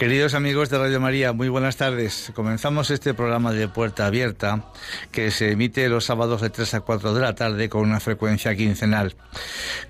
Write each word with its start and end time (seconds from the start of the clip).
Queridos 0.00 0.32
amigos 0.32 0.70
de 0.70 0.78
Radio 0.78 0.98
María, 0.98 1.34
muy 1.34 1.50
buenas 1.50 1.76
tardes. 1.76 2.32
Comenzamos 2.34 2.90
este 2.90 3.12
programa 3.12 3.52
de 3.52 3.68
Puerta 3.68 4.06
Abierta 4.06 4.64
que 5.12 5.30
se 5.30 5.50
emite 5.50 5.86
los 5.90 6.06
sábados 6.06 6.40
de 6.40 6.48
3 6.48 6.72
a 6.72 6.80
4 6.80 7.12
de 7.12 7.20
la 7.20 7.34
tarde 7.34 7.68
con 7.68 7.82
una 7.82 8.00
frecuencia 8.00 8.56
quincenal. 8.56 9.14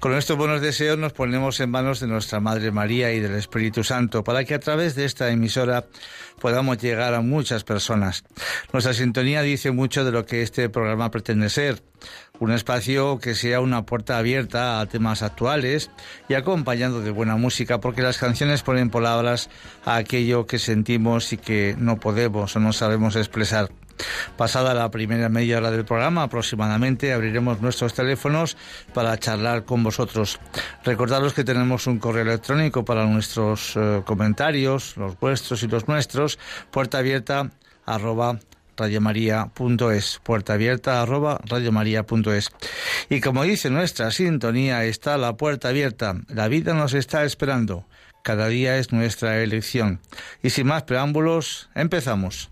Con 0.01 0.17
estos 0.17 0.37
buenos 0.37 0.63
deseos 0.63 0.99
nos 0.99 1.13
ponemos 1.13 1.61
en 1.61 1.71
manos 1.71 2.01
de 2.01 2.09
nuestra 2.09 2.41
Madre 2.41 2.73
María 2.73 3.13
y 3.13 3.21
del 3.21 3.37
Espíritu 3.37 3.85
Santo 3.85 4.25
para 4.25 4.45
que 4.45 4.55
a 4.55 4.59
través 4.59 4.97
de 4.97 5.05
esta 5.05 5.31
emisora 5.31 5.87
podamos 6.41 6.79
llegar 6.79 7.15
a 7.15 7.21
muchas 7.21 7.63
personas. 7.63 8.25
Nuestra 8.73 8.95
sintonía 8.95 9.43
dice 9.43 9.71
mucho 9.71 10.05
de 10.05 10.11
lo 10.11 10.27
que 10.27 10.43
este 10.43 10.69
programa 10.69 11.13
pretende 11.13 11.49
ser 11.51 11.85
un 12.41 12.51
espacio 12.51 13.19
que 13.19 13.35
sea 13.35 13.61
una 13.61 13.87
puerta 13.87 14.19
abierta 14.19 14.81
a 14.81 14.87
temas 14.87 15.23
actuales 15.23 15.91
y 16.29 16.35
acompañando 16.35 17.01
de 17.01 17.11
buena 17.11 17.37
música, 17.37 17.79
porque 17.79 18.03
las 18.03 18.19
canciones 18.19 18.63
ponen 18.63 18.91
palabras 18.91 19.51
a 19.85 19.97
aquello 19.97 20.47
que 20.47 20.59
sentimos 20.59 21.33
y 21.33 21.37
que 21.37 21.77
no 21.79 22.01
podemos 22.01 22.57
o 22.57 22.61
no 22.61 22.73
sabemos 22.73 23.15
expresar. 23.15 23.71
Pasada 24.37 24.73
la 24.73 24.91
primera 24.91 25.29
media 25.29 25.59
hora 25.59 25.71
del 25.71 25.85
programa, 25.85 26.23
aproximadamente, 26.23 27.13
abriremos 27.13 27.61
nuestros 27.61 27.93
teléfonos 27.93 28.57
para 28.95 29.17
charlar 29.19 29.65
con 29.65 29.83
vosotros. 29.83 30.41
Recordaros 30.85 31.35
que 31.35 31.45
tenemos 31.45 31.87
un 31.87 31.99
correo 31.99 32.23
electrónico 32.23 32.85
para 32.85 33.05
nuestros 33.05 33.77
eh, 33.77 34.03
comentarios, 34.07 34.97
los 34.97 35.19
vuestros 35.21 35.63
y 35.63 35.69
los 35.69 35.87
nuestros, 35.87 36.39
puerta 36.71 36.99
abierta 36.99 37.51
arroba 37.85 38.39
radiomaria.es, 38.81 40.21
puerta 40.25 40.55
abierta 40.55 41.03
arroba 41.03 41.41
radiomaria.es. 41.45 42.51
Y 43.09 43.21
como 43.21 43.45
dice 43.45 43.71
nuestra 43.71 44.11
sintonía, 44.11 44.85
está 44.85 45.17
la 45.19 45.37
puerta 45.37 45.69
abierta, 45.69 46.17
la 46.29 46.49
vida 46.49 46.75
nos 46.75 46.95
está 46.95 47.25
esperando, 47.25 47.87
cada 48.23 48.49
día 48.49 48.79
es 48.79 48.93
nuestra 48.93 49.43
elección. 49.43 50.01
Y 50.43 50.51
sin 50.51 50.67
más 50.67 50.83
preámbulos, 50.83 51.71
empezamos. 51.75 52.51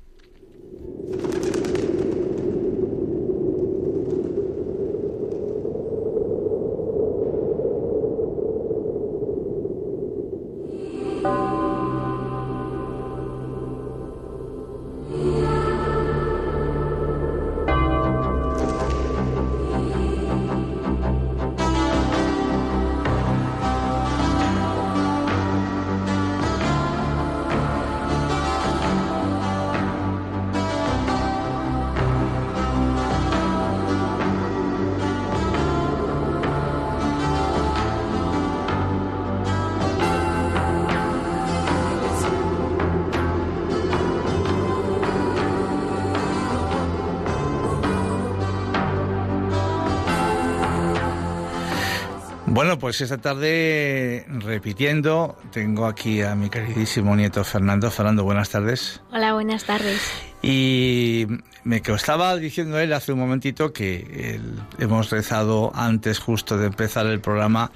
Bueno, 52.68 52.80
pues 52.80 53.00
esta 53.00 53.16
tarde, 53.16 54.26
repitiendo, 54.28 55.38
tengo 55.52 55.86
aquí 55.86 56.20
a 56.20 56.34
mi 56.34 56.50
queridísimo 56.50 57.16
nieto 57.16 57.42
Fernando. 57.42 57.90
Fernando, 57.90 58.24
buenas 58.24 58.50
tardes. 58.50 59.00
Hola, 59.10 59.32
buenas 59.32 59.64
tardes. 59.64 59.98
Y 60.42 61.26
me 61.64 61.80
estaba 61.82 62.36
diciendo 62.36 62.78
él 62.78 62.92
hace 62.92 63.14
un 63.14 63.20
momentito 63.20 63.72
que 63.72 64.38
hemos 64.78 65.08
rezado 65.08 65.72
antes 65.74 66.18
justo 66.18 66.58
de 66.58 66.66
empezar 66.66 67.06
el 67.06 67.22
programa 67.22 67.72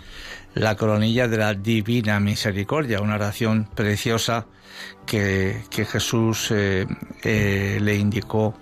la 0.53 0.77
coronilla 0.77 1.27
de 1.27 1.38
la 1.38 1.55
Divina 1.55 2.21
Misericordia, 2.21 3.00
una 3.00 3.15
oración 3.15 3.71
preciosa 3.75 4.45
que, 5.06 5.62
Jesús 5.71 6.50
eh, 6.50 6.87
eh, 7.23 7.79
le 7.81 7.97
indicó 7.97 8.55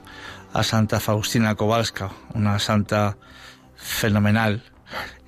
a 0.53 0.62
Santa 0.62 1.00
Faustina 1.00 1.56
Kowalska, 1.56 2.12
una 2.35 2.61
santa 2.61 3.19
fenomenal 3.75 4.62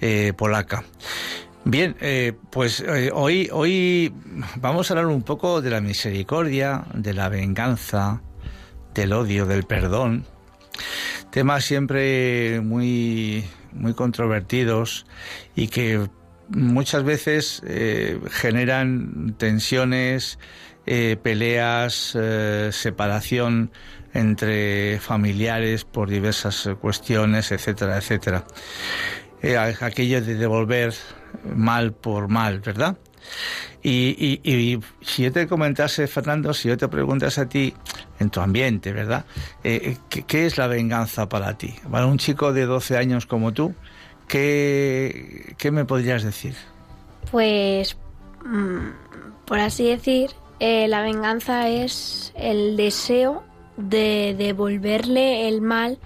eh, 0.04 0.32
polaca. 0.37 0.82
Bien, 1.64 1.94
eh, 2.00 2.32
pues 2.50 2.81
eh, 2.81 3.12
hoy, 3.14 3.49
hoy 3.52 4.12
vamos 4.56 4.90
a 4.90 4.94
hablar 4.94 5.06
un 5.06 5.22
poco 5.22 5.62
de 5.62 5.70
la 5.70 5.81
misericordia, 5.81 6.87
de 6.93 7.14
la 7.14 7.28
venganza, 7.28 8.20
del 8.94 9.12
odio, 9.12 9.46
del 9.46 9.62
perdón. 9.62 10.26
Temas 11.31 11.64
siempre 11.64 12.60
muy, 12.60 13.44
muy 13.70 13.94
controvertidos 13.94 15.06
y 15.54 15.69
que 15.69 16.08
muchas 16.48 17.05
veces 17.05 17.62
generan 18.28 19.37
tensiones, 19.38 20.40
peleas, 20.84 22.19
separación 22.72 23.70
entre 24.14 24.98
familiares 24.98 25.84
por 25.84 26.10
diversas 26.10 26.69
cuestiones, 26.81 27.52
etcétera, 27.52 27.98
etcétera. 27.98 28.44
Eh, 29.42 29.56
aquello 29.56 30.22
de 30.22 30.36
devolver 30.36 30.94
mal 31.54 31.92
por 31.92 32.28
mal, 32.28 32.60
¿verdad? 32.60 32.96
Y, 33.82 34.40
y, 34.44 34.80
si 35.00 35.24
yo 35.24 35.32
te 35.32 35.48
comentase, 35.48 36.06
Fernando, 36.06 36.54
si 36.54 36.68
yo 36.68 36.76
te 36.76 36.86
preguntase 36.86 37.40
a 37.40 37.48
ti, 37.48 37.74
en 38.20 38.30
tu 38.30 38.40
ambiente, 38.40 38.92
¿verdad? 38.92 39.24
Eh, 39.64 39.96
eh, 40.10 40.22
¿qué, 40.26 40.46
es 40.46 40.56
la 40.56 40.68
venganza 40.68 41.28
para 41.28 41.58
ti? 41.58 41.74
Para 41.90 42.06
un 42.06 42.18
chico 42.18 42.52
de 42.52 42.66
12 42.66 42.96
años 42.96 43.26
como 43.26 43.52
tú, 43.52 43.74
¿qué, 44.28 45.54
qué 45.58 45.70
me 45.72 45.84
podrías 45.84 46.22
decir? 46.22 46.54
Pues, 47.30 47.96
mm, 48.44 49.44
por 49.44 49.58
así 49.58 49.88
decir, 49.88 50.30
eh, 50.60 50.86
la 50.86 51.02
venganza 51.02 51.68
es 51.68 52.32
el 52.36 52.76
deseo 52.76 53.42
de 53.76 54.36
devolverle 54.38 55.48
el 55.48 55.60
mal 55.60 55.98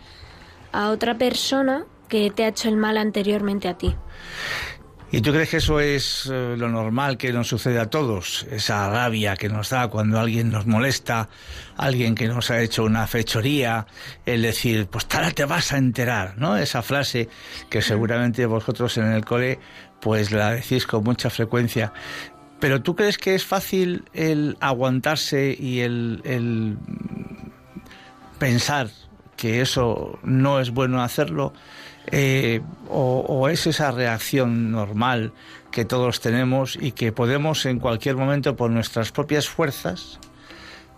a 0.72 0.88
otra 0.90 1.18
persona 1.18 1.84
que 2.08 2.30
te 2.30 2.44
ha 2.44 2.48
hecho 2.48 2.68
el 2.68 2.76
mal 2.76 2.96
anteriormente 2.96 3.68
a 3.68 3.78
ti. 3.78 3.94
¿Y 5.12 5.20
tú 5.20 5.32
crees 5.32 5.50
que 5.50 5.56
eso 5.58 5.78
es 5.78 6.28
eh, 6.32 6.56
lo 6.58 6.68
normal 6.68 7.16
que 7.16 7.32
nos 7.32 7.46
sucede 7.46 7.78
a 7.78 7.88
todos? 7.88 8.44
Esa 8.50 8.90
rabia 8.90 9.36
que 9.36 9.48
nos 9.48 9.70
da 9.70 9.86
cuando 9.88 10.18
alguien 10.18 10.50
nos 10.50 10.66
molesta, 10.66 11.28
alguien 11.76 12.16
que 12.16 12.26
nos 12.26 12.50
ha 12.50 12.60
hecho 12.60 12.82
una 12.84 13.06
fechoría, 13.06 13.86
el 14.26 14.42
decir, 14.42 14.88
pues 14.88 15.06
ahora 15.12 15.30
te 15.30 15.44
vas 15.44 15.72
a 15.72 15.78
enterar, 15.78 16.36
¿no? 16.38 16.56
Esa 16.56 16.82
frase 16.82 17.28
que 17.70 17.82
seguramente 17.82 18.44
vosotros 18.46 18.98
en 18.98 19.06
el 19.12 19.24
cole 19.24 19.60
pues 20.00 20.32
la 20.32 20.50
decís 20.52 20.86
con 20.86 21.04
mucha 21.04 21.30
frecuencia. 21.30 21.92
Pero 22.58 22.82
¿tú 22.82 22.96
crees 22.96 23.16
que 23.16 23.34
es 23.34 23.44
fácil 23.44 24.04
el 24.12 24.56
aguantarse 24.60 25.56
y 25.58 25.80
el, 25.80 26.20
el 26.24 26.78
pensar 28.38 28.88
que 29.36 29.60
eso 29.60 30.18
no 30.24 30.58
es 30.58 30.70
bueno 30.70 31.00
hacerlo? 31.02 31.52
Eh, 32.12 32.60
o, 32.88 33.48
es 33.48 33.66
esa 33.66 33.90
reacción 33.90 34.70
normal 34.70 35.32
que 35.70 35.84
todos 35.84 36.20
tenemos 36.20 36.78
y 36.80 36.92
que 36.92 37.12
podemos 37.12 37.66
en 37.66 37.80
cualquier 37.80 38.16
momento 38.16 38.56
por 38.56 38.70
nuestras 38.70 39.12
propias 39.12 39.48
fuerzas 39.48 40.18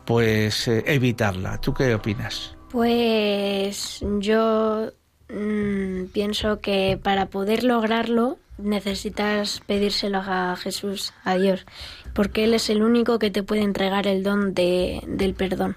pues 0.04 0.68
eh, 0.68 0.84
evitarla. 0.86 1.60
¿Tú 1.60 1.74
qué 1.74 1.94
opinas? 1.94 2.54
Pues 2.70 4.00
yo 4.20 4.90
mm, 5.28 6.04
pienso 6.12 6.60
que 6.60 6.98
para 7.02 7.26
poder 7.26 7.64
lograrlo 7.64 8.38
necesitas 8.58 9.62
pedírselo 9.66 10.18
a 10.18 10.56
Jesús, 10.56 11.12
a 11.24 11.36
Dios, 11.36 11.64
porque 12.12 12.44
Él 12.44 12.54
es 12.54 12.70
el 12.70 12.82
único 12.82 13.18
que 13.18 13.30
te 13.30 13.42
puede 13.42 13.62
entregar 13.62 14.06
el 14.06 14.22
don 14.22 14.54
de, 14.54 15.02
del 15.06 15.34
perdón. 15.34 15.76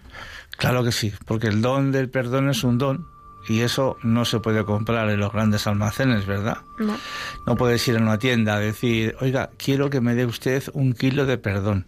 Claro 0.58 0.84
que 0.84 0.92
sí, 0.92 1.14
porque 1.26 1.48
el 1.48 1.62
don 1.62 1.92
del 1.92 2.10
perdón 2.10 2.50
es 2.50 2.64
un 2.64 2.78
don 2.78 3.11
y 3.48 3.62
eso 3.62 3.98
no 4.04 4.26
se 4.26 4.40
puede 4.40 4.64
comprar 4.66 5.10
en 5.10 5.20
los 5.20 5.32
grandes 5.32 5.68
almacenes, 5.68 6.26
¿verdad? 6.26 6.60
No. 6.78 6.98
No 7.46 7.56
puedes 7.56 7.88
ir 7.88 7.98
a 7.98 8.02
una 8.02 8.20
tienda 8.20 8.56
a 8.56 8.60
decir, 8.60 9.16
oiga, 9.20 9.50
quiero 9.58 9.90
que 9.90 10.02
me 10.02 10.16
dé 10.16 10.26
usted 10.26 10.64
un 10.74 10.94
kilo 10.94 11.26
de 11.26 11.38
perdón, 11.38 11.88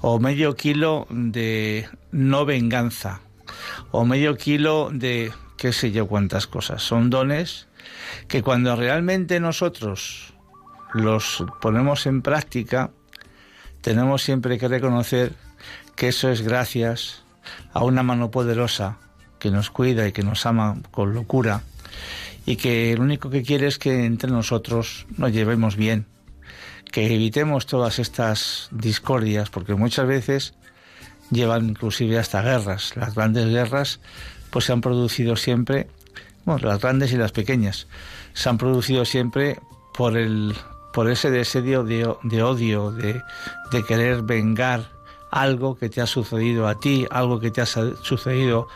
o 0.00 0.18
medio 0.18 0.54
kilo 0.54 1.06
de 1.10 1.88
no 2.12 2.44
venganza, 2.44 3.20
o 3.90 4.04
medio 4.04 4.36
kilo 4.36 4.90
de 4.92 5.32
qué 5.56 5.72
sé 5.72 5.90
yo 5.90 6.06
cuántas 6.06 6.46
cosas. 6.46 6.82
Son 6.82 7.10
dones 7.10 7.66
que 8.28 8.42
cuando 8.42 8.76
realmente 8.76 9.40
nosotros 9.40 10.34
los 10.94 11.44
ponemos 11.60 12.06
en 12.06 12.22
práctica, 12.22 12.90
tenemos 13.80 14.22
siempre 14.22 14.58
que 14.58 14.68
reconocer 14.68 15.32
que 15.96 16.08
eso 16.08 16.30
es 16.30 16.42
gracias 16.42 17.24
a 17.72 17.82
una 17.82 18.02
mano 18.02 18.30
poderosa 18.30 18.98
que 19.38 19.50
nos 19.50 19.70
cuida 19.70 20.06
y 20.06 20.12
que 20.12 20.22
nos 20.22 20.46
ama 20.46 20.76
con 20.90 21.14
locura 21.14 21.62
y 22.46 22.56
que 22.56 22.94
lo 22.96 23.02
único 23.02 23.30
que 23.30 23.42
quiere 23.42 23.66
es 23.66 23.78
que 23.78 24.06
entre 24.06 24.30
nosotros 24.30 25.06
nos 25.16 25.32
llevemos 25.32 25.76
bien, 25.76 26.06
que 26.90 27.14
evitemos 27.14 27.66
todas 27.66 27.98
estas 27.98 28.68
discordias, 28.70 29.50
porque 29.50 29.74
muchas 29.74 30.06
veces 30.06 30.54
llevan 31.30 31.68
inclusive 31.68 32.18
hasta 32.18 32.40
guerras. 32.40 32.96
Las 32.96 33.14
grandes 33.14 33.46
guerras 33.48 34.00
pues 34.50 34.64
se 34.64 34.72
han 34.72 34.80
producido 34.80 35.36
siempre, 35.36 35.88
bueno, 36.46 36.66
las 36.66 36.80
grandes 36.80 37.12
y 37.12 37.16
las 37.16 37.32
pequeñas, 37.32 37.86
se 38.32 38.48
han 38.48 38.56
producido 38.56 39.04
siempre 39.04 39.58
por 39.92 40.16
el 40.16 40.54
por 40.94 41.10
ese 41.10 41.30
deseo 41.30 41.84
de, 41.84 42.12
de 42.22 42.42
odio, 42.42 42.90
de, 42.90 43.22
de 43.70 43.84
querer 43.84 44.22
vengar 44.22 44.97
algo 45.30 45.76
que 45.76 45.88
te 45.88 46.00
ha 46.00 46.06
sucedido 46.06 46.66
a 46.66 46.78
ti, 46.78 47.06
algo 47.10 47.40
que 47.40 47.50
te 47.50 47.60
ha 47.60 47.66
sucedido 47.66 48.68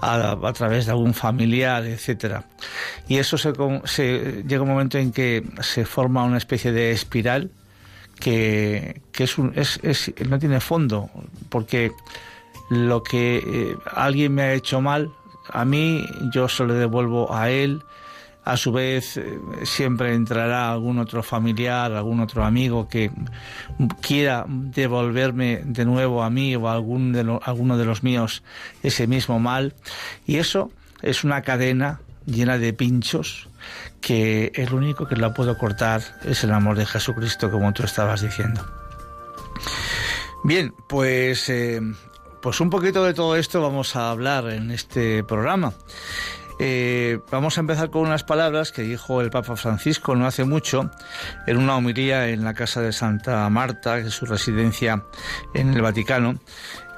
a, 0.00 0.52
través 0.52 0.86
de 0.86 0.92
algún 0.92 1.14
familiar, 1.14 1.84
etcétera. 1.84 2.44
Y 3.08 3.18
eso 3.18 3.38
se, 3.38 3.52
se, 3.84 4.42
llega 4.46 4.62
un 4.62 4.68
momento 4.68 4.98
en 4.98 5.12
que 5.12 5.44
se 5.60 5.84
forma 5.84 6.24
una 6.24 6.38
especie 6.38 6.72
de 6.72 6.92
espiral 6.92 7.50
que, 8.18 9.00
que 9.12 9.24
es, 9.24 9.38
un, 9.38 9.52
es, 9.56 9.80
es, 9.82 10.12
no 10.28 10.38
tiene 10.38 10.60
fondo, 10.60 11.10
porque 11.48 11.92
lo 12.70 13.02
que 13.02 13.42
eh, 13.44 13.76
alguien 13.94 14.34
me 14.34 14.42
ha 14.42 14.52
hecho 14.54 14.80
mal, 14.80 15.10
a 15.50 15.64
mí 15.64 16.04
yo 16.32 16.48
se 16.48 16.64
lo 16.64 16.74
devuelvo 16.74 17.34
a 17.34 17.50
él, 17.50 17.82
a 18.44 18.56
su 18.56 18.72
vez 18.72 19.16
eh, 19.16 19.38
siempre 19.64 20.14
entrará 20.14 20.72
algún 20.72 20.98
otro 20.98 21.22
familiar, 21.22 21.92
algún 21.92 22.20
otro 22.20 22.44
amigo 22.44 22.88
que 22.88 23.10
quiera 24.00 24.44
devolverme 24.48 25.62
de 25.64 25.84
nuevo 25.84 26.22
a 26.22 26.30
mí 26.30 26.56
o 26.56 26.68
a 26.68 26.72
algún 26.72 27.12
de 27.12 27.20
alguno 27.42 27.76
de 27.76 27.84
los 27.84 28.02
míos 28.02 28.42
ese 28.82 29.06
mismo 29.06 29.38
mal. 29.38 29.74
Y 30.26 30.36
eso 30.36 30.70
es 31.02 31.24
una 31.24 31.42
cadena 31.42 32.00
llena 32.26 32.58
de 32.58 32.72
pinchos 32.72 33.48
que 34.00 34.52
el 34.54 34.74
único 34.74 35.06
que 35.06 35.16
la 35.16 35.32
puedo 35.32 35.56
cortar 35.56 36.02
es 36.24 36.42
el 36.44 36.52
amor 36.52 36.76
de 36.76 36.86
Jesucristo, 36.86 37.50
como 37.50 37.72
tú 37.72 37.84
estabas 37.84 38.22
diciendo. 38.22 38.66
Bien, 40.44 40.74
pues, 40.88 41.48
eh, 41.48 41.80
pues 42.40 42.60
un 42.60 42.70
poquito 42.70 43.04
de 43.04 43.14
todo 43.14 43.36
esto 43.36 43.62
vamos 43.62 43.94
a 43.94 44.10
hablar 44.10 44.50
en 44.50 44.72
este 44.72 45.22
programa. 45.22 45.72
Eh, 46.64 47.18
vamos 47.28 47.58
a 47.58 47.60
empezar 47.60 47.90
con 47.90 48.02
unas 48.02 48.22
palabras 48.22 48.70
que 48.70 48.82
dijo 48.82 49.20
el 49.20 49.30
Papa 49.30 49.56
Francisco 49.56 50.14
no 50.14 50.28
hace 50.28 50.44
mucho 50.44 50.92
en 51.48 51.56
una 51.56 51.74
homilía 51.74 52.28
en 52.28 52.44
la 52.44 52.54
casa 52.54 52.80
de 52.80 52.92
Santa 52.92 53.48
Marta, 53.48 54.00
que 54.00 54.06
es 54.06 54.14
su 54.14 54.26
residencia 54.26 55.02
en 55.54 55.74
el 55.74 55.82
Vaticano. 55.82 56.36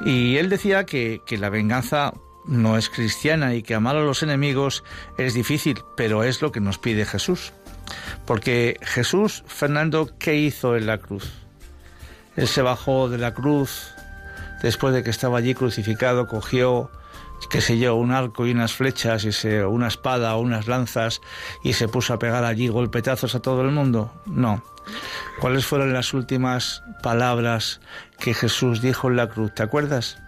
Y 0.05 0.37
él 0.37 0.51
decía 0.51 0.85
que, 0.85 1.23
que 1.25 1.39
la 1.39 1.49
venganza 1.49 2.13
no 2.45 2.77
es 2.77 2.91
cristiana 2.91 3.55
y 3.55 3.63
que 3.63 3.75
amar 3.75 3.97
a 3.97 4.01
los 4.01 4.23
enemigos 4.23 4.85
es 5.17 5.33
difícil, 5.33 5.81
pero 5.97 6.25
es 6.25 6.43
lo 6.43 6.53
que 6.53 6.61
nos 6.61 6.77
pide 6.77 7.07
Jesús. 7.07 7.55
Porque 8.27 8.77
Jesús, 8.83 9.45
Fernando, 9.47 10.11
¿qué 10.19 10.35
hizo 10.35 10.77
en 10.77 10.85
la 10.85 10.99
cruz? 10.99 11.33
Él 12.37 12.49
se 12.49 12.61
bajó 12.61 13.09
de 13.09 13.17
la 13.17 13.33
cruz 13.33 13.95
después 14.63 14.93
de 14.93 15.03
que 15.03 15.09
estaba 15.09 15.39
allí 15.39 15.55
crucificado, 15.55 16.27
cogió 16.27 16.91
qué 17.49 17.61
sé 17.61 17.79
yo, 17.79 17.95
un 17.95 18.13
arco 18.13 18.47
y 18.47 18.53
unas 18.53 18.73
flechas 18.73 19.25
y 19.25 19.33
se, 19.33 19.65
una 19.65 19.89
espada 19.89 20.37
o 20.37 20.41
unas 20.41 20.67
lanzas 20.67 21.21
y 21.63 21.73
se 21.73 21.89
puso 21.89 22.15
a 22.15 22.19
pegar 22.19 22.45
allí 22.45 22.69
golpetazos 22.69 23.35
a 23.35 23.41
todo 23.41 23.63
el 23.63 23.71
mundo? 23.71 24.13
No. 24.27 24.63
¿Cuáles 25.41 25.67
fueron 25.67 25.93
las 25.93 26.13
últimas 26.15 26.83
palabras 27.03 27.81
que 28.19 28.35
Jesús 28.35 28.81
dijo 28.81 29.09
en 29.09 29.17
la 29.17 29.29
cruz? 29.29 29.55
¿Te 29.55 29.63
acuerdas? 29.63 30.19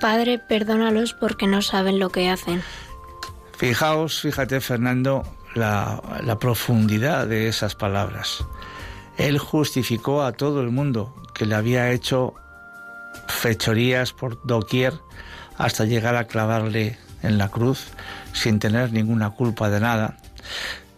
Padre, 0.00 0.38
perdónalos 0.38 1.12
porque 1.12 1.46
no 1.46 1.60
saben 1.62 1.98
lo 1.98 2.10
que 2.10 2.30
hacen. 2.30 2.62
Fijaos, 3.56 4.20
fíjate 4.20 4.60
Fernando, 4.60 5.22
la, 5.54 6.02
la 6.22 6.38
profundidad 6.38 7.26
de 7.26 7.48
esas 7.48 7.74
palabras. 7.74 8.44
Él 9.18 9.38
justificó 9.38 10.22
a 10.22 10.32
todo 10.32 10.62
el 10.62 10.70
mundo 10.70 11.14
que 11.34 11.44
le 11.44 11.54
había 11.54 11.90
hecho 11.90 12.34
fechorías 13.28 14.12
por 14.12 14.42
doquier 14.46 14.94
hasta 15.60 15.84
llegar 15.84 16.16
a 16.16 16.26
clavarle 16.26 16.96
en 17.22 17.36
la 17.36 17.50
cruz 17.50 17.88
sin 18.32 18.58
tener 18.58 18.92
ninguna 18.94 19.30
culpa 19.30 19.68
de 19.68 19.78
nada. 19.78 20.16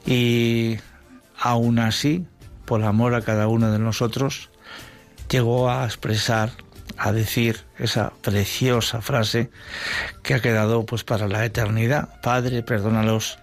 Y 0.06 0.78
aún 1.36 1.80
así, 1.80 2.24
por 2.64 2.84
amor 2.84 3.16
a 3.16 3.22
cada 3.22 3.48
uno 3.48 3.72
de 3.72 3.80
nosotros, 3.80 4.50
llegó 5.28 5.68
a 5.68 5.84
expresar, 5.84 6.52
a 6.96 7.10
decir 7.10 7.64
esa 7.76 8.12
preciosa 8.22 9.02
frase 9.02 9.50
que 10.22 10.34
ha 10.34 10.40
quedado 10.40 10.86
pues 10.86 11.02
para 11.02 11.26
la 11.26 11.44
eternidad. 11.44 12.20
Padre, 12.22 12.62
perdónalos 12.62 13.40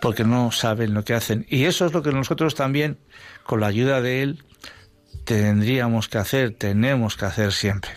porque 0.00 0.22
no 0.22 0.52
saben 0.52 0.94
lo 0.94 1.04
que 1.04 1.14
hacen. 1.14 1.46
Y 1.48 1.64
eso 1.64 1.84
es 1.84 1.92
lo 1.92 2.04
que 2.04 2.12
nosotros 2.12 2.54
también, 2.54 2.96
con 3.42 3.58
la 3.58 3.66
ayuda 3.66 4.00
de 4.00 4.22
Él, 4.22 4.44
tendríamos 5.24 6.06
que 6.08 6.18
hacer, 6.18 6.54
tenemos 6.54 7.16
que 7.16 7.24
hacer 7.24 7.52
siempre. 7.52 7.90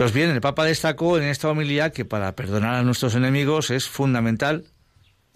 Pues 0.00 0.14
bien, 0.14 0.30
el 0.30 0.40
Papa 0.40 0.64
destacó 0.64 1.18
en 1.18 1.24
esta 1.24 1.50
homilía 1.50 1.90
que 1.90 2.06
para 2.06 2.34
perdonar 2.34 2.76
a 2.76 2.82
nuestros 2.82 3.14
enemigos 3.16 3.68
es 3.68 3.86
fundamental 3.86 4.64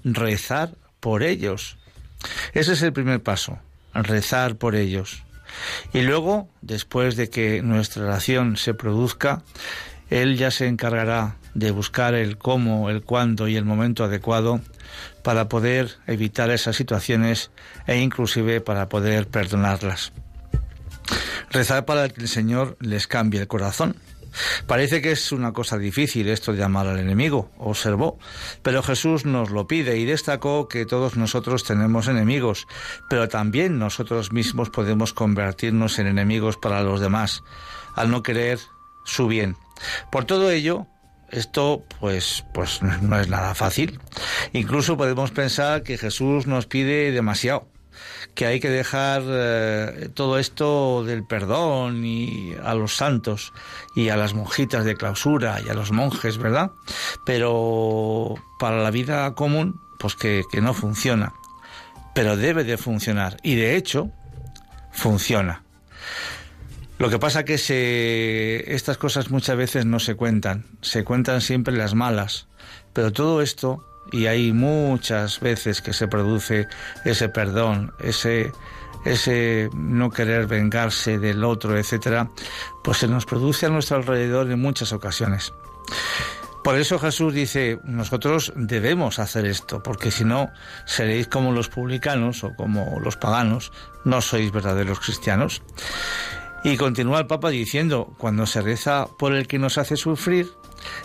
rezar 0.04 0.71
por 1.00 1.23
ellos. 1.23 1.76
Ese 2.54 2.73
es 2.73 2.80
el 2.80 2.94
primer 2.94 3.23
paso, 3.23 3.59
rezar 3.92 4.56
por 4.56 4.75
ellos. 4.75 5.23
Y 5.92 6.00
luego, 6.00 6.49
después 6.62 7.14
de 7.16 7.28
que 7.28 7.61
nuestra 7.61 8.04
oración 8.04 8.56
se 8.56 8.73
produzca, 8.73 9.42
Él 10.09 10.38
ya 10.38 10.50
se 10.50 10.66
encargará 10.66 11.37
de 11.52 11.71
buscar 11.71 12.14
el 12.14 12.38
cómo, 12.38 12.88
el 12.88 13.02
cuándo 13.02 13.49
y 13.49 13.56
el 13.56 13.66
momento 13.66 14.02
adecuado 14.02 14.62
para 15.23 15.47
poder 15.50 15.90
evitar 16.06 16.49
esas 16.49 16.75
situaciones 16.75 17.50
e 17.87 17.99
inclusive 17.99 18.62
para 18.62 18.88
poder 18.88 19.26
perdonarlas. 19.28 20.14
Rezar 21.50 21.85
para 21.85 22.09
que 22.09 22.23
el 22.23 22.28
Señor 22.28 22.78
les 22.80 23.06
cambie 23.06 23.42
el 23.42 23.47
corazón. 23.47 23.97
Parece 24.67 25.00
que 25.00 25.12
es 25.12 25.33
una 25.33 25.53
cosa 25.53 25.79
difícil 25.79 26.29
esto 26.29 26.53
de 26.53 26.64
amar 26.64 26.87
al 26.87 26.99
enemigo, 26.99 27.50
observó, 27.59 28.19
pero 28.62 28.83
Jesús 28.83 29.25
nos 29.25 29.50
lo 29.50 29.67
pide 29.67 29.99
y 29.99 30.05
destacó 30.05 30.69
que 30.69 30.87
todos 30.87 31.17
nosotros 31.17 31.64
tenemos 31.64 32.09
enemigos, 32.09 32.67
pero 33.09 33.29
también 33.29 33.79
nosotros 33.79 34.33
mismos 34.33 34.71
podemos 34.71 35.12
convertirnos 35.12 35.99
en 35.99 36.07
enemigos 36.07 36.57
para 36.57 36.83
los 36.83 37.00
demás, 37.00 37.43
al 37.95 38.11
no 38.11 38.23
querer 38.23 38.59
su 39.05 39.26
bien. 39.26 39.57
Por 40.11 40.25
todo 40.25 40.50
ello, 40.50 40.87
esto 41.31 41.85
pues 42.00 42.45
pues 42.55 42.81
no 42.83 43.19
es 43.19 43.29
nada 43.29 43.55
fácil. 43.55 44.00
Incluso 44.53 44.97
podemos 44.97 45.31
pensar 45.31 45.83
que 45.83 45.99
Jesús 45.99 46.47
nos 46.47 46.67
pide 46.67 47.11
demasiado 47.11 47.69
que 48.35 48.47
hay 48.47 48.61
que 48.61 48.71
dejar 48.71 49.23
eh, 49.27 50.09
todo 50.15 50.39
esto 50.39 51.05
del 51.05 51.25
perdón 51.25 52.05
y 52.05 52.55
a 52.63 52.75
los 52.75 52.97
santos 52.97 53.53
y 53.95 54.09
a 54.09 54.17
las 54.17 54.35
monjitas 54.35 54.85
de 54.85 54.97
clausura 54.97 55.61
y 55.65 55.69
a 55.69 55.75
los 55.75 55.93
monjes, 55.93 56.39
¿verdad? 56.39 56.73
Pero 57.25 58.35
para 58.59 58.83
la 58.83 58.91
vida 58.91 59.35
común, 59.35 59.81
pues 59.99 60.17
que, 60.17 60.43
que 60.51 60.61
no 60.61 60.75
funciona. 60.75 61.33
Pero 62.15 62.37
debe 62.37 62.65
de 62.65 62.77
funcionar. 62.77 63.37
Y 63.43 63.57
de 63.57 63.77
hecho, 63.77 64.11
funciona. 64.93 65.65
Lo 66.99 67.11
que 67.11 67.19
pasa 67.19 67.45
que 67.45 67.59
se, 67.59 68.73
estas 68.73 68.99
cosas 68.99 69.31
muchas 69.31 69.57
veces 69.57 69.85
no 69.85 69.99
se 69.99 70.15
cuentan, 70.15 70.65
se 70.81 71.03
cuentan 71.03 71.41
siempre 71.41 71.77
las 71.77 71.95
malas, 71.95 72.47
pero 72.93 73.13
todo 73.13 73.43
esto 73.43 73.85
y 74.11 74.27
hay 74.27 74.53
muchas 74.53 75.41
veces 75.41 75.81
que 75.81 75.93
se 75.93 76.09
produce 76.09 76.69
ese 77.05 77.29
perdón, 77.29 77.93
ese 77.99 78.53
ese 79.05 79.69
no 79.75 80.11
querer 80.11 80.47
vengarse 80.47 81.19
del 81.19 81.45
otro, 81.45 81.77
etcétera, 81.77 82.31
pues 82.83 82.99
se 82.99 83.09
nos 83.09 83.27
produce 83.27 83.67
a 83.67 83.69
nuestro 83.69 83.99
alrededor 83.99 84.51
en 84.51 84.61
muchas 84.61 84.93
ocasiones. 84.93 85.53
Por 86.65 86.77
eso 86.77 86.99
Jesús 86.99 87.35
dice, 87.35 87.79
nosotros 87.85 88.51
debemos 88.57 89.19
hacer 89.19 89.45
esto, 89.45 89.83
porque 89.83 90.11
si 90.11 90.25
no 90.25 90.51
seréis 90.87 91.29
como 91.29 91.53
los 91.53 91.69
publicanos 91.69 92.43
o 92.43 92.55
como 92.55 92.99
los 93.01 93.19
paganos, 93.19 93.71
no 94.07 94.23
sois 94.23 94.51
verdaderos 94.51 94.99
cristianos. 95.01 95.61
Y 96.64 96.78
continúa 96.78 97.18
el 97.18 97.26
Papa 97.26 97.50
diciendo, 97.50 98.14
cuando 98.16 98.47
se 98.47 98.62
reza 98.62 99.06
por 99.18 99.35
el 99.35 99.47
que 99.47 99.59
nos 99.59 99.76
hace 99.76 99.99
sufrir, 99.99 100.49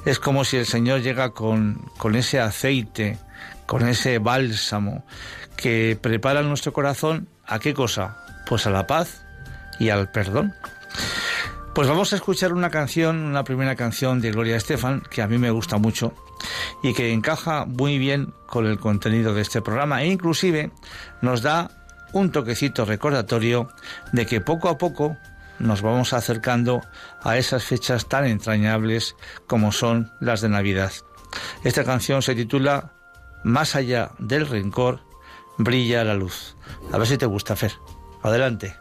es 0.06 0.18
como 0.18 0.46
si 0.46 0.56
el 0.56 0.66
Señor 0.66 1.02
llega 1.02 1.32
con, 1.32 1.82
con 1.98 2.16
ese 2.16 2.40
aceite, 2.40 3.18
con 3.66 3.86
ese 3.88 4.20
bálsamo 4.20 5.06
que 5.58 5.98
prepara 6.02 6.42
nuestro 6.44 6.72
corazón 6.72 7.28
a 7.46 7.60
qué 7.60 7.74
cosa? 7.74 8.24
Pues 8.48 8.66
a 8.68 8.70
la 8.70 8.88
paz 8.88 9.26
y 9.80 9.90
al 9.90 10.10
perdón. 10.10 10.54
Pues 11.76 11.90
vamos 11.90 12.14
a 12.14 12.16
escuchar 12.16 12.54
una 12.54 12.70
canción, 12.70 13.18
una 13.18 13.44
primera 13.44 13.76
canción 13.76 14.22
de 14.22 14.32
Gloria 14.32 14.56
Estefan, 14.56 15.02
que 15.10 15.22
a 15.22 15.28
mí 15.28 15.38
me 15.38 15.52
gusta 15.52 15.78
mucho 15.78 16.14
y 16.82 16.94
que 16.94 17.12
encaja 17.12 17.66
muy 17.66 17.98
bien 17.98 18.34
con 18.48 18.66
el 18.66 18.80
contenido 18.80 19.34
de 19.34 19.42
este 19.42 19.62
programa 19.62 20.04
e 20.04 20.08
inclusive 20.08 20.72
nos 21.22 21.42
da 21.42 21.70
un 22.14 22.32
toquecito 22.32 22.86
recordatorio 22.86 23.70
de 24.14 24.26
que 24.26 24.42
poco 24.42 24.70
a 24.70 24.78
poco 24.78 25.18
nos 25.60 25.82
vamos 25.82 26.14
acercando 26.14 26.82
a 27.22 27.38
esas 27.38 27.64
fechas 27.64 28.08
tan 28.08 28.26
entrañables 28.26 29.16
como 29.48 29.72
son 29.72 30.12
las 30.20 30.42
de 30.42 30.50
Navidad. 30.50 30.92
Esta 31.64 31.84
canción 31.84 32.22
se 32.22 32.36
titula 32.36 32.94
Más 33.44 33.76
allá 33.76 34.12
del 34.20 34.48
rencor, 34.48 35.02
brilla 35.58 36.04
la 36.04 36.16
luz. 36.16 36.56
A 36.92 36.98
ver 36.98 37.08
si 37.08 37.18
te 37.18 37.26
gusta, 37.26 37.56
Fer. 37.56 37.74
Adelante. 38.24 38.76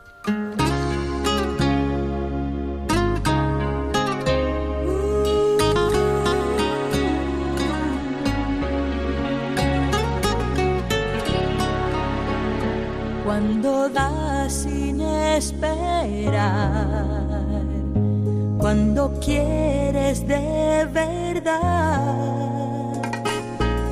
Cuando 18.58 19.18
quieres 19.20 20.26
de 20.26 20.86
verdad, 20.92 22.00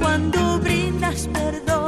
cuando 0.00 0.58
brindas 0.60 1.28
perdón 1.32 1.85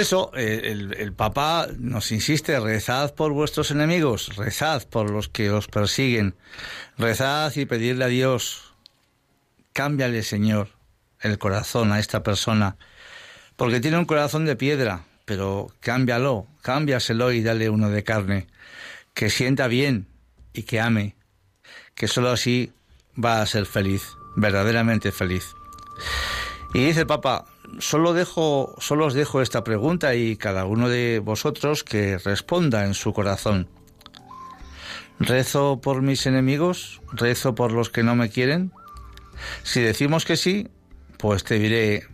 eso, 0.00 0.30
eh, 0.34 0.62
el, 0.64 0.94
el 0.94 1.12
Papa 1.12 1.68
nos 1.78 2.12
insiste, 2.12 2.58
rezad 2.58 3.14
por 3.14 3.32
vuestros 3.32 3.70
enemigos, 3.70 4.36
rezad 4.36 4.82
por 4.88 5.10
los 5.10 5.28
que 5.28 5.50
os 5.50 5.68
persiguen, 5.68 6.34
rezad 6.98 7.54
y 7.56 7.66
pedirle 7.66 8.04
a 8.04 8.08
Dios, 8.08 8.74
cámbiale 9.72 10.22
Señor 10.22 10.68
el 11.20 11.38
corazón 11.38 11.92
a 11.92 11.98
esta 11.98 12.22
persona, 12.22 12.76
porque 13.56 13.80
tiene 13.80 13.98
un 13.98 14.06
corazón 14.06 14.46
de 14.46 14.56
piedra, 14.56 15.04
pero 15.24 15.68
cámbialo, 15.80 16.46
cámbiaselo 16.62 17.32
y 17.32 17.42
dale 17.42 17.70
uno 17.70 17.90
de 17.90 18.02
carne, 18.02 18.46
que 19.14 19.30
sienta 19.30 19.68
bien 19.68 20.06
y 20.52 20.62
que 20.62 20.80
ame, 20.80 21.14
que 21.94 22.08
sólo 22.08 22.30
así 22.30 22.72
va 23.22 23.42
a 23.42 23.46
ser 23.46 23.66
feliz, 23.66 24.02
verdaderamente 24.36 25.12
feliz. 25.12 25.54
Y 26.72 26.84
dice 26.84 27.00
el 27.00 27.06
Papa, 27.06 27.44
solo 27.78 28.12
dejo, 28.12 28.74
solo 28.78 29.06
os 29.06 29.14
dejo 29.14 29.40
esta 29.40 29.64
pregunta 29.64 30.14
y 30.14 30.36
cada 30.36 30.64
uno 30.64 30.88
de 30.88 31.20
vosotros 31.20 31.84
que 31.84 32.18
responda 32.18 32.84
en 32.84 32.94
su 32.94 33.12
corazón. 33.12 33.68
¿Rezo 35.18 35.80
por 35.80 36.02
mis 36.02 36.26
enemigos? 36.26 37.00
¿Rezo 37.12 37.54
por 37.54 37.72
los 37.72 37.90
que 37.90 38.02
no 38.02 38.16
me 38.16 38.30
quieren? 38.30 38.72
Si 39.62 39.80
decimos 39.80 40.24
que 40.24 40.36
sí, 40.36 40.68
pues 41.18 41.44
te 41.44 41.58
diré, 41.58 42.06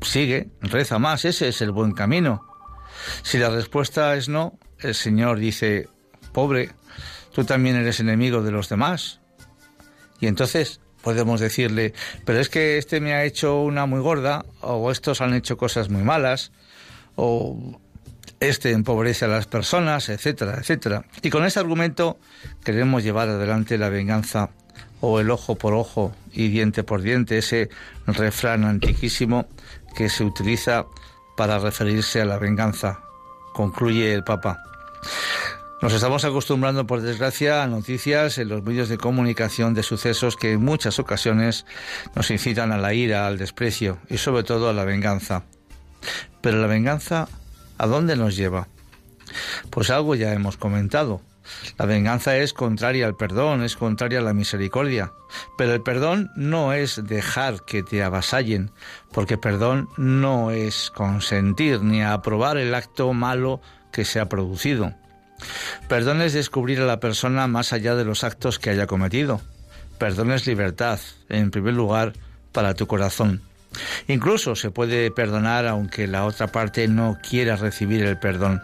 sigue, 0.00 0.50
reza 0.60 0.98
más, 0.98 1.24
ese 1.24 1.48
es 1.48 1.60
el 1.60 1.72
buen 1.72 1.92
camino. 1.92 2.46
Si 3.22 3.38
la 3.38 3.50
respuesta 3.50 4.14
es 4.14 4.28
no, 4.28 4.58
el 4.78 4.94
Señor 4.94 5.38
dice, 5.38 5.88
pobre, 6.32 6.70
tú 7.32 7.44
también 7.44 7.76
eres 7.76 8.00
enemigo 8.00 8.42
de 8.42 8.52
los 8.52 8.68
demás. 8.68 9.20
Y 10.20 10.28
entonces 10.28 10.81
podemos 11.02 11.40
decirle, 11.40 11.92
pero 12.24 12.40
es 12.40 12.48
que 12.48 12.78
este 12.78 13.00
me 13.00 13.14
ha 13.14 13.24
hecho 13.24 13.60
una 13.60 13.86
muy 13.86 14.00
gorda, 14.00 14.44
o 14.60 14.90
estos 14.90 15.20
han 15.20 15.34
hecho 15.34 15.56
cosas 15.56 15.90
muy 15.90 16.02
malas, 16.02 16.52
o 17.16 17.78
este 18.40 18.72
empobrece 18.72 19.24
a 19.26 19.28
las 19.28 19.46
personas, 19.46 20.08
etcétera, 20.08 20.56
etcétera. 20.58 21.04
Y 21.22 21.30
con 21.30 21.44
ese 21.44 21.60
argumento 21.60 22.18
queremos 22.64 23.02
llevar 23.04 23.28
adelante 23.28 23.78
la 23.78 23.88
venganza 23.88 24.50
o 25.00 25.20
el 25.20 25.30
ojo 25.30 25.56
por 25.56 25.74
ojo 25.74 26.12
y 26.32 26.48
diente 26.48 26.84
por 26.84 27.02
diente, 27.02 27.38
ese 27.38 27.70
refrán 28.06 28.64
antiquísimo 28.64 29.46
que 29.96 30.08
se 30.08 30.24
utiliza 30.24 30.86
para 31.36 31.58
referirse 31.58 32.20
a 32.20 32.24
la 32.24 32.38
venganza, 32.38 33.00
concluye 33.52 34.12
el 34.12 34.24
Papa. 34.24 34.71
Nos 35.82 35.94
estamos 35.94 36.24
acostumbrando, 36.24 36.86
por 36.86 37.00
desgracia, 37.00 37.64
a 37.64 37.66
noticias 37.66 38.38
en 38.38 38.48
los 38.48 38.62
medios 38.62 38.88
de 38.88 38.98
comunicación 38.98 39.74
de 39.74 39.82
sucesos 39.82 40.36
que 40.36 40.52
en 40.52 40.64
muchas 40.64 41.00
ocasiones 41.00 41.66
nos 42.14 42.30
incitan 42.30 42.70
a 42.70 42.78
la 42.78 42.94
ira, 42.94 43.26
al 43.26 43.36
desprecio 43.36 43.98
y 44.08 44.18
sobre 44.18 44.44
todo 44.44 44.70
a 44.70 44.72
la 44.72 44.84
venganza. 44.84 45.42
Pero 46.40 46.60
la 46.60 46.68
venganza, 46.68 47.26
¿a 47.78 47.88
dónde 47.88 48.14
nos 48.14 48.36
lleva? 48.36 48.68
Pues 49.70 49.90
algo 49.90 50.14
ya 50.14 50.32
hemos 50.32 50.56
comentado, 50.56 51.20
La 51.78 51.86
venganza 51.86 52.36
es 52.36 52.52
contraria 52.52 53.04
al 53.04 53.16
perdón, 53.16 53.64
es 53.64 53.74
contraria 53.74 54.20
a 54.20 54.22
la 54.22 54.34
misericordia. 54.34 55.12
Pero 55.58 55.74
el 55.74 55.82
perdón 55.82 56.30
no 56.36 56.72
es 56.72 57.02
dejar 57.04 57.64
que 57.64 57.82
te 57.82 58.04
avasallen, 58.04 58.70
porque 59.10 59.36
perdón 59.36 59.88
no 59.96 60.52
es 60.52 60.92
consentir 60.92 61.82
ni 61.82 62.04
aprobar 62.04 62.56
el 62.56 62.72
acto 62.76 63.12
malo 63.12 63.60
que 63.90 64.04
se 64.04 64.20
ha 64.20 64.28
producido. 64.28 64.94
Perdón 65.88 66.22
es 66.22 66.32
descubrir 66.32 66.80
a 66.80 66.86
la 66.86 67.00
persona 67.00 67.46
más 67.46 67.72
allá 67.72 67.94
de 67.94 68.04
los 68.04 68.24
actos 68.24 68.58
que 68.58 68.70
haya 68.70 68.86
cometido. 68.86 69.40
Perdón 69.98 70.32
es 70.32 70.46
libertad, 70.46 70.98
en 71.28 71.50
primer 71.50 71.74
lugar, 71.74 72.12
para 72.52 72.74
tu 72.74 72.86
corazón. 72.86 73.42
Incluso 74.08 74.54
se 74.56 74.70
puede 74.70 75.10
perdonar 75.10 75.66
aunque 75.66 76.06
la 76.06 76.24
otra 76.24 76.48
parte 76.48 76.88
no 76.88 77.18
quiera 77.22 77.56
recibir 77.56 78.02
el 78.02 78.18
perdón. 78.18 78.62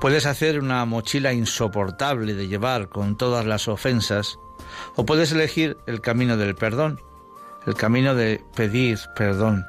Puedes 0.00 0.26
hacer 0.26 0.58
una 0.58 0.84
mochila 0.84 1.32
insoportable 1.32 2.34
de 2.34 2.48
llevar 2.48 2.88
con 2.88 3.16
todas 3.16 3.46
las 3.46 3.68
ofensas 3.68 4.38
o 4.96 5.06
puedes 5.06 5.32
elegir 5.32 5.76
el 5.86 6.00
camino 6.00 6.36
del 6.36 6.54
perdón, 6.54 7.00
el 7.66 7.74
camino 7.74 8.14
de 8.14 8.42
pedir 8.56 8.98
perdón. 9.14 9.66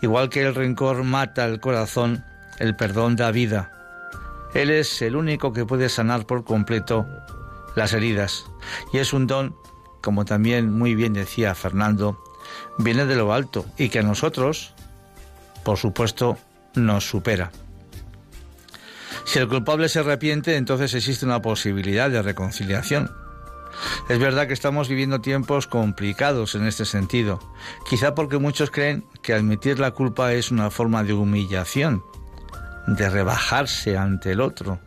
Igual 0.00 0.30
que 0.30 0.42
el 0.42 0.54
rencor 0.54 1.04
mata 1.04 1.44
el 1.44 1.60
corazón, 1.60 2.24
el 2.58 2.76
perdón 2.76 3.16
da 3.16 3.30
vida. 3.30 3.79
Él 4.54 4.70
es 4.70 5.02
el 5.02 5.16
único 5.16 5.52
que 5.52 5.64
puede 5.64 5.88
sanar 5.88 6.26
por 6.26 6.44
completo 6.44 7.06
las 7.76 7.92
heridas 7.92 8.46
y 8.92 8.98
es 8.98 9.12
un 9.12 9.26
don, 9.26 9.54
como 10.00 10.24
también 10.24 10.72
muy 10.72 10.94
bien 10.94 11.12
decía 11.12 11.54
Fernando, 11.54 12.22
viene 12.78 13.06
de 13.06 13.16
lo 13.16 13.32
alto 13.32 13.64
y 13.78 13.88
que 13.88 14.00
a 14.00 14.02
nosotros, 14.02 14.74
por 15.64 15.78
supuesto, 15.78 16.36
nos 16.74 17.08
supera. 17.08 17.50
Si 19.24 19.38
el 19.38 19.48
culpable 19.48 19.88
se 19.88 20.00
arrepiente, 20.00 20.56
entonces 20.56 20.94
existe 20.94 21.24
una 21.24 21.42
posibilidad 21.42 22.10
de 22.10 22.22
reconciliación. 22.22 23.10
Es 24.08 24.18
verdad 24.18 24.46
que 24.46 24.52
estamos 24.52 24.88
viviendo 24.88 25.20
tiempos 25.20 25.66
complicados 25.66 26.54
en 26.54 26.66
este 26.66 26.84
sentido, 26.84 27.38
quizá 27.88 28.14
porque 28.14 28.38
muchos 28.38 28.70
creen 28.70 29.04
que 29.22 29.32
admitir 29.32 29.78
la 29.78 29.92
culpa 29.92 30.32
es 30.32 30.50
una 30.50 30.70
forma 30.70 31.04
de 31.04 31.12
humillación, 31.12 32.02
de 32.90 33.08
rebajarse 33.08 33.96
ante 33.96 34.32
el 34.32 34.40
otro. 34.40 34.80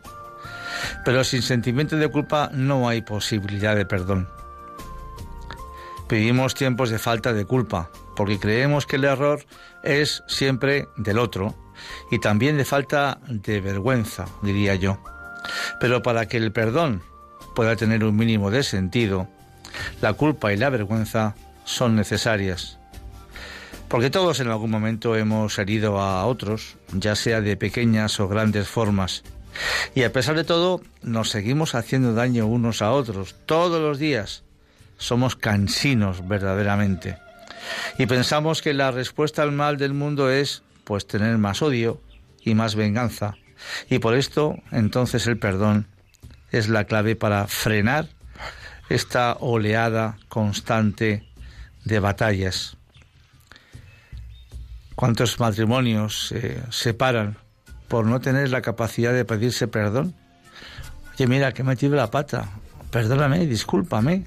Pero 1.04 1.24
sin 1.24 1.42
sentimiento 1.42 1.96
de 1.96 2.08
culpa 2.08 2.50
no 2.52 2.88
hay 2.88 3.02
posibilidad 3.02 3.74
de 3.74 3.86
perdón. 3.86 4.28
Vivimos 6.08 6.54
tiempos 6.54 6.90
de 6.90 6.98
falta 6.98 7.32
de 7.32 7.46
culpa, 7.46 7.90
porque 8.14 8.38
creemos 8.38 8.86
que 8.86 8.96
el 8.96 9.04
error 9.04 9.44
es 9.82 10.22
siempre 10.26 10.86
del 10.96 11.18
otro 11.18 11.54
y 12.10 12.18
también 12.18 12.56
de 12.58 12.64
falta 12.64 13.18
de 13.26 13.60
vergüenza, 13.60 14.26
diría 14.42 14.74
yo. 14.74 14.98
Pero 15.80 16.02
para 16.02 16.26
que 16.26 16.36
el 16.36 16.52
perdón 16.52 17.02
pueda 17.54 17.76
tener 17.76 18.04
un 18.04 18.16
mínimo 18.16 18.50
de 18.50 18.62
sentido, 18.62 19.28
la 20.02 20.12
culpa 20.12 20.52
y 20.52 20.56
la 20.56 20.68
vergüenza 20.68 21.34
son 21.64 21.96
necesarias. 21.96 22.78
Porque 23.94 24.10
todos 24.10 24.40
en 24.40 24.48
algún 24.48 24.72
momento 24.72 25.14
hemos 25.14 25.56
herido 25.56 26.00
a 26.00 26.26
otros, 26.26 26.74
ya 26.94 27.14
sea 27.14 27.40
de 27.40 27.56
pequeñas 27.56 28.18
o 28.18 28.26
grandes 28.26 28.66
formas. 28.66 29.22
Y 29.94 30.02
a 30.02 30.12
pesar 30.12 30.34
de 30.34 30.42
todo, 30.42 30.80
nos 31.02 31.30
seguimos 31.30 31.76
haciendo 31.76 32.12
daño 32.12 32.48
unos 32.48 32.82
a 32.82 32.90
otros 32.90 33.36
todos 33.46 33.80
los 33.80 34.00
días. 34.00 34.42
Somos 34.98 35.36
cansinos 35.36 36.26
verdaderamente. 36.26 37.18
Y 37.96 38.06
pensamos 38.06 38.62
que 38.62 38.74
la 38.74 38.90
respuesta 38.90 39.44
al 39.44 39.52
mal 39.52 39.76
del 39.76 39.94
mundo 39.94 40.28
es 40.28 40.64
pues 40.82 41.06
tener 41.06 41.38
más 41.38 41.62
odio 41.62 42.00
y 42.42 42.56
más 42.56 42.74
venganza. 42.74 43.36
Y 43.88 44.00
por 44.00 44.16
esto, 44.16 44.56
entonces 44.72 45.28
el 45.28 45.38
perdón 45.38 45.86
es 46.50 46.68
la 46.68 46.82
clave 46.82 47.14
para 47.14 47.46
frenar 47.46 48.08
esta 48.88 49.34
oleada 49.34 50.18
constante 50.28 51.28
de 51.84 52.00
batallas. 52.00 52.76
¿Cuántos 54.94 55.40
matrimonios 55.40 56.28
se 56.28 56.60
separan 56.70 57.36
por 57.88 58.06
no 58.06 58.20
tener 58.20 58.50
la 58.50 58.62
capacidad 58.62 59.12
de 59.12 59.24
pedirse 59.24 59.68
perdón? 59.68 60.14
Oye, 61.14 61.26
mira, 61.26 61.52
que 61.52 61.62
he 61.62 61.64
metido 61.64 61.96
la 61.96 62.10
pata. 62.10 62.48
Perdóname, 62.90 63.46
discúlpame. 63.46 64.26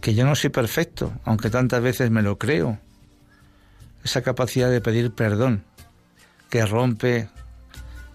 Que 0.00 0.14
yo 0.14 0.24
no 0.24 0.34
soy 0.34 0.50
perfecto, 0.50 1.12
aunque 1.24 1.50
tantas 1.50 1.80
veces 1.82 2.10
me 2.10 2.22
lo 2.22 2.38
creo 2.38 2.78
esa 4.04 4.22
capacidad 4.22 4.70
de 4.70 4.80
pedir 4.80 5.12
perdón 5.12 5.64
que 6.50 6.66
rompe 6.66 7.28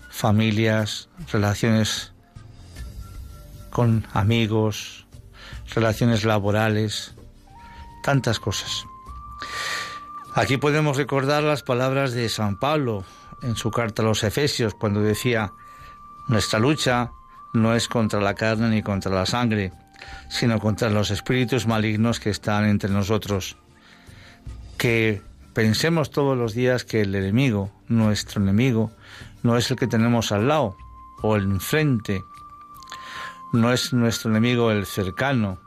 familias, 0.10 1.10
relaciones 1.32 2.12
con 3.70 4.06
amigos, 4.14 5.08
relaciones 5.74 6.24
laborales, 6.24 7.16
tantas 8.04 8.40
cosas. 8.40 8.86
Aquí 10.38 10.58
podemos 10.58 10.96
recordar 10.96 11.44
las 11.44 11.64
palabras 11.64 12.14
de 12.14 12.30
San 12.30 12.58
Pablo 12.58 13.04
en 13.42 13.56
su 13.56 13.72
carta 13.72 14.02
a 14.02 14.06
los 14.06 14.24
Efesios 14.24 14.74
cuando 14.74 15.02
decía, 15.02 15.52
nuestra 16.30 16.60
lucha 16.60 17.12
no 17.54 17.76
es 17.76 17.88
contra 17.88 18.22
la 18.22 18.36
carne 18.36 18.70
ni 18.70 18.82
contra 18.82 19.12
la 19.12 19.26
sangre, 19.26 19.74
sino 20.30 20.60
contra 20.60 20.90
los 20.90 21.12
espíritus 21.12 21.68
malignos 21.68 22.20
que 22.20 22.30
están 22.30 22.66
entre 22.66 22.90
nosotros, 22.90 23.58
que 24.78 25.22
Pensemos 25.58 26.12
todos 26.12 26.38
los 26.38 26.54
días 26.54 26.84
que 26.84 27.02
el 27.02 27.16
enemigo, 27.16 27.72
nuestro 27.88 28.40
enemigo, 28.40 28.92
no 29.42 29.58
es 29.58 29.72
el 29.72 29.78
que 29.78 29.88
tenemos 29.88 30.32
al 30.32 30.48
lado 30.48 30.78
o 31.24 31.36
el 31.36 31.46
enfrente, 31.46 32.24
no 33.54 33.74
es 33.74 33.92
nuestro 33.92 34.30
enemigo 34.30 34.70
el 34.70 34.86
cercano, 34.86 35.58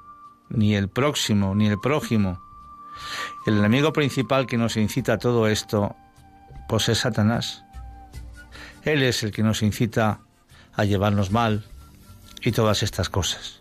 ni 0.48 0.76
el 0.76 0.88
próximo, 0.88 1.56
ni 1.56 1.66
el 1.66 1.80
prójimo. 1.80 2.40
El 3.46 3.58
enemigo 3.58 3.92
principal 3.92 4.46
que 4.46 4.56
nos 4.56 4.76
incita 4.76 5.14
a 5.14 5.18
todo 5.18 5.46
esto, 5.46 5.96
pues 6.68 6.88
es 6.88 6.98
Satanás. 6.98 7.64
Él 8.82 9.02
es 9.02 9.22
el 9.22 9.32
que 9.32 9.42
nos 9.42 9.62
incita 9.62 10.20
a 10.74 10.84
llevarnos 10.84 11.30
mal 11.30 11.64
y 12.42 12.52
todas 12.52 12.82
estas 12.82 13.08
cosas. 13.08 13.60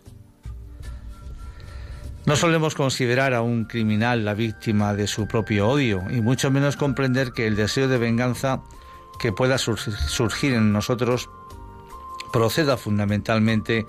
No 2.26 2.36
solemos 2.36 2.74
considerar 2.74 3.34
a 3.34 3.42
un 3.42 3.64
criminal 3.64 4.24
la 4.24 4.34
víctima 4.34 4.94
de 4.94 5.06
su 5.06 5.26
propio 5.26 5.68
odio 5.68 6.02
y 6.10 6.20
mucho 6.20 6.50
menos 6.50 6.76
comprender 6.76 7.32
que 7.32 7.46
el 7.46 7.56
deseo 7.56 7.88
de 7.88 7.98
venganza 7.98 8.62
que 9.18 9.32
pueda 9.32 9.58
surgir 9.58 10.54
en 10.54 10.72
nosotros 10.72 11.28
proceda 12.32 12.76
fundamentalmente 12.76 13.86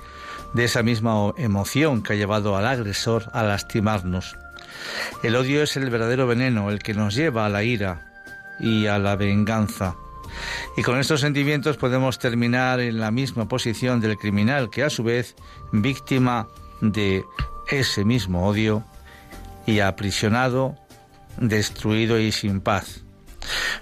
de 0.54 0.64
esa 0.64 0.82
misma 0.82 1.34
emoción 1.38 2.02
que 2.02 2.14
ha 2.14 2.16
llevado 2.16 2.58
al 2.58 2.68
agresor 2.68 3.30
a 3.34 3.44
lastimarnos. 3.44 4.38
El 5.24 5.36
odio 5.36 5.64
es 5.64 5.78
el 5.78 5.90
verdadero 5.90 6.28
veneno, 6.28 6.70
el 6.70 6.80
que 6.80 6.94
nos 6.94 7.16
lleva 7.16 7.46
a 7.46 7.50
la 7.50 7.64
ira 7.64 8.12
y 8.60 8.88
a 8.88 9.00
la 9.00 9.16
venganza. 9.16 9.96
Y 10.78 10.84
con 10.84 11.00
estos 11.00 11.22
sentimientos 11.22 11.78
podemos 11.78 12.20
terminar 12.20 12.80
en 12.80 13.00
la 13.00 13.12
misma 13.12 13.48
posición 13.48 14.00
del 14.00 14.18
criminal, 14.18 14.70
que 14.70 14.84
a 14.84 14.90
su 14.90 15.04
vez, 15.04 15.36
víctima 15.72 16.48
de 16.80 17.26
ese 17.70 18.06
mismo 18.06 18.48
odio 18.48 18.84
y 19.66 19.80
aprisionado, 19.80 20.76
destruido 21.38 22.20
y 22.20 22.32
sin 22.32 22.62
paz, 22.62 23.04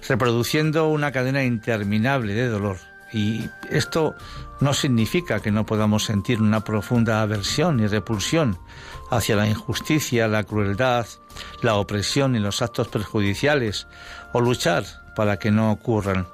reproduciendo 0.08 0.88
una 0.88 1.12
cadena 1.12 1.44
interminable 1.44 2.34
de 2.34 2.48
dolor. 2.48 2.78
Y 3.12 3.50
esto 3.72 4.16
no 4.60 4.74
significa 4.74 5.40
que 5.40 5.52
no 5.52 5.66
podamos 5.66 6.04
sentir 6.04 6.42
una 6.42 6.64
profunda 6.64 7.22
aversión 7.22 7.80
y 7.80 7.88
repulsión 7.88 8.60
hacia 9.10 9.36
la 9.36 9.48
injusticia, 9.48 10.28
la 10.28 10.44
crueldad, 10.44 11.06
la 11.62 11.76
opresión 11.76 12.36
y 12.36 12.40
los 12.40 12.62
actos 12.62 12.88
perjudiciales, 12.88 13.88
o 14.34 14.42
luchar 14.42 14.84
para 15.16 15.38
que 15.38 15.52
no 15.52 15.72
ocurran. 15.72 16.28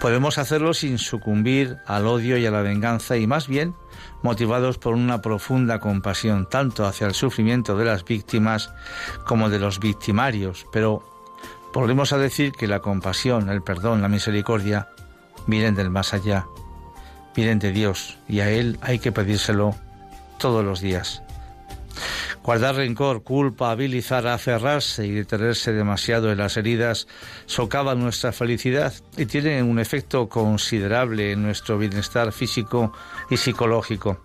Podemos 0.00 0.38
hacerlo 0.38 0.74
sin 0.74 0.98
sucumbir 0.98 1.78
al 1.86 2.06
odio 2.06 2.36
y 2.36 2.44
a 2.46 2.50
la 2.50 2.60
venganza 2.60 3.16
y 3.16 3.26
más 3.26 3.48
bien 3.48 3.74
motivados 4.22 4.78
por 4.78 4.94
una 4.94 5.22
profunda 5.22 5.78
compasión 5.80 6.46
tanto 6.48 6.86
hacia 6.86 7.06
el 7.06 7.14
sufrimiento 7.14 7.76
de 7.76 7.86
las 7.86 8.04
víctimas 8.04 8.70
como 9.24 9.48
de 9.48 9.58
los 9.58 9.80
victimarios, 9.80 10.66
pero 10.72 11.02
volvemos 11.72 12.12
a 12.12 12.18
decir 12.18 12.52
que 12.52 12.66
la 12.66 12.80
compasión, 12.80 13.48
el 13.48 13.62
perdón, 13.62 14.02
la 14.02 14.08
misericordia 14.08 14.88
vienen 15.46 15.74
del 15.74 15.90
más 15.90 16.12
allá, 16.12 16.46
vienen 17.34 17.58
de 17.58 17.72
Dios 17.72 18.18
y 18.28 18.40
a 18.40 18.50
Él 18.50 18.78
hay 18.82 18.98
que 18.98 19.12
pedírselo 19.12 19.74
todos 20.38 20.64
los 20.64 20.80
días. 20.80 21.22
Guardar 22.42 22.76
rencor, 22.76 23.22
culpa, 23.22 23.70
habilizar, 23.70 24.26
aferrarse 24.26 25.06
y 25.06 25.12
detenerse 25.12 25.72
demasiado 25.72 26.30
en 26.30 26.38
las 26.38 26.56
heridas 26.56 27.08
socava 27.46 27.94
nuestra 27.94 28.32
felicidad 28.32 28.92
y 29.16 29.26
tiene 29.26 29.62
un 29.62 29.78
efecto 29.78 30.28
considerable 30.28 31.32
en 31.32 31.42
nuestro 31.42 31.78
bienestar 31.78 32.32
físico 32.32 32.92
y 33.30 33.36
psicológico. 33.36 34.20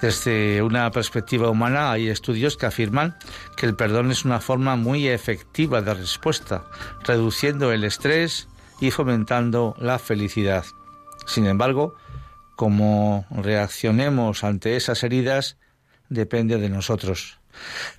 Desde 0.00 0.60
una 0.62 0.90
perspectiva 0.90 1.48
humana 1.48 1.90
hay 1.90 2.08
estudios 2.08 2.56
que 2.56 2.66
afirman 2.66 3.16
que 3.56 3.66
el 3.66 3.74
perdón 3.74 4.10
es 4.10 4.24
una 4.24 4.40
forma 4.40 4.76
muy 4.76 5.08
efectiva 5.08 5.80
de 5.80 5.94
respuesta, 5.94 6.64
reduciendo 7.04 7.72
el 7.72 7.84
estrés 7.84 8.48
y 8.80 8.90
fomentando 8.90 9.74
la 9.78 9.98
felicidad. 9.98 10.64
Sin 11.26 11.46
embargo, 11.46 11.94
cómo 12.56 13.24
reaccionemos 13.30 14.44
ante 14.44 14.76
esas 14.76 15.02
heridas 15.04 15.56
depende 16.14 16.58
de 16.58 16.68
nosotros. 16.68 17.38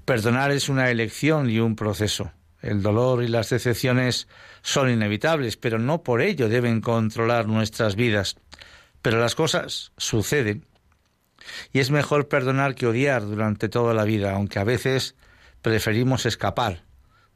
Perdonar 0.05 0.51
es 0.51 0.69
una 0.69 0.89
elección 0.89 1.49
y 1.49 1.59
un 1.59 1.75
proceso. 1.75 2.31
El 2.61 2.81
dolor 2.81 3.23
y 3.23 3.27
las 3.27 3.49
decepciones 3.49 4.27
son 4.61 4.89
inevitables, 4.89 5.57
pero 5.57 5.77
no 5.77 6.01
por 6.01 6.21
ello 6.21 6.49
deben 6.49 6.81
controlar 6.81 7.47
nuestras 7.47 7.95
vidas. 7.95 8.37
Pero 9.01 9.19
las 9.19 9.35
cosas 9.35 9.91
suceden. 9.97 10.65
Y 11.71 11.79
es 11.79 11.91
mejor 11.91 12.27
perdonar 12.27 12.73
que 12.73 12.87
odiar 12.87 13.23
durante 13.23 13.69
toda 13.69 13.93
la 13.93 14.03
vida, 14.03 14.33
aunque 14.33 14.57
a 14.57 14.63
veces 14.63 15.15
preferimos 15.61 16.25
escapar 16.25 16.83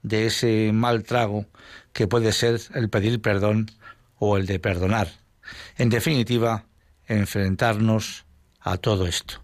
de 0.01 0.25
ese 0.25 0.71
mal 0.73 1.03
trago 1.03 1.45
que 1.93 2.07
puede 2.07 2.31
ser 2.31 2.59
el 2.73 2.89
pedir 2.89 3.21
perdón 3.21 3.69
o 4.17 4.37
el 4.37 4.45
de 4.45 4.59
perdonar. 4.59 5.09
En 5.77 5.89
definitiva, 5.89 6.65
enfrentarnos 7.07 8.25
a 8.61 8.77
todo 8.77 9.07
esto. 9.07 9.41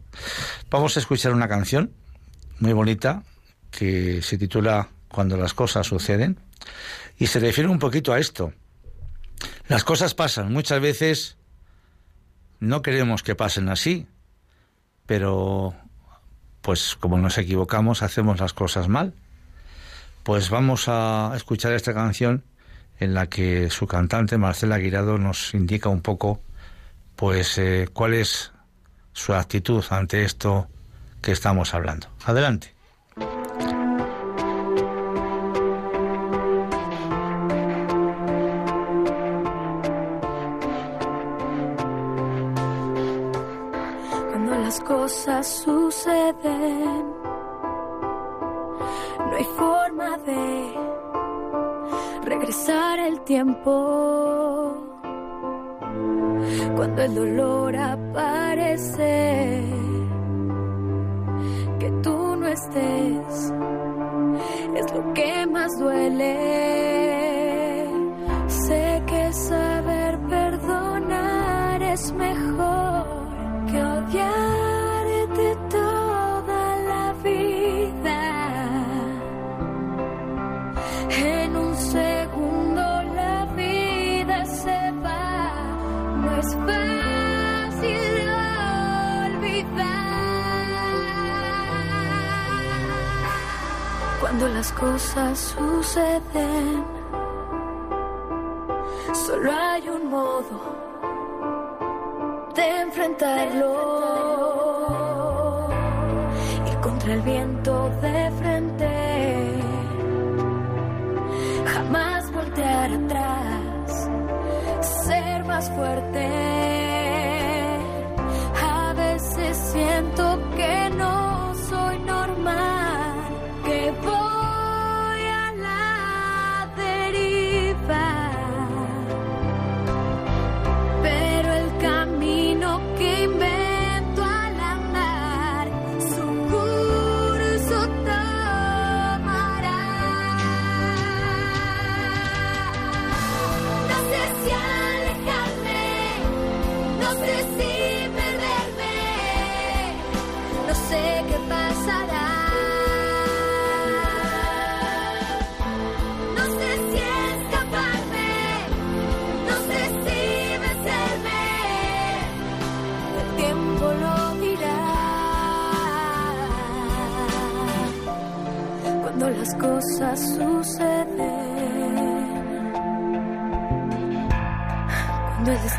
Vamos 0.69 0.97
a 0.97 0.99
escuchar 0.99 1.33
una 1.33 1.47
canción 1.47 1.91
muy 2.59 2.73
bonita 2.73 3.23
que 3.71 4.21
se 4.21 4.37
titula 4.37 4.89
Cuando 5.07 5.37
las 5.37 5.53
cosas 5.53 5.87
suceden 5.87 6.39
y 7.17 7.27
se 7.27 7.39
refiere 7.39 7.69
un 7.69 7.79
poquito 7.79 8.13
a 8.13 8.19
esto. 8.19 8.53
Las 9.67 9.83
cosas 9.83 10.13
pasan, 10.13 10.51
muchas 10.51 10.79
veces 10.79 11.37
no 12.59 12.81
queremos 12.81 13.23
que 13.23 13.35
pasen 13.35 13.69
así, 13.69 14.07
pero 15.05 15.75
pues 16.61 16.95
como 16.95 17.17
nos 17.17 17.37
equivocamos 17.37 18.01
hacemos 18.01 18.39
las 18.39 18.53
cosas 18.53 18.87
mal. 18.87 19.13
Pues 20.23 20.49
vamos 20.49 20.85
a 20.87 21.33
escuchar 21.35 21.73
esta 21.73 21.93
canción 21.93 22.43
en 22.99 23.13
la 23.13 23.27
que 23.27 23.69
su 23.69 23.87
cantante 23.87 24.37
Marcela 24.37 24.75
Aguirado 24.75 25.17
nos 25.17 25.53
indica 25.53 25.89
un 25.89 26.01
poco 26.01 26.41
pues 27.15 27.57
eh, 27.57 27.87
cuál 27.93 28.13
es 28.13 28.51
su 29.15 29.33
actitud 29.33 29.83
ante 29.89 30.23
esto 30.23 30.67
que 31.21 31.31
estamos 31.31 31.73
hablando. 31.73 32.07
Adelante. 32.25 32.75
Cuando 44.31 44.55
las 44.59 44.79
cosas 44.81 45.47
suceden, 45.47 47.05
no 49.17 49.35
hay 49.35 49.45
forma 49.57 50.17
de 50.17 50.75
regresar 52.25 52.99
el 52.99 53.21
tiempo 53.21 54.84
cuando 56.75 57.01
el 57.03 57.15
dolor 57.15 57.75
aparece, 57.75 59.63
que 61.79 61.89
tú 62.03 62.35
no 62.35 62.47
estés, 62.47 63.53
es 64.75 64.93
lo 64.93 65.13
que 65.13 65.47
más 65.47 65.71
duele. 65.79 66.35
Sé 68.47 69.03
que 69.07 69.33
saber 69.33 70.19
perdonar 70.27 71.81
es 71.83 72.11
mejor 72.13 73.05
que 73.71 73.83
odiarte 73.83 74.44
Cuando 94.37 94.53
las 94.53 94.69
cosas 94.73 95.55
suceden, 95.57 96.83
solo 99.13 99.49
hay 99.49 99.87
un 99.87 100.09
modo 100.09 100.59
de 102.53 102.81
enfrentarlo. 102.81 103.84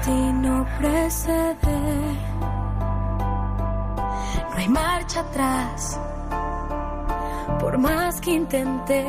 El 0.07 0.43
destino 0.43 0.67
precede, 0.79 1.79
no 4.51 4.57
hay 4.57 4.69
marcha 4.69 5.21
atrás, 5.21 6.01
por 7.61 7.79
más 7.79 8.21
que 8.21 8.33
intentes, 8.33 9.05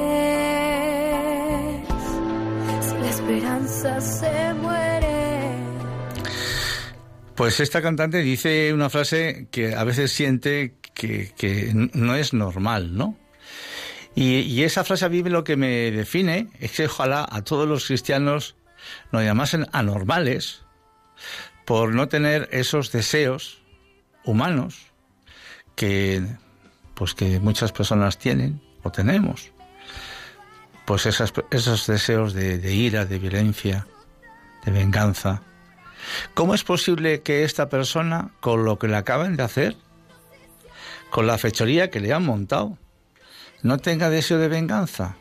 si 2.81 2.95
la 2.95 3.09
esperanza 3.09 4.01
se 4.01 4.53
muere. 4.55 5.57
Pues 7.35 7.59
esta 7.59 7.81
cantante 7.81 8.19
dice 8.19 8.73
una 8.73 8.89
frase 8.89 9.47
que 9.51 9.75
a 9.75 9.83
veces 9.83 10.11
siente 10.11 10.75
que, 10.93 11.31
que 11.37 11.71
no 11.93 12.15
es 12.15 12.33
normal, 12.33 12.97
¿no? 12.97 13.15
Y, 14.15 14.39
y 14.39 14.63
esa 14.63 14.83
frase 14.83 15.05
a 15.05 15.09
mí 15.09 15.21
lo 15.21 15.43
que 15.43 15.57
me 15.57 15.91
define 15.91 16.47
es 16.59 16.71
que 16.71 16.87
ojalá 16.87 17.27
a 17.29 17.43
todos 17.43 17.67
los 17.67 17.85
cristianos 17.85 18.55
nos 19.11 19.23
llamasen 19.23 19.67
anormales 19.73 20.66
por 21.65 21.93
no 21.93 22.07
tener 22.07 22.47
esos 22.51 22.91
deseos 22.91 23.61
humanos 24.23 24.87
que 25.75 26.23
pues 26.93 27.13
que 27.13 27.39
muchas 27.39 27.71
personas 27.71 28.17
tienen 28.17 28.61
o 28.83 28.91
tenemos. 28.91 29.51
Pues 30.85 31.05
esos 31.05 31.87
deseos 31.87 32.33
de, 32.33 32.57
de 32.57 32.73
ira, 32.73 33.05
de 33.05 33.19
violencia, 33.19 33.85
de 34.65 34.71
venganza. 34.71 35.43
¿Cómo 36.33 36.55
es 36.55 36.63
posible 36.63 37.21
que 37.21 37.43
esta 37.43 37.69
persona, 37.69 38.31
con 38.39 38.63
lo 38.63 38.79
que 38.79 38.87
le 38.87 38.95
acaban 38.95 39.35
de 39.35 39.43
hacer, 39.43 39.75
con 41.09 41.27
la 41.27 41.37
fechoría 41.37 41.91
que 41.91 41.99
le 41.99 42.13
han 42.13 42.25
montado, 42.25 42.77
no 43.61 43.77
tenga 43.77 44.09
deseo 44.09 44.37
de 44.39 44.47
venganza? 44.47 45.17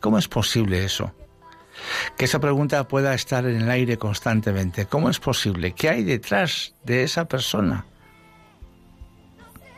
¿Cómo 0.00 0.18
es 0.18 0.28
posible 0.28 0.84
eso? 0.84 1.14
Que 2.16 2.24
esa 2.24 2.40
pregunta 2.40 2.86
pueda 2.88 3.14
estar 3.14 3.46
en 3.46 3.62
el 3.62 3.70
aire 3.70 3.98
constantemente. 3.98 4.86
¿Cómo 4.86 5.10
es 5.10 5.18
posible? 5.18 5.72
¿Qué 5.72 5.88
hay 5.88 6.04
detrás 6.04 6.74
de 6.84 7.02
esa 7.02 7.26
persona? 7.26 7.86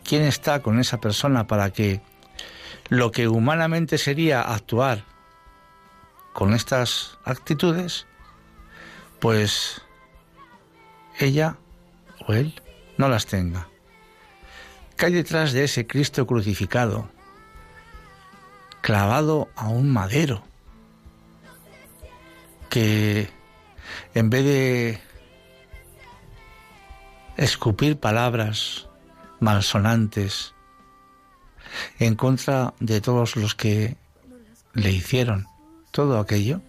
¿Quién 0.05 0.23
está 0.23 0.61
con 0.61 0.79
esa 0.81 1.01
persona 1.01 1.47
para 1.47 1.71
que 1.71 2.01
lo 2.89 3.13
que 3.13 3.29
humanamente 3.29 3.99
sería 3.99 4.41
actuar 4.41 5.05
con 6.33 6.55
estas 6.55 7.19
actitudes, 7.25 8.07
pues 9.21 9.83
ella 11.19 11.57
o 12.27 12.33
él 12.33 12.61
no 12.97 13.09
las 13.09 13.27
tenga? 13.27 13.69
¿Qué 14.97 15.07
hay 15.07 15.13
detrás 15.13 15.53
de 15.53 15.65
ese 15.65 15.87
Cristo 15.87 16.27
crucificado, 16.27 17.09
clavado 18.83 19.49
a 19.57 19.69
un 19.69 19.91
madero, 19.91 20.43
que 22.71 23.29
en 24.15 24.31
vez 24.31 24.45
de 24.45 25.01
escupir 27.37 27.99
palabras 27.99 28.89
malsonantes 29.41 30.55
en 31.99 32.15
contra 32.15 32.73
de 32.81 33.01
todos 33.01 33.37
los 33.37 33.55
que 33.55 33.97
le 34.73 34.91
hicieron 34.91 35.47
todo 35.91 36.19
aquello? 36.19 36.63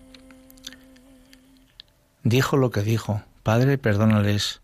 Dijo 2.23 2.57
lo 2.57 2.71
que 2.71 2.81
dijo, 2.81 3.23
Padre, 3.43 3.77
perdónales, 3.77 4.61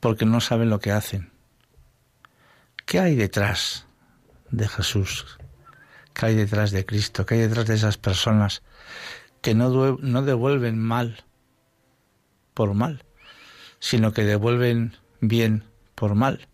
porque 0.00 0.24
no 0.24 0.40
saben 0.40 0.70
lo 0.70 0.80
que 0.80 0.92
hacen. 0.92 1.30
¿Qué 2.84 3.00
hay 3.00 3.14
detrás 3.14 3.86
de 4.50 4.68
Jesús? 4.68 5.38
¿Qué 6.12 6.26
hay 6.26 6.34
detrás 6.34 6.70
de 6.70 6.86
Cristo? 6.86 7.26
¿Qué 7.26 7.34
hay 7.34 7.40
detrás 7.42 7.66
de 7.66 7.74
esas 7.74 7.98
personas 7.98 8.62
que 9.46 9.54
no, 9.54 9.96
no 10.00 10.22
devuelven 10.22 10.76
mal 10.76 11.22
por 12.52 12.74
mal, 12.74 13.04
sino 13.78 14.12
que 14.12 14.24
devuelven 14.24 14.96
bien 15.20 15.62
por 15.94 16.16
mal? 16.16 16.48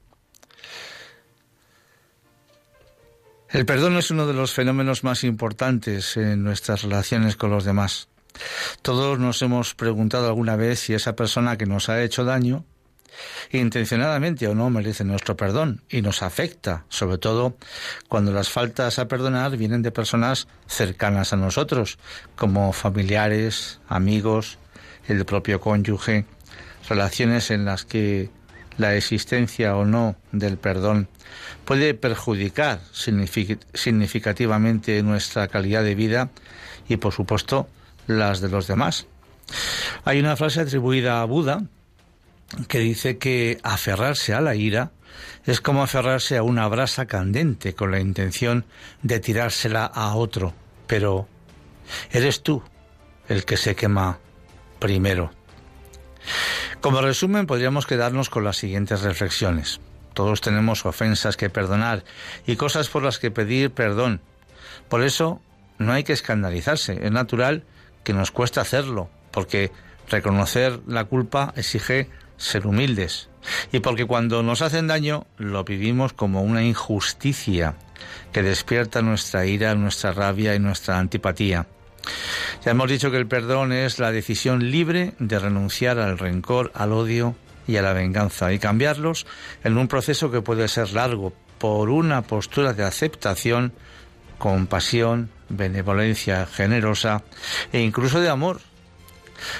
El 3.49 3.65
perdón 3.65 3.97
es 3.97 4.11
uno 4.11 4.27
de 4.27 4.35
los 4.35 4.53
fenómenos 4.53 5.05
más 5.05 5.25
importantes 5.25 6.19
en 6.19 6.45
nuestras 6.45 6.83
relaciones 6.83 7.37
con 7.37 7.49
los 7.49 7.65
demás. 7.65 8.09
Todos 8.83 9.19
nos 9.19 9.41
hemos 9.41 9.75
preguntado 9.75 10.27
alguna 10.27 10.57
vez 10.57 10.81
si 10.81 10.93
esa 10.93 11.17
persona 11.17 11.57
que 11.57 11.65
nos 11.65 11.89
ha 11.89 12.03
hecho 12.03 12.27
daño, 12.27 12.67
intencionadamente 13.51 14.47
o 14.49 14.55
no, 14.55 14.71
merece 14.71 15.05
nuestro 15.05 15.37
perdón 15.37 15.83
y 15.89 16.03
nos 16.03 16.23
afecta, 16.23 16.85
sobre 16.89 17.19
todo 17.19 17.57
cuando 18.09 18.33
las 18.33 18.49
faltas 18.49 18.99
a 18.99 19.09
perdonar 19.09 19.57
vienen 19.57 19.83
de 19.83 19.91
personas 19.91 20.49
cercanas 20.67 21.33
a 21.33 21.37
nosotros, 21.37 21.99
como 22.37 22.73
familiares, 22.73 23.81
amigos, 23.89 24.59
el 25.09 25.25
propio 25.25 25.61
cónyuge, 25.61 26.25
relaciones 26.89 27.51
en 27.51 27.65
las 27.65 27.85
que 27.85 28.31
la 28.79 28.97
existencia 28.97 29.77
o 29.77 29.85
no 29.85 30.17
del 30.33 30.57
perdón 30.57 31.09
puede 31.65 31.95
perjudicar 31.95 32.81
significativamente 32.93 35.03
nuestra 35.03 35.49
calidad 35.49 35.85
de 35.85 35.95
vida 35.95 36.31
y, 36.89 36.97
por 36.97 37.13
supuesto, 37.13 37.69
las 38.07 38.41
de 38.41 38.49
los 38.49 38.67
demás. 38.67 39.07
Hay 40.05 40.21
una 40.21 40.37
frase 40.37 40.61
atribuida 40.61 41.21
a 41.21 41.25
Buda 41.25 41.63
que 42.69 42.79
dice 42.79 43.19
que 43.19 43.59
aferrarse 43.63 44.35
a 44.35 44.41
la 44.41 44.55
ira 44.55 44.93
es 45.45 45.61
como 45.61 45.83
aferrarse 45.83 46.37
a 46.37 46.43
una 46.43 46.69
brasa 46.69 47.07
candente 47.07 47.75
con 47.75 47.91
la 47.91 48.01
intención 48.01 48.65
de 49.03 49.21
tirársela 49.21 49.85
a 49.87 50.15
otro, 50.15 50.55
pero 50.87 51.29
eres 52.11 52.43
tú 52.43 52.63
el 53.29 53.45
que 53.45 53.57
se 53.57 53.75
quema 53.75 54.19
primero. 54.79 55.31
Como 56.81 57.01
resumen, 57.01 57.47
podríamos 57.47 57.87
quedarnos 57.87 58.31
con 58.31 58.45
las 58.45 58.57
siguientes 58.57 59.03
reflexiones. 59.03 59.81
Todos 60.15 60.41
tenemos 60.41 60.85
ofensas 60.85 61.37
que 61.37 61.51
perdonar 61.51 62.05
y 62.47 62.57
cosas 62.57 62.89
por 62.89 63.03
las 63.03 63.19
que 63.19 63.31
pedir 63.31 63.71
perdón. 63.71 64.21
Por 64.89 65.03
eso 65.03 65.41
no 65.79 65.93
hay 65.93 66.05
que 66.05 66.13
escandalizarse. 66.13 66.99
Es 67.03 67.11
natural 67.11 67.65
que 68.05 68.13
nos 68.13 68.31
cuesta 68.31 68.61
hacerlo, 68.61 69.09
porque 69.31 69.71
reconocer 70.09 70.81
la 70.87 71.05
culpa 71.05 71.53
exige 71.57 72.11
ser 72.43 72.67
humildes 72.67 73.29
y 73.71 73.81
porque 73.81 74.05
cuando 74.05 74.43
nos 74.43 74.63
hacen 74.63 74.87
daño 74.87 75.27
lo 75.37 75.65
vivimos 75.65 76.13
como 76.13 76.43
una 76.43 76.65
injusticia 76.65 77.77
que 78.33 78.43
despierta 78.43 79.03
nuestra 79.03 79.47
ira, 79.47 79.75
nuestra 79.75 80.13
rabia 80.13 80.55
y 80.55 80.59
nuestra 80.59 80.99
antipatía. 80.99 81.67
Ya 82.65 82.73
hemos 82.73 82.91
dicho 82.91 83.11
que 83.11 83.17
el 83.17 83.29
perdón 83.29 83.73
es 83.73 83.99
la 83.99 84.11
decisión 84.11 84.71
libre 84.71 85.15
de 85.19 85.39
renunciar 85.39 85.99
al 85.99 86.19
rencor, 86.19 86.73
al 86.75 86.93
odio 86.93 87.37
y 87.67 87.77
a 87.77 87.83
la 87.83 87.93
venganza 87.93 88.53
y 88.53 88.59
cambiarlos 88.59 89.27
en 89.63 89.79
un 89.79 89.87
proceso 89.87 90.31
que 90.31 90.43
puede 90.43 90.67
ser 90.67 90.93
largo 90.93 91.33
por 91.59 91.91
una 91.91 92.23
postura 92.23 92.73
de 92.73 92.83
aceptación, 92.83 93.73
compasión, 94.39 95.31
benevolencia 95.49 96.47
generosa 96.47 97.23
e 97.73 97.81
incluso 97.81 98.21
de 98.21 98.31
amor. 98.31 98.61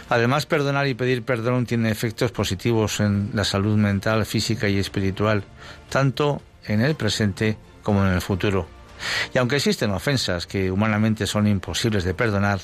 Además, 0.09 0.47
perdonar 0.47 0.87
y 0.87 0.95
pedir 0.95 1.23
perdón 1.23 1.67
tiene 1.67 1.91
efectos 1.91 2.33
positivos 2.33 3.01
en 3.01 3.31
la 3.35 3.45
salud 3.45 3.77
mental, 3.77 4.27
física 4.27 4.69
y 4.69 4.79
espiritual, 4.79 5.45
tanto 5.89 6.43
en 6.67 6.81
el 6.81 6.95
presente 6.95 7.57
como 7.83 8.07
en 8.07 8.13
el 8.13 8.21
futuro. 8.21 8.67
Y 9.35 9.39
aunque 9.39 9.57
existen 9.57 9.91
ofensas 9.91 10.47
que 10.47 10.71
humanamente 10.71 11.27
son 11.27 11.47
imposibles 11.47 12.05
de 12.05 12.15
perdonar, 12.15 12.61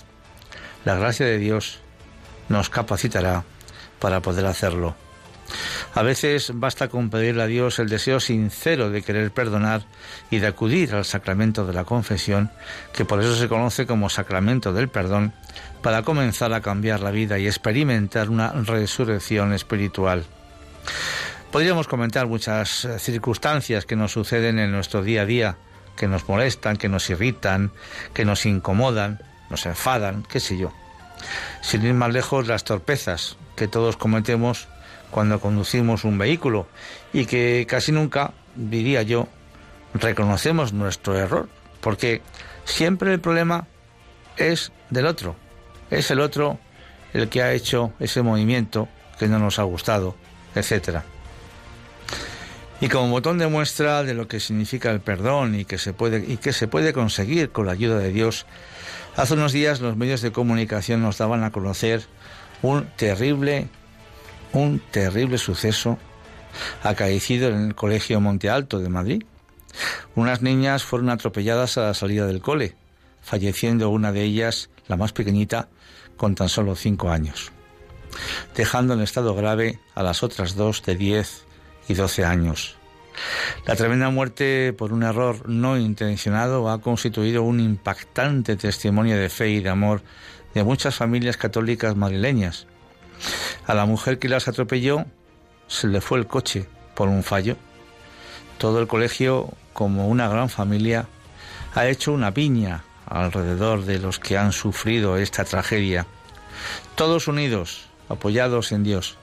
la 0.85 0.95
gracia 0.95 1.27
de 1.27 1.39
Dios 1.39 1.81
nos 2.49 2.71
capacitará 2.71 3.45
para 3.99 4.21
poder 4.21 4.47
hacerlo. 4.47 4.95
A 5.95 6.03
veces 6.03 6.53
basta 6.55 6.89
con 6.89 7.11
pedirle 7.11 7.43
a 7.43 7.47
Dios 7.47 7.79
el 7.79 7.89
deseo 7.89 8.21
sincero 8.21 8.91
de 8.91 9.03
querer 9.03 9.31
perdonar 9.33 9.83
y 10.31 10.39
de 10.39 10.47
acudir 10.47 10.95
al 10.95 11.05
sacramento 11.05 11.67
de 11.67 11.73
la 11.73 11.85
confesión, 11.85 12.51
que 12.93 13.05
por 13.05 13.21
eso 13.21 13.35
se 13.35 13.49
conoce 13.49 13.87
como 13.87 14.09
sacramento 14.09 14.73
del 14.73 14.89
perdón, 14.89 15.33
para 15.83 16.03
comenzar 16.03 16.53
a 16.53 16.61
cambiar 16.61 17.01
la 17.01 17.11
vida 17.11 17.39
y 17.39 17.47
experimentar 17.47 18.31
una 18.31 18.53
resurrección 18.53 19.53
espiritual. 19.53 20.25
Podríamos 21.51 21.89
comentar 21.89 22.27
muchas 22.27 22.87
circunstancias 22.99 23.87
que 23.87 23.97
nos 23.97 24.13
suceden 24.13 24.59
en 24.59 24.71
nuestro 24.71 25.03
día 25.03 25.23
a 25.23 25.27
día, 25.27 25.57
que 25.97 26.07
nos 26.07 26.29
molestan, 26.29 26.77
que 26.77 26.89
nos 26.89 27.09
irritan, 27.11 27.73
que 28.13 28.25
nos 28.25 28.45
incomodan, 28.45 29.21
nos 29.51 29.65
enfadan, 29.67 30.25
qué 30.29 30.41
sé 30.41 30.59
yo. 30.59 30.73
Sin 31.63 31.85
ir 31.85 31.95
más 31.95 32.13
lejos, 32.13 32.47
las 32.47 32.65
torpezas 32.65 33.37
que 33.57 33.67
todos 33.67 33.97
cometemos 33.97 34.69
cuando 35.11 35.41
conducimos 35.41 36.05
un 36.05 36.19
vehículo 36.19 36.67
y 37.13 37.27
que 37.27 37.67
casi 37.69 37.93
nunca, 37.93 38.33
diría 38.55 39.03
yo, 39.03 39.29
reconocemos 39.95 40.73
nuestro 40.73 41.17
error, 41.17 41.49
porque 41.81 42.23
siempre 42.65 43.13
el 43.13 43.21
problema 43.21 43.67
es 44.37 44.73
del 44.91 45.07
otro, 45.07 45.37
es 45.91 46.11
el 46.11 46.21
otro 46.21 46.59
el 47.15 47.29
que 47.29 47.43
ha 47.43 47.53
hecho 47.53 47.93
ese 47.99 48.23
movimiento 48.23 48.89
que 49.19 49.29
no 49.29 49.39
nos 49.39 49.59
ha 49.59 49.63
gustado, 49.63 50.15
etcétera. 50.55 51.05
Y 52.81 52.89
como 52.89 53.11
botón 53.11 53.39
de 53.39 53.49
muestra 53.49 54.05
de 54.05 54.15
lo 54.15 54.29
que 54.29 54.39
significa 54.39 54.91
el 54.91 55.01
perdón 55.01 55.57
y 55.57 55.65
que 55.65 55.79
se 55.79 55.93
puede 55.93 56.25
y 56.33 56.37
que 56.37 56.53
se 56.53 56.69
puede 56.69 56.93
conseguir 56.93 57.51
con 57.51 57.67
la 57.67 57.73
ayuda 57.73 57.99
de 57.99 58.13
Dios, 58.13 58.47
hace 59.17 59.35
unos 59.35 59.53
días 59.53 59.81
los 59.81 59.97
medios 59.97 60.21
de 60.21 60.31
comunicación 60.31 61.03
nos 61.03 61.19
daban 61.19 61.43
a 61.43 61.51
conocer 61.51 62.03
un 62.63 62.87
terrible 62.97 63.69
un 64.53 64.81
terrible 64.91 65.39
suceso 65.39 65.99
acaecido 66.83 67.49
en 67.49 67.69
el 67.69 67.75
Colegio 67.75 68.21
Monte 68.21 68.51
Alto 68.51 68.79
de 68.79 68.89
Madrid. 68.89 69.23
Unas 70.15 70.43
niñas 70.43 70.83
fueron 70.83 71.11
atropelladas 71.11 71.79
a 71.79 71.83
la 71.83 71.95
salida 71.95 72.27
del 72.27 72.41
cole, 72.41 72.75
falleciendo 73.21 73.91
una 73.91 74.13
de 74.13 74.23
ellas, 74.23 74.71
la 74.87 74.97
más 74.97 75.13
pequeñita, 75.13 75.69
con 76.17 76.35
tan 76.35 76.49
solo 76.49 76.75
cinco 76.75 77.11
años, 77.11 77.53
dejando 78.57 78.95
en 78.95 79.01
estado 79.01 79.35
grave 79.35 79.79
a 79.95 80.03
las 80.03 80.23
otras 80.23 80.57
dos 80.57 80.83
de 80.85 80.97
diez 80.97 81.45
y 81.89 81.95
doce 81.95 82.25
años. 82.25 82.77
La 83.67 83.77
tremenda 83.77 84.11
muerte 84.11 84.73
por 84.73 84.93
un 84.93 85.03
error 85.03 85.49
no 85.49 85.77
intencionado 85.77 86.71
ha 86.71 86.81
constituido 86.81 87.43
un 87.43 87.61
impactante 87.61 88.57
testimonio 88.57 89.17
de 89.17 89.29
fe 89.29 89.51
y 89.51 89.61
de 89.61 89.69
amor 89.69 90.03
de 90.55 90.65
muchas 90.65 90.97
familias 90.97 91.37
católicas 91.37 91.97
madrileñas, 91.97 92.67
a 93.67 93.75
la 93.75 93.87
mujer 93.87 94.19
que 94.19 94.29
las 94.29 94.49
atropelló 94.49 95.05
se 95.67 95.87
le 95.87 96.01
fue 96.01 96.19
el 96.19 96.27
coche 96.27 96.67
por 96.95 97.09
un 97.09 97.23
fallo. 97.23 97.57
Todo 98.59 98.81
el 98.81 98.89
colegio, 98.89 99.53
como 99.73 100.09
una 100.09 100.29
gran 100.29 100.49
familia, 100.49 101.07
ha 101.75 101.87
hecho 101.87 102.13
una 102.13 102.33
piña 102.33 102.83
alrededor 103.07 103.85
de 103.85 103.99
los 103.99 104.19
que 104.19 104.37
han 104.37 104.53
sufrido 104.53 105.17
esta 105.17 105.45
tragedia. 105.45 106.07
Todos 106.95 107.29
unidos, 107.29 107.87
apoyados 108.09 108.73
en 108.73 108.83
Dios, 108.83 109.17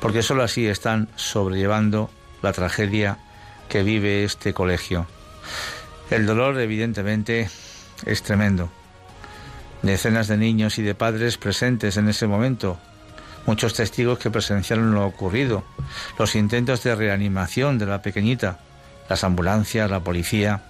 porque 0.00 0.22
sólo 0.22 0.42
así 0.42 0.66
están 0.66 1.08
sobrellevando 1.14 2.10
la 2.42 2.52
tragedia 2.52 3.18
que 3.68 3.82
vive 3.82 4.24
este 4.24 4.52
colegio. 4.52 5.06
El 6.10 6.26
dolor, 6.26 6.58
evidentemente, 6.58 7.48
es 8.04 8.22
tremendo. 8.22 8.70
Decenas 9.82 10.28
de 10.28 10.36
niños 10.36 10.78
y 10.78 10.82
de 10.82 10.94
padres 10.94 11.38
presentes 11.38 11.96
en 11.96 12.08
ese 12.08 12.26
momento 12.26 12.78
muchos 13.46 13.74
testigos 13.74 14.18
que 14.18 14.30
presenciaron 14.30 14.94
lo 14.94 15.06
ocurrido, 15.06 15.64
los 16.18 16.34
intentos 16.34 16.82
de 16.82 16.94
reanimación 16.94 17.78
de 17.78 17.86
la 17.86 18.02
pequeñita, 18.02 18.58
las 19.08 19.24
ambulancias, 19.24 19.90
la 19.90 20.00
policía, 20.00 20.62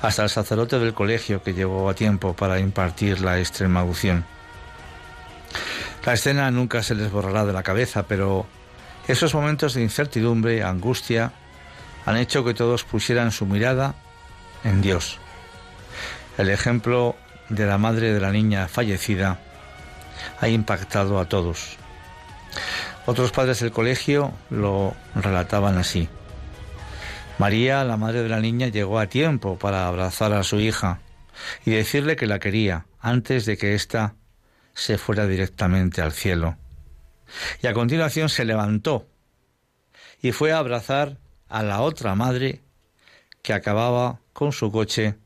hasta 0.00 0.24
el 0.24 0.30
sacerdote 0.30 0.78
del 0.78 0.94
colegio 0.94 1.42
que 1.42 1.54
llegó 1.54 1.88
a 1.88 1.94
tiempo 1.94 2.34
para 2.34 2.58
impartir 2.58 3.20
la 3.20 3.38
extrema 3.38 3.82
unción. 3.82 4.24
La 6.04 6.14
escena 6.14 6.50
nunca 6.50 6.82
se 6.82 6.94
les 6.94 7.10
borrará 7.10 7.44
de 7.44 7.52
la 7.52 7.62
cabeza, 7.62 8.04
pero 8.08 8.46
esos 9.06 9.34
momentos 9.34 9.74
de 9.74 9.82
incertidumbre, 9.82 10.62
angustia, 10.62 11.32
han 12.04 12.16
hecho 12.16 12.44
que 12.44 12.54
todos 12.54 12.82
pusieran 12.84 13.30
su 13.30 13.46
mirada 13.46 13.94
en 14.64 14.82
Dios. 14.82 15.18
El 16.38 16.50
ejemplo 16.50 17.14
de 17.48 17.66
la 17.66 17.78
madre 17.78 18.12
de 18.12 18.20
la 18.20 18.32
niña 18.32 18.66
fallecida 18.66 19.38
ha 20.40 20.48
impactado 20.48 21.20
a 21.20 21.26
todos. 21.26 21.76
Otros 23.06 23.32
padres 23.32 23.60
del 23.60 23.72
colegio 23.72 24.32
lo 24.50 24.94
relataban 25.14 25.78
así. 25.78 26.08
María, 27.38 27.82
la 27.84 27.96
madre 27.96 28.22
de 28.22 28.28
la 28.28 28.40
niña, 28.40 28.68
llegó 28.68 28.98
a 28.98 29.06
tiempo 29.06 29.58
para 29.58 29.88
abrazar 29.88 30.32
a 30.32 30.44
su 30.44 30.60
hija 30.60 31.00
y 31.64 31.72
decirle 31.72 32.16
que 32.16 32.26
la 32.26 32.38
quería 32.38 32.86
antes 33.00 33.46
de 33.46 33.56
que 33.56 33.74
ésta 33.74 34.14
se 34.74 34.98
fuera 34.98 35.26
directamente 35.26 36.02
al 36.02 36.12
cielo. 36.12 36.56
Y 37.62 37.66
a 37.66 37.72
continuación 37.72 38.28
se 38.28 38.44
levantó 38.44 39.08
y 40.20 40.32
fue 40.32 40.52
a 40.52 40.58
abrazar 40.58 41.18
a 41.48 41.62
la 41.62 41.80
otra 41.80 42.14
madre 42.14 42.62
que 43.42 43.52
acababa 43.52 44.20
con 44.32 44.52
su 44.52 44.70
coche 44.70 45.16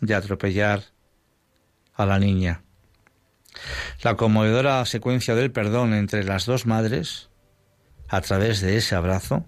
de 0.00 0.14
atropellar 0.14 0.82
a 1.94 2.06
la 2.06 2.18
niña. 2.18 2.62
La 4.02 4.16
conmovedora 4.16 4.84
secuencia 4.84 5.34
del 5.34 5.50
perdón 5.50 5.94
entre 5.94 6.24
las 6.24 6.46
dos 6.46 6.66
madres, 6.66 7.30
a 8.08 8.20
través 8.20 8.60
de 8.60 8.76
ese 8.76 8.94
abrazo, 8.94 9.44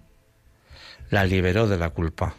la 1.10 1.24
liberó 1.24 1.68
de 1.68 1.78
la 1.78 1.90
culpa. 1.90 2.34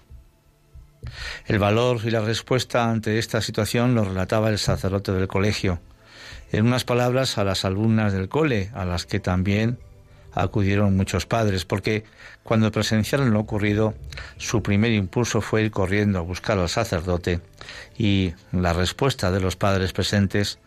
El 1.45 1.60
valor 1.60 2.01
y 2.03 2.12
la 2.12 2.21
respuesta 2.21 2.89
ante 2.89 3.19
esta 3.19 3.41
situación 3.41 3.95
lo 3.95 4.03
relataba 4.03 4.49
el 4.49 4.60
sacerdote 4.60 5.12
del 5.13 5.27
colegio, 5.27 5.79
en 6.51 6.65
unas 6.65 6.84
palabras 6.84 7.38
a 7.38 7.43
las 7.43 7.63
alumnas 7.63 8.13
del 8.13 8.27
cole, 8.27 8.71
a 8.73 8.86
las 8.86 9.05
que 9.05 9.19
también 9.19 9.79
acudieron 10.34 10.95
muchos 10.95 11.25
padres, 11.25 11.65
porque 11.65 12.03
cuando 12.43 12.71
presenciaron 12.71 13.32
lo 13.32 13.39
ocurrido, 13.39 13.93
su 14.38 14.62
primer 14.62 14.91
impulso 14.91 15.41
fue 15.41 15.63
ir 15.63 15.71
corriendo 15.71 16.19
a 16.19 16.23
buscar 16.23 16.58
al 16.60 16.69
sacerdote 16.69 17.41
y 17.97 18.34
la 18.51 18.73
respuesta 18.73 19.32
de 19.32 19.39
los 19.39 19.55
padres 19.55 19.93
presentes, 19.93 20.60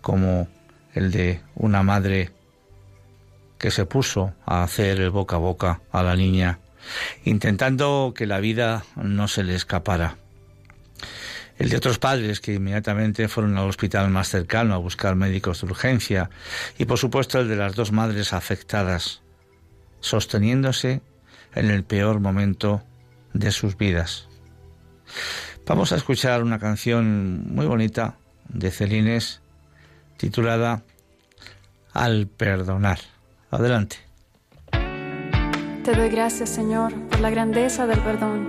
como 0.00 0.48
el 0.94 1.10
de 1.10 1.40
una 1.54 1.82
madre 1.82 2.30
que 3.58 3.70
se 3.70 3.84
puso 3.84 4.32
a 4.46 4.62
hacer 4.62 5.00
el 5.00 5.10
boca 5.10 5.36
a 5.36 5.38
boca 5.38 5.80
a 5.92 6.02
la 6.02 6.16
niña, 6.16 6.58
intentando 7.24 8.14
que 8.16 8.26
la 8.26 8.40
vida 8.40 8.84
no 8.96 9.28
se 9.28 9.44
le 9.44 9.54
escapara. 9.54 10.16
El 11.58 11.68
de 11.68 11.76
otros 11.76 11.98
padres 11.98 12.40
que 12.40 12.54
inmediatamente 12.54 13.28
fueron 13.28 13.58
al 13.58 13.68
hospital 13.68 14.08
más 14.08 14.30
cercano 14.30 14.74
a 14.74 14.78
buscar 14.78 15.14
médicos 15.14 15.60
de 15.60 15.66
urgencia 15.66 16.30
y 16.78 16.86
por 16.86 16.96
supuesto 16.96 17.38
el 17.38 17.48
de 17.48 17.56
las 17.56 17.74
dos 17.74 17.92
madres 17.92 18.32
afectadas, 18.32 19.20
sosteniéndose 20.00 21.02
en 21.54 21.70
el 21.70 21.84
peor 21.84 22.18
momento 22.18 22.82
de 23.34 23.52
sus 23.52 23.76
vidas. 23.76 24.26
Vamos 25.66 25.92
a 25.92 25.96
escuchar 25.96 26.42
una 26.42 26.58
canción 26.58 27.44
muy 27.54 27.66
bonita 27.66 28.16
de 28.48 28.70
Celines 28.70 29.42
titulada 30.20 30.82
Al 31.94 32.26
perdonar. 32.26 32.98
Adelante. 33.50 33.96
Te 35.82 35.94
doy 35.96 36.10
gracias, 36.10 36.50
Señor, 36.50 36.92
por 37.08 37.20
la 37.20 37.30
grandeza 37.30 37.86
del 37.86 37.98
perdón. 38.00 38.48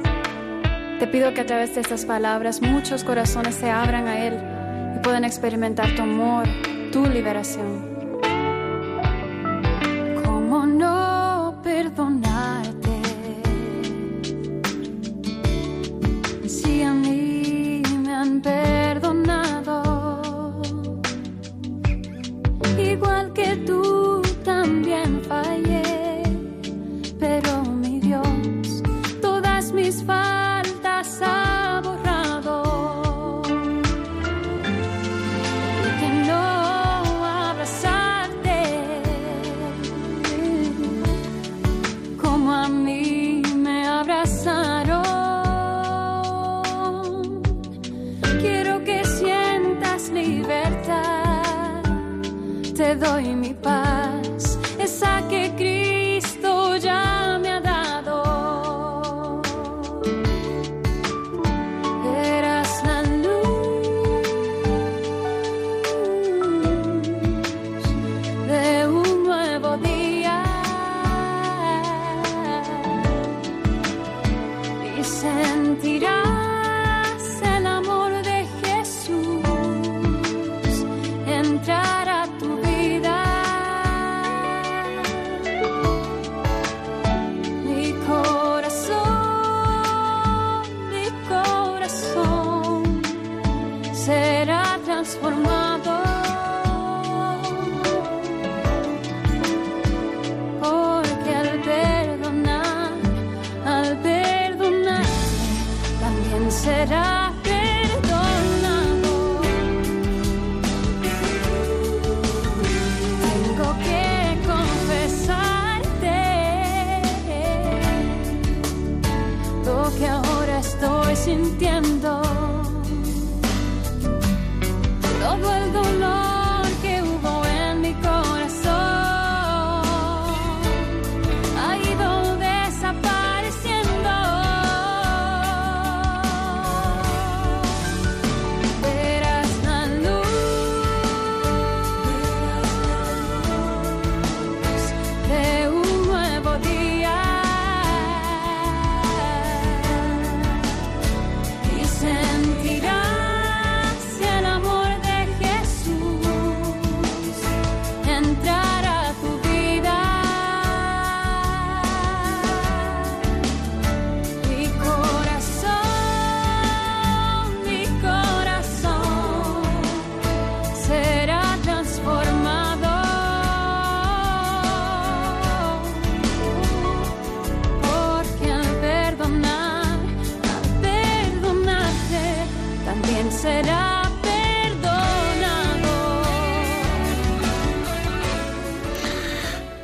Te 1.00 1.08
pido 1.08 1.34
que 1.34 1.42
a 1.42 1.46
través 1.46 1.74
de 1.74 1.82
estas 1.82 2.06
palabras 2.06 2.62
muchos 2.62 3.06
corazones 3.06 3.56
se 3.56 3.72
abran 3.72 4.08
a 4.08 4.20
Él 4.28 4.36
y 4.98 5.00
puedan 5.00 5.24
experimentar 5.24 5.96
tu 5.96 6.02
amor, 6.02 6.46
tu 6.92 7.06
liberación. 7.06 7.90
¿Cómo 10.24 10.66
no 10.68 11.11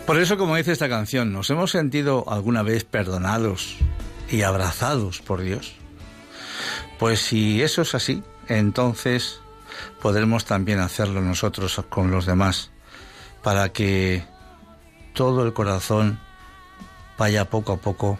Por 0.08 0.22
eso, 0.22 0.38
como 0.38 0.55
dice 0.55 0.72
esta 0.72 0.88
canción, 0.88 1.34
¿nos 1.34 1.49
hemos 1.49 1.72
sentido 1.72 2.24
alguna 2.30 2.64
vez 2.64 2.86
perdonados 2.86 3.76
y 4.30 4.43
abrazados 4.43 5.20
por 5.20 5.41
Dios? 5.41 5.76
Pues 6.97 7.20
si 7.20 7.62
eso 7.62 7.82
es 7.82 7.93
así, 7.93 8.24
entonces 8.47 9.41
podremos 10.01 10.45
también 10.45 10.80
hacerlo 10.80 11.20
nosotros 11.20 11.84
con 11.89 12.10
los 12.10 12.26
demás, 12.26 12.72
para 13.43 13.74
que 13.74 14.24
todo 15.14 15.45
el 15.45 15.51
corazón 15.51 16.22
vaya 17.18 17.49
poco 17.49 17.74
a 17.74 17.78
poco 17.78 18.18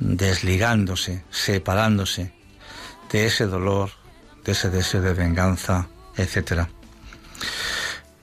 desligándose, 0.00 1.22
separándose 1.30 2.32
de 3.12 3.26
ese 3.26 3.46
dolor, 3.46 3.90
de 4.44 4.50
ese 4.50 4.68
deseo 4.68 5.00
de 5.00 5.14
venganza, 5.14 5.86
etcétera. 6.16 6.68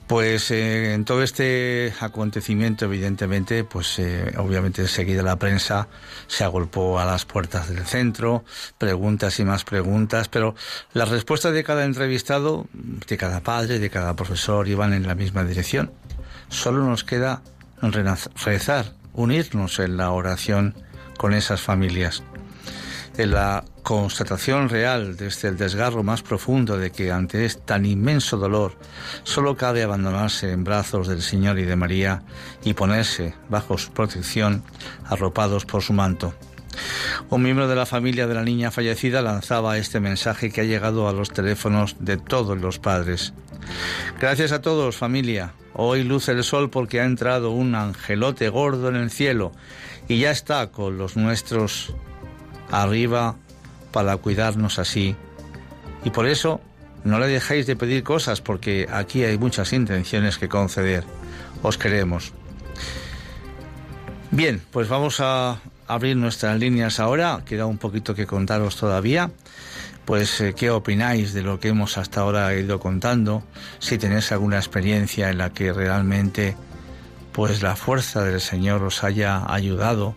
Pues 0.08 0.50
eh, 0.50 0.94
en 0.94 1.04
todo 1.04 1.22
este 1.22 1.92
acontecimiento, 2.00 2.86
evidentemente, 2.86 3.62
pues 3.62 3.98
eh, 3.98 4.32
obviamente 4.38 4.80
enseguida 4.80 5.22
la 5.22 5.36
prensa 5.36 5.86
se 6.28 6.44
agolpó 6.44 6.98
a 6.98 7.04
las 7.04 7.26
puertas 7.26 7.68
del 7.68 7.84
centro, 7.84 8.42
preguntas 8.78 9.38
y 9.38 9.44
más 9.44 9.64
preguntas, 9.64 10.28
pero 10.28 10.54
las 10.94 11.10
respuestas 11.10 11.52
de 11.52 11.62
cada 11.62 11.84
entrevistado, 11.84 12.66
de 12.72 13.18
cada 13.18 13.40
padre, 13.40 13.78
de 13.78 13.90
cada 13.90 14.16
profesor, 14.16 14.66
iban 14.66 14.94
en 14.94 15.06
la 15.06 15.14
misma 15.14 15.44
dirección. 15.44 15.92
Solo 16.48 16.84
nos 16.84 17.04
queda 17.04 17.42
rezar, 17.82 18.94
unirnos 19.12 19.78
en 19.78 19.98
la 19.98 20.10
oración 20.10 20.74
con 21.18 21.34
esas 21.34 21.60
familias 21.60 22.22
la 23.26 23.64
constatación 23.82 24.68
real 24.68 25.16
desde 25.16 25.26
este, 25.26 25.48
el 25.48 25.56
desgarro 25.56 26.02
más 26.02 26.22
profundo 26.22 26.76
de 26.76 26.90
que 26.90 27.10
ante 27.10 27.44
este 27.44 27.62
tan 27.62 27.86
inmenso 27.86 28.36
dolor 28.36 28.74
solo 29.24 29.56
cabe 29.56 29.82
abandonarse 29.82 30.52
en 30.52 30.64
brazos 30.64 31.08
del 31.08 31.22
Señor 31.22 31.58
y 31.58 31.64
de 31.64 31.76
María 31.76 32.22
y 32.64 32.74
ponerse 32.74 33.34
bajo 33.48 33.78
su 33.78 33.92
protección, 33.92 34.62
arropados 35.06 35.64
por 35.64 35.82
su 35.82 35.92
manto. 35.92 36.34
Un 37.30 37.42
miembro 37.42 37.66
de 37.66 37.74
la 37.74 37.86
familia 37.86 38.26
de 38.26 38.34
la 38.34 38.44
niña 38.44 38.70
fallecida 38.70 39.22
lanzaba 39.22 39.78
este 39.78 40.00
mensaje 40.00 40.50
que 40.50 40.60
ha 40.60 40.64
llegado 40.64 41.08
a 41.08 41.12
los 41.12 41.30
teléfonos 41.30 41.96
de 41.98 42.16
todos 42.16 42.58
los 42.58 42.78
padres. 42.78 43.32
Gracias 44.20 44.52
a 44.52 44.62
todos, 44.62 44.96
familia. 44.96 45.54
Hoy 45.74 46.04
luce 46.04 46.32
el 46.32 46.44
sol 46.44 46.70
porque 46.70 47.00
ha 47.00 47.04
entrado 47.04 47.50
un 47.50 47.74
angelote 47.74 48.48
gordo 48.48 48.88
en 48.88 48.96
el 48.96 49.10
cielo 49.10 49.52
y 50.08 50.18
ya 50.20 50.30
está 50.30 50.70
con 50.70 50.98
los 50.98 51.16
nuestros 51.16 51.94
arriba 52.70 53.36
para 53.92 54.16
cuidarnos 54.16 54.78
así. 54.78 55.16
Y 56.04 56.10
por 56.10 56.26
eso 56.26 56.60
no 57.04 57.18
le 57.18 57.26
dejéis 57.26 57.66
de 57.66 57.76
pedir 57.76 58.02
cosas 58.02 58.40
porque 58.40 58.88
aquí 58.90 59.24
hay 59.24 59.38
muchas 59.38 59.72
intenciones 59.72 60.38
que 60.38 60.48
conceder. 60.48 61.04
Os 61.62 61.78
queremos. 61.78 62.32
Bien, 64.30 64.62
pues 64.70 64.88
vamos 64.88 65.20
a 65.20 65.60
abrir 65.86 66.16
nuestras 66.16 66.58
líneas 66.58 67.00
ahora. 67.00 67.42
Queda 67.44 67.66
un 67.66 67.78
poquito 67.78 68.14
que 68.14 68.26
contaros 68.26 68.76
todavía. 68.76 69.30
Pues 70.04 70.40
eh, 70.40 70.54
qué 70.54 70.70
opináis 70.70 71.32
de 71.34 71.42
lo 71.42 71.60
que 71.60 71.68
hemos 71.68 71.98
hasta 71.98 72.20
ahora 72.20 72.54
ido 72.54 72.78
contando. 72.80 73.42
Si 73.78 73.98
tenéis 73.98 74.32
alguna 74.32 74.56
experiencia 74.56 75.30
en 75.30 75.38
la 75.38 75.50
que 75.50 75.72
realmente 75.72 76.56
pues 77.32 77.62
la 77.62 77.76
fuerza 77.76 78.24
del 78.24 78.40
Señor 78.40 78.82
os 78.82 79.04
haya 79.04 79.44
ayudado, 79.52 80.14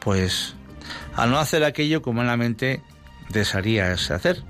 pues 0.00 0.54
a 1.14 1.26
no 1.26 1.38
hacer 1.38 1.64
aquello 1.64 2.02
que 2.02 2.10
humanamente 2.10 2.82
desearías 3.28 4.10
hacer. 4.10 4.42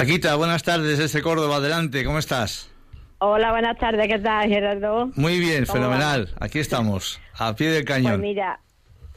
Paquita, 0.00 0.34
buenas 0.36 0.62
tardes 0.62 0.96
desde 0.96 1.20
Córdoba, 1.20 1.56
adelante, 1.56 2.06
¿cómo 2.06 2.18
estás? 2.18 2.72
Hola, 3.18 3.50
buenas 3.50 3.76
tardes, 3.76 4.08
¿qué 4.08 4.18
tal, 4.18 4.48
Gerardo? 4.48 5.10
Muy 5.14 5.38
bien, 5.38 5.66
fenomenal, 5.66 6.30
aquí 6.40 6.58
estamos, 6.58 7.20
a 7.38 7.54
pie 7.54 7.68
del 7.68 7.84
cañón. 7.84 8.12
Pues 8.12 8.20
mira, 8.22 8.60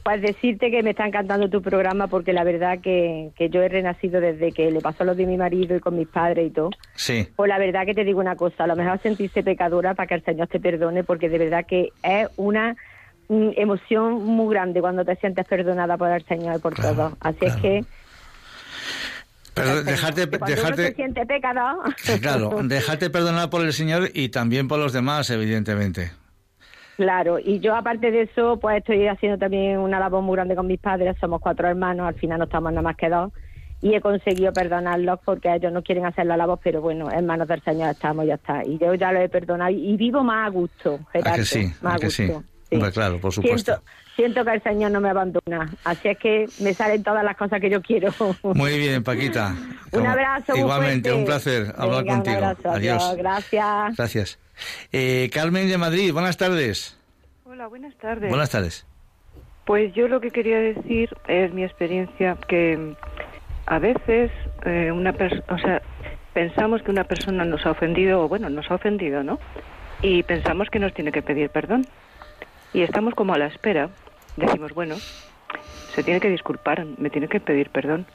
pues 0.02 0.20
decirte 0.20 0.70
que 0.70 0.82
me 0.82 0.90
está 0.90 1.06
encantando 1.06 1.48
tu 1.48 1.62
programa 1.62 2.08
porque 2.08 2.34
la 2.34 2.44
verdad 2.44 2.80
que, 2.82 3.30
que 3.34 3.48
yo 3.48 3.62
he 3.62 3.68
renacido 3.70 4.20
desde 4.20 4.52
que 4.52 4.70
le 4.70 4.82
pasó 4.82 5.04
lo 5.04 5.14
de 5.14 5.24
mi 5.24 5.38
marido 5.38 5.74
y 5.74 5.80
con 5.80 5.96
mis 5.96 6.06
padres 6.06 6.48
y 6.48 6.50
todo. 6.50 6.68
Sí. 6.96 7.28
Pues 7.34 7.48
la 7.48 7.56
verdad 7.56 7.86
que 7.86 7.94
te 7.94 8.04
digo 8.04 8.20
una 8.20 8.36
cosa, 8.36 8.64
a 8.64 8.66
lo 8.66 8.76
mejor 8.76 9.00
sentirse 9.00 9.42
pecadora 9.42 9.94
para 9.94 10.06
que 10.06 10.16
el 10.16 10.24
Señor 10.26 10.48
te 10.48 10.60
perdone 10.60 11.02
porque 11.02 11.30
de 11.30 11.38
verdad 11.38 11.64
que 11.66 11.92
es 12.02 12.28
una 12.36 12.76
mm, 13.30 13.52
emoción 13.56 14.22
muy 14.22 14.52
grande 14.52 14.82
cuando 14.82 15.02
te 15.02 15.16
sientes 15.16 15.46
perdonada 15.46 15.96
por 15.96 16.10
el 16.10 16.26
Señor 16.26 16.56
y 16.56 16.58
por 16.58 16.74
todo. 16.74 17.16
Así 17.20 17.46
es 17.46 17.56
que 17.56 17.84
pero 19.54 19.84
dejarte, 19.84 20.26
dejarte, 20.26 20.94
siente 20.94 21.24
pecado. 21.26 21.82
Claro, 22.20 22.50
dejarte 22.64 23.08
perdonar 23.08 23.50
por 23.50 23.64
el 23.64 23.72
Señor 23.72 24.10
y 24.12 24.28
también 24.28 24.66
por 24.66 24.78
los 24.78 24.92
demás, 24.92 25.30
evidentemente. 25.30 26.10
Claro, 26.96 27.38
y 27.38 27.60
yo 27.60 27.74
aparte 27.74 28.10
de 28.10 28.22
eso, 28.22 28.58
pues 28.60 28.78
estoy 28.78 29.06
haciendo 29.08 29.38
también 29.38 29.78
una 29.78 29.98
labor 29.98 30.22
muy 30.22 30.36
grande 30.36 30.54
con 30.54 30.66
mis 30.66 30.78
padres, 30.78 31.16
somos 31.20 31.40
cuatro 31.40 31.68
hermanos, 31.68 32.06
al 32.06 32.14
final 32.14 32.38
no 32.38 32.44
estamos 32.44 32.72
nada 32.72 32.82
más 32.82 32.96
que 32.96 33.08
dos, 33.08 33.32
y 33.80 33.94
he 33.94 34.00
conseguido 34.00 34.52
perdonarlos 34.52 35.18
porque 35.24 35.52
ellos 35.52 35.72
no 35.72 35.82
quieren 35.82 36.06
hacer 36.06 36.26
la 36.26 36.36
labor, 36.36 36.60
pero 36.62 36.80
bueno, 36.80 37.10
hermanos 37.10 37.48
del 37.48 37.62
Señor 37.62 37.90
estamos, 37.90 38.26
ya 38.26 38.34
está. 38.34 38.64
Y 38.64 38.78
yo 38.78 38.94
ya 38.94 39.12
lo 39.12 39.20
he 39.20 39.28
perdonado 39.28 39.70
y 39.70 39.96
vivo 39.96 40.22
más 40.22 40.46
a 40.46 40.50
gusto, 40.50 41.00
Gerardo, 41.12 41.36
que 41.36 41.44
sí? 41.44 41.72
más 41.80 41.94
a, 41.94 42.04
gusto. 42.04 42.44
Sí? 42.70 42.80
claro, 42.92 43.20
por 43.20 43.32
supuesto 43.32 43.72
siento 43.72 44.03
que 44.16 44.24
el 44.24 44.62
Señor 44.62 44.90
no 44.90 45.00
me 45.00 45.10
abandona. 45.10 45.70
Así 45.84 46.08
es 46.08 46.18
que 46.18 46.46
me 46.60 46.72
salen 46.74 47.02
todas 47.02 47.24
las 47.24 47.36
cosas 47.36 47.60
que 47.60 47.70
yo 47.70 47.82
quiero. 47.82 48.12
Muy 48.42 48.78
bien, 48.78 49.02
Paquita. 49.02 49.54
un 49.92 50.06
abrazo. 50.06 50.56
Igualmente, 50.56 51.12
un 51.12 51.24
placer 51.24 51.72
hablar 51.76 52.04
contigo. 52.06 52.54
adiós. 52.64 53.16
Gracias. 53.16 53.96
Gracias. 53.96 54.38
Eh, 54.92 55.30
Carmen 55.32 55.68
de 55.68 55.78
Madrid, 55.78 56.12
buenas 56.12 56.36
tardes. 56.36 56.98
Hola, 57.44 57.66
buenas 57.66 57.94
tardes. 57.96 58.30
Buenas 58.30 58.50
tardes. 58.50 58.86
Pues 59.64 59.94
yo 59.94 60.08
lo 60.08 60.20
que 60.20 60.30
quería 60.30 60.58
decir 60.58 61.10
es 61.26 61.52
mi 61.52 61.64
experiencia 61.64 62.36
que 62.48 62.94
a 63.66 63.78
veces 63.78 64.30
eh, 64.64 64.92
una 64.92 65.14
o 65.48 65.58
sea, 65.58 65.82
pensamos 66.34 66.82
que 66.82 66.90
una 66.90 67.04
persona 67.04 67.44
nos 67.44 67.64
ha 67.64 67.70
ofendido 67.70 68.22
o 68.22 68.28
bueno, 68.28 68.50
nos 68.50 68.70
ha 68.70 68.74
ofendido, 68.74 69.22
¿no? 69.22 69.38
Y 70.02 70.22
pensamos 70.22 70.68
que 70.68 70.78
nos 70.78 70.92
tiene 70.92 71.12
que 71.12 71.22
pedir 71.22 71.48
perdón. 71.50 71.86
Y 72.74 72.82
estamos 72.82 73.14
como 73.14 73.34
a 73.34 73.38
la 73.38 73.46
espera 73.46 73.88
decimos, 74.36 74.72
bueno, 74.74 74.96
se 75.94 76.02
tiene 76.02 76.20
que 76.20 76.28
disculpar, 76.30 76.84
me 76.98 77.10
tiene 77.10 77.28
que 77.28 77.40
pedir 77.40 77.70
perdón. 77.70 78.06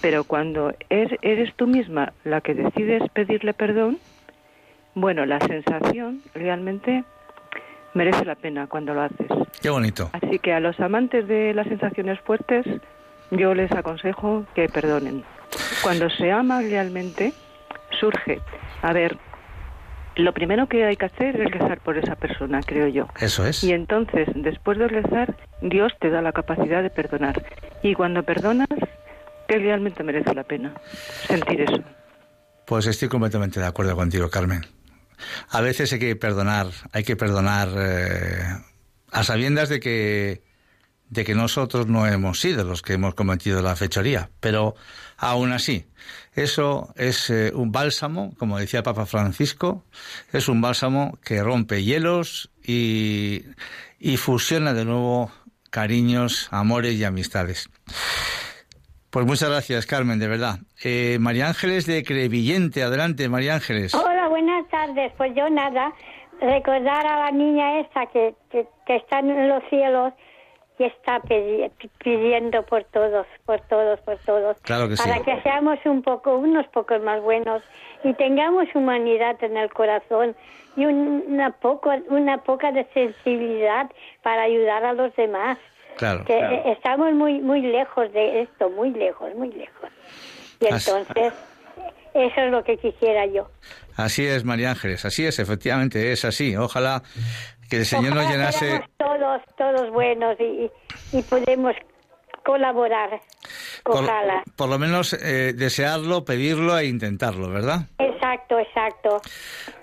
Pero 0.00 0.24
cuando 0.24 0.72
er- 0.90 1.18
eres 1.22 1.54
tú 1.54 1.66
misma 1.66 2.12
la 2.24 2.40
que 2.42 2.54
decides 2.54 3.02
pedirle 3.14 3.54
perdón, 3.54 3.98
bueno, 4.94 5.24
la 5.26 5.40
sensación 5.40 6.22
realmente 6.34 7.04
merece 7.94 8.24
la 8.24 8.34
pena 8.34 8.66
cuando 8.66 8.92
lo 8.94 9.02
haces. 9.02 9.26
Qué 9.62 9.70
bonito. 9.70 10.10
Así 10.12 10.38
que 10.38 10.52
a 10.52 10.60
los 10.60 10.78
amantes 10.80 11.26
de 11.28 11.54
las 11.54 11.66
sensaciones 11.66 12.20
fuertes, 12.20 12.66
yo 13.30 13.54
les 13.54 13.72
aconsejo 13.72 14.44
que 14.54 14.68
perdonen. 14.68 15.24
Cuando 15.82 16.10
se 16.10 16.30
ama 16.30 16.60
realmente, 16.60 17.32
surge. 17.98 18.40
A 18.82 18.92
ver, 18.92 19.16
lo 20.16 20.32
primero 20.32 20.66
que 20.68 20.84
hay 20.84 20.96
que 20.96 21.06
hacer 21.06 21.40
es 21.40 21.50
rezar 21.50 21.80
por 21.80 21.98
esa 21.98 22.16
persona, 22.16 22.60
creo 22.64 22.88
yo. 22.88 23.06
Eso 23.20 23.46
es. 23.46 23.62
Y 23.62 23.72
entonces, 23.72 24.28
después 24.34 24.78
de 24.78 24.88
rezar, 24.88 25.36
Dios 25.60 25.92
te 26.00 26.10
da 26.10 26.22
la 26.22 26.32
capacidad 26.32 26.82
de 26.82 26.90
perdonar. 26.90 27.44
Y 27.82 27.94
cuando 27.94 28.22
perdonas, 28.22 28.68
que 29.46 29.58
realmente 29.58 30.02
merece 30.02 30.34
la 30.34 30.44
pena 30.44 30.74
sentir 31.28 31.60
eso. 31.60 31.82
Pues 32.66 32.86
estoy 32.86 33.08
completamente 33.08 33.60
de 33.60 33.66
acuerdo 33.66 33.94
contigo, 33.94 34.28
Carmen. 34.28 34.66
A 35.50 35.60
veces 35.60 35.92
hay 35.92 35.98
que 35.98 36.16
perdonar, 36.16 36.66
hay 36.92 37.04
que 37.04 37.16
perdonar 37.16 37.68
eh, 37.76 38.42
a 39.12 39.22
sabiendas 39.22 39.68
de 39.68 39.80
que 39.80 40.42
de 41.08 41.24
que 41.24 41.34
nosotros 41.36 41.86
no 41.86 42.06
hemos 42.06 42.40
sido 42.40 42.64
los 42.64 42.82
que 42.82 42.94
hemos 42.94 43.14
cometido 43.14 43.62
la 43.62 43.76
fechoría, 43.76 44.30
pero 44.40 44.74
aún 45.16 45.52
así, 45.52 45.86
eso 46.36 46.92
es 46.96 47.30
eh, 47.30 47.50
un 47.54 47.72
bálsamo, 47.72 48.32
como 48.38 48.58
decía 48.58 48.82
Papa 48.82 49.06
Francisco, 49.06 49.84
es 50.34 50.48
un 50.48 50.60
bálsamo 50.60 51.18
que 51.24 51.42
rompe 51.42 51.82
hielos 51.82 52.50
y, 52.62 53.44
fusiona 54.18 54.74
de 54.74 54.84
nuevo 54.84 55.30
cariños, 55.70 56.48
amores 56.52 56.94
y 56.94 57.04
amistades. 57.04 57.70
Pues 59.08 59.24
muchas 59.24 59.48
gracias, 59.48 59.86
Carmen, 59.86 60.18
de 60.18 60.28
verdad. 60.28 60.58
Eh, 60.84 61.16
María 61.20 61.48
Ángeles 61.48 61.86
de 61.86 62.04
Crevillente, 62.04 62.82
adelante, 62.82 63.30
María 63.30 63.54
Ángeles. 63.54 63.94
Hola, 63.94 64.28
buenas 64.28 64.68
tardes. 64.68 65.12
Pues 65.16 65.34
yo 65.34 65.48
nada, 65.48 65.94
recordar 66.40 67.06
a 67.06 67.20
la 67.24 67.30
niña 67.30 67.80
esta 67.80 68.04
que, 68.12 68.34
que, 68.50 68.66
que 68.86 68.96
está 68.96 69.20
en 69.20 69.48
los 69.48 69.62
cielos 69.70 70.12
y 70.78 70.84
está 70.84 71.20
pidiendo 72.02 72.62
por 72.64 72.84
todos, 72.84 73.26
por 73.44 73.60
todos, 73.62 73.98
por 74.00 74.16
todos. 74.18 74.56
Claro 74.62 74.88
que 74.88 74.96
sí. 74.96 75.02
Para 75.08 75.22
que 75.22 75.40
seamos 75.42 75.78
un 75.84 76.02
poco, 76.02 76.36
unos 76.36 76.66
pocos 76.68 77.00
más 77.02 77.22
buenos 77.22 77.62
y 78.04 78.12
tengamos 78.14 78.66
humanidad 78.74 79.42
en 79.42 79.56
el 79.56 79.72
corazón 79.72 80.36
y 80.76 80.84
un- 80.84 81.24
una, 81.28 81.50
poco, 81.52 81.90
una 82.08 82.38
poca 82.42 82.72
de 82.72 82.84
sensibilidad 82.92 83.90
para 84.22 84.42
ayudar 84.42 84.84
a 84.84 84.92
los 84.92 85.14
demás. 85.16 85.58
Claro. 85.96 86.26
que 86.26 86.38
eh, 86.38 86.72
estamos 86.72 87.14
muy 87.14 87.40
muy 87.40 87.62
lejos 87.62 88.12
de 88.12 88.42
esto, 88.42 88.68
muy 88.68 88.90
lejos, 88.90 89.34
muy 89.34 89.50
lejos. 89.50 89.88
Y 90.60 90.66
entonces, 90.66 91.32
eso 92.12 92.40
es 92.42 92.50
lo 92.50 92.62
que 92.64 92.76
quisiera 92.76 93.24
yo. 93.24 93.48
Así 93.96 94.26
es, 94.26 94.44
María 94.44 94.72
Ángeles, 94.72 95.06
así 95.06 95.24
es, 95.24 95.38
efectivamente, 95.38 96.12
es 96.12 96.26
así. 96.26 96.54
Ojalá 96.54 97.02
que 97.68 97.78
el 97.78 97.84
Señor 97.86 98.14
nos 98.14 98.28
llenase. 98.30 98.82
todos, 98.98 99.42
todos 99.56 99.90
buenos 99.92 100.36
y, 100.40 100.70
y 101.16 101.22
podemos 101.22 101.74
colaborar. 102.44 103.20
Por, 103.84 104.04
Ojalá. 104.04 104.42
por 104.56 104.68
lo 104.68 104.78
menos 104.78 105.12
eh, 105.14 105.52
desearlo, 105.54 106.24
pedirlo 106.24 106.78
e 106.78 106.86
intentarlo, 106.86 107.48
¿verdad? 107.50 107.86
Exacto, 107.98 108.58
exacto. 108.58 109.20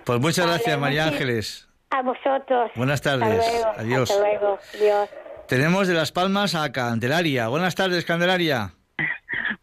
Pues 0.05 0.19
muchas 0.19 0.45
Vale, 0.45 0.57
gracias, 0.57 0.79
María 0.79 1.05
muchis- 1.05 1.11
Ángeles. 1.13 1.69
A 1.91 2.01
vosotros. 2.01 2.71
Buenas 2.75 2.95
Hasta 3.05 3.19
tardes. 3.19 3.37
luego, 3.37 3.71
Adiós. 3.77 4.09
Hasta 4.11 4.23
luego. 4.23 4.59
Adiós. 4.75 5.09
Tenemos 5.47 5.87
de 5.87 5.93
Las 5.93 6.11
Palmas 6.11 6.55
a 6.55 6.71
Candelaria. 6.71 7.47
Buenas 7.49 7.75
tardes, 7.75 8.03
Candelaria. 8.05 8.71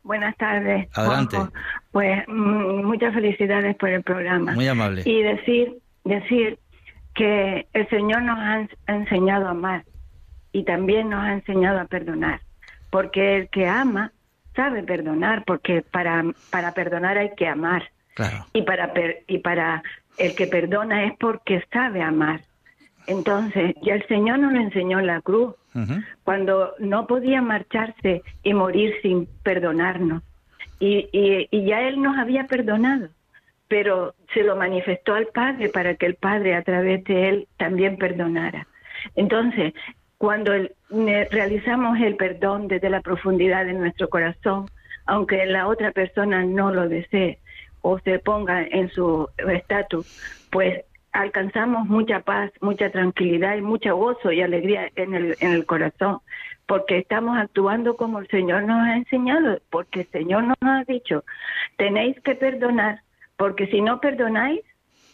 Buenas 0.03 0.37
tardes. 0.37 0.89
Adelante. 0.95 1.37
Juanjo. 1.37 1.53
Pues 1.93 2.23
mm, 2.29 2.85
muchas 2.85 3.15
felicidades 3.15 3.77
por 3.77 3.89
el 3.89 4.03
programa. 4.03 4.53
Muy 4.53 4.69
amable. 4.69 5.03
Y 5.07 5.23
decir, 5.23 5.79
decir 6.05 6.59
que 7.15 7.67
el 7.73 7.89
Señor 7.89 8.23
nos 8.23 8.39
ha 8.39 8.61
ens- 8.61 8.77
ha 8.87 8.95
enseñado 8.95 9.47
a 9.47 9.51
amar 9.51 9.85
y 10.53 10.65
también 10.65 11.11
nos 11.11 11.25
ha 11.25 11.33
enseñado 11.33 11.81
a 11.81 11.85
perdonar, 11.87 12.41
porque 12.91 13.37
el 13.37 13.49
que 13.49 13.67
ama 13.69 14.13
sabe 14.55 14.83
perdonar, 14.83 15.45
porque 15.45 15.83
para 15.83 16.25
para 16.51 16.73
perdonar 16.73 17.19
hay 17.19 17.31
que 17.37 17.47
amar 17.47 17.91
Claro. 18.15 18.47
y 18.53 18.63
para 18.63 18.93
per- 18.93 19.23
y 19.29 19.39
para 19.39 19.83
el 20.19 20.35
que 20.35 20.47
perdona 20.47 21.05
es 21.05 21.13
porque 21.19 21.65
sabe 21.73 22.03
amar. 22.03 22.41
Entonces, 23.07 23.75
ya 23.83 23.95
el 23.95 24.07
Señor 24.07 24.39
nos 24.39 24.53
lo 24.53 24.61
enseñó 24.61 24.99
en 25.01 25.07
la 25.07 25.21
cruz 25.21 25.55
cuando 26.25 26.75
no 26.81 27.07
podía 27.07 27.41
marcharse 27.41 28.23
y 28.43 28.55
morir 28.55 28.93
sin 29.03 29.27
perdonarnos. 29.43 30.23
Y, 30.81 31.09
y, 31.13 31.49
y 31.51 31.65
ya 31.65 31.81
Él 31.83 32.03
nos 32.03 32.19
había 32.19 32.47
perdonado, 32.47 33.09
pero 33.71 34.17
se 34.35 34.43
lo 34.43 34.57
manifestó 34.57 35.15
al 35.15 35.29
Padre 35.29 35.69
para 35.69 35.95
que 35.95 36.07
el 36.07 36.17
Padre 36.17 36.57
a 36.57 36.63
través 36.63 37.05
de 37.05 37.29
Él 37.29 37.49
también 37.57 37.99
perdonara. 37.99 38.67
Entonces, 39.15 39.75
cuando 40.19 40.53
realizamos 40.91 42.01
el 42.01 42.17
perdón 42.17 42.67
desde 42.67 42.91
la 42.91 43.01
profundidad 43.01 43.65
de 43.65 43.75
nuestro 43.75 44.09
corazón, 44.09 44.67
aunque 45.07 45.47
la 45.47 45.69
otra 45.69 45.93
persona 45.93 46.43
no 46.43 46.73
lo 46.73 46.89
desee 46.89 47.39
o 47.81 48.01
se 48.01 48.19
ponga 48.19 48.61
en 48.65 48.91
su 48.91 49.29
estatus, 49.39 50.05
pues 50.51 50.85
alcanzamos 51.13 51.87
mucha 51.87 52.21
paz, 52.23 52.51
mucha 52.61 52.91
tranquilidad 52.91 53.55
y 53.55 53.63
mucho 53.63 53.97
gozo 53.97 54.33
y 54.33 54.43
alegría 54.43 54.91
en 54.97 55.15
el, 55.15 55.37
en 55.39 55.53
el 55.53 55.65
corazón, 55.65 56.19
porque 56.67 56.99
estamos 56.99 57.39
actuando 57.39 57.97
como 57.97 58.19
el 58.19 58.27
Señor 58.27 58.65
nos 58.65 58.85
ha 58.85 58.97
enseñado, 58.97 59.61
porque 59.71 60.01
el 60.01 60.07
Señor 60.09 60.43
nos 60.43 60.59
ha 60.61 60.83
dicho, 60.89 61.25
tenéis 61.77 62.19
que 62.21 62.35
perdonar, 62.35 63.03
porque 63.41 63.69
si 63.69 63.81
no 63.81 64.03
perdonáis, 64.03 64.61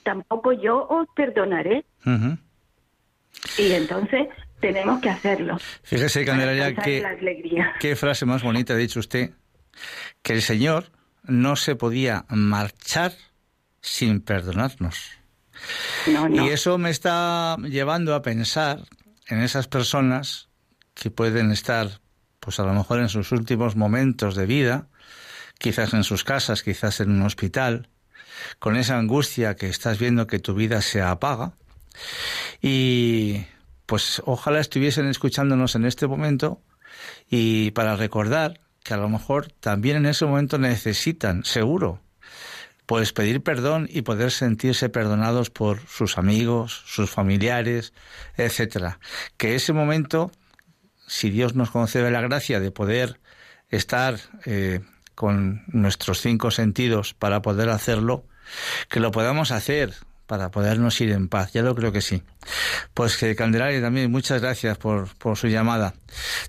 tampoco 0.03 0.51
yo 0.51 0.85
os 0.89 1.07
perdonaré. 1.15 1.87
Y 3.57 3.71
entonces 3.71 4.27
tenemos 4.59 5.01
que 5.01 5.11
hacerlo. 5.11 5.59
Fíjese, 5.85 6.25
Candelaria, 6.25 6.75
que, 6.75 7.05
qué 7.79 7.95
frase 7.95 8.27
más 8.27 8.43
bonita 8.43 8.73
ha 8.73 8.77
dicho 8.77 8.99
usted, 8.99 9.31
que 10.25 10.33
el 10.33 10.43
Señor 10.43 10.91
no 11.23 11.55
se 11.55 11.77
podía 11.77 12.25
marchar 12.29 13.13
sin 13.81 14.21
perdonarnos. 14.21 15.13
No, 16.09 16.29
no. 16.29 16.45
Y 16.45 16.49
eso 16.49 16.79
me 16.79 16.91
está 16.91 17.57
llevando 17.59 18.17
a 18.17 18.23
pensar 18.23 18.81
en 19.29 19.41
esas 19.41 19.69
personas 19.69 20.49
que 20.95 21.13
pueden 21.13 21.53
estar, 21.53 22.01
pues 22.41 22.59
a 22.59 22.65
lo 22.65 22.73
mejor 22.73 22.99
en 22.99 23.09
sus 23.09 23.31
últimos 23.31 23.77
momentos 23.77 24.35
de 24.35 24.47
vida, 24.47 24.89
quizás 25.61 25.95
en 25.95 26.03
sus 26.03 26.25
casas, 26.25 26.65
quizás 26.65 26.99
en 26.99 27.13
un 27.13 27.23
hospital, 27.23 27.89
con 28.59 28.77
esa 28.77 28.99
angustia 28.99 29.57
que 29.57 29.69
estás 29.69 29.99
viendo 29.99 30.27
que 30.27 30.39
tu 30.39 30.55
vida 30.55 30.83
se 30.83 31.03
apaga. 31.03 31.53
Y 32.61 33.45
pues 33.87 34.23
ojalá 34.25 34.61
estuviesen 34.61 35.09
escuchándonos 35.09 35.75
en 35.75 35.85
este 35.85 36.07
momento 36.07 36.61
y 37.31 37.71
para 37.73 37.97
recordar 37.97 38.61
que 38.83 38.95
a 38.95 38.99
lo 38.99 39.09
mejor 39.09 39.51
también 39.61 39.97
en 39.97 40.07
ese 40.07 40.27
momento 40.27 40.59
necesitan, 40.59 41.45
seguro, 41.45 42.01
pues 42.87 43.13
pedir 43.13 43.43
perdón 43.43 43.89
y 43.91 44.03
poder 44.03 44.31
sentirse 44.31 44.89
perdonados 44.89 45.51
por 45.51 45.81
sus 45.89 46.19
amigos, 46.19 46.85
sus 46.87 47.11
familiares, 47.11 47.93
etcétera. 48.37 49.01
Que 49.37 49.57
ese 49.57 49.73
momento, 49.73 50.31
si 51.07 51.31
Dios 51.31 51.57
nos 51.57 51.71
concede 51.71 52.13
la 52.13 52.21
gracia 52.21 52.61
de 52.61 52.71
poder 52.71 53.21
estar 53.69 54.19
eh, 54.45 54.81
con 55.17 55.65
nuestros 55.67 56.21
cinco 56.21 56.53
sentidos 56.53 57.15
para 57.15 57.43
poder 57.43 57.71
hacerlo, 57.71 58.25
que 58.89 59.01
lo 59.01 59.11
podamos 59.11 59.51
hacer 59.51 59.95
para 60.27 60.51
podernos 60.51 61.01
ir 61.01 61.11
en 61.11 61.29
paz. 61.29 61.53
Ya 61.53 61.63
lo 61.63 61.75
creo 61.75 61.91
que 61.91 62.03
sí. 62.03 62.23
Pues 62.95 63.17
que 63.17 63.35
Candelaria 63.35 63.81
también, 63.81 64.11
muchas 64.13 64.41
gracias 64.41 64.79
por, 64.79 65.17
por 65.17 65.37
su 65.37 65.49
llamada. 65.49 65.95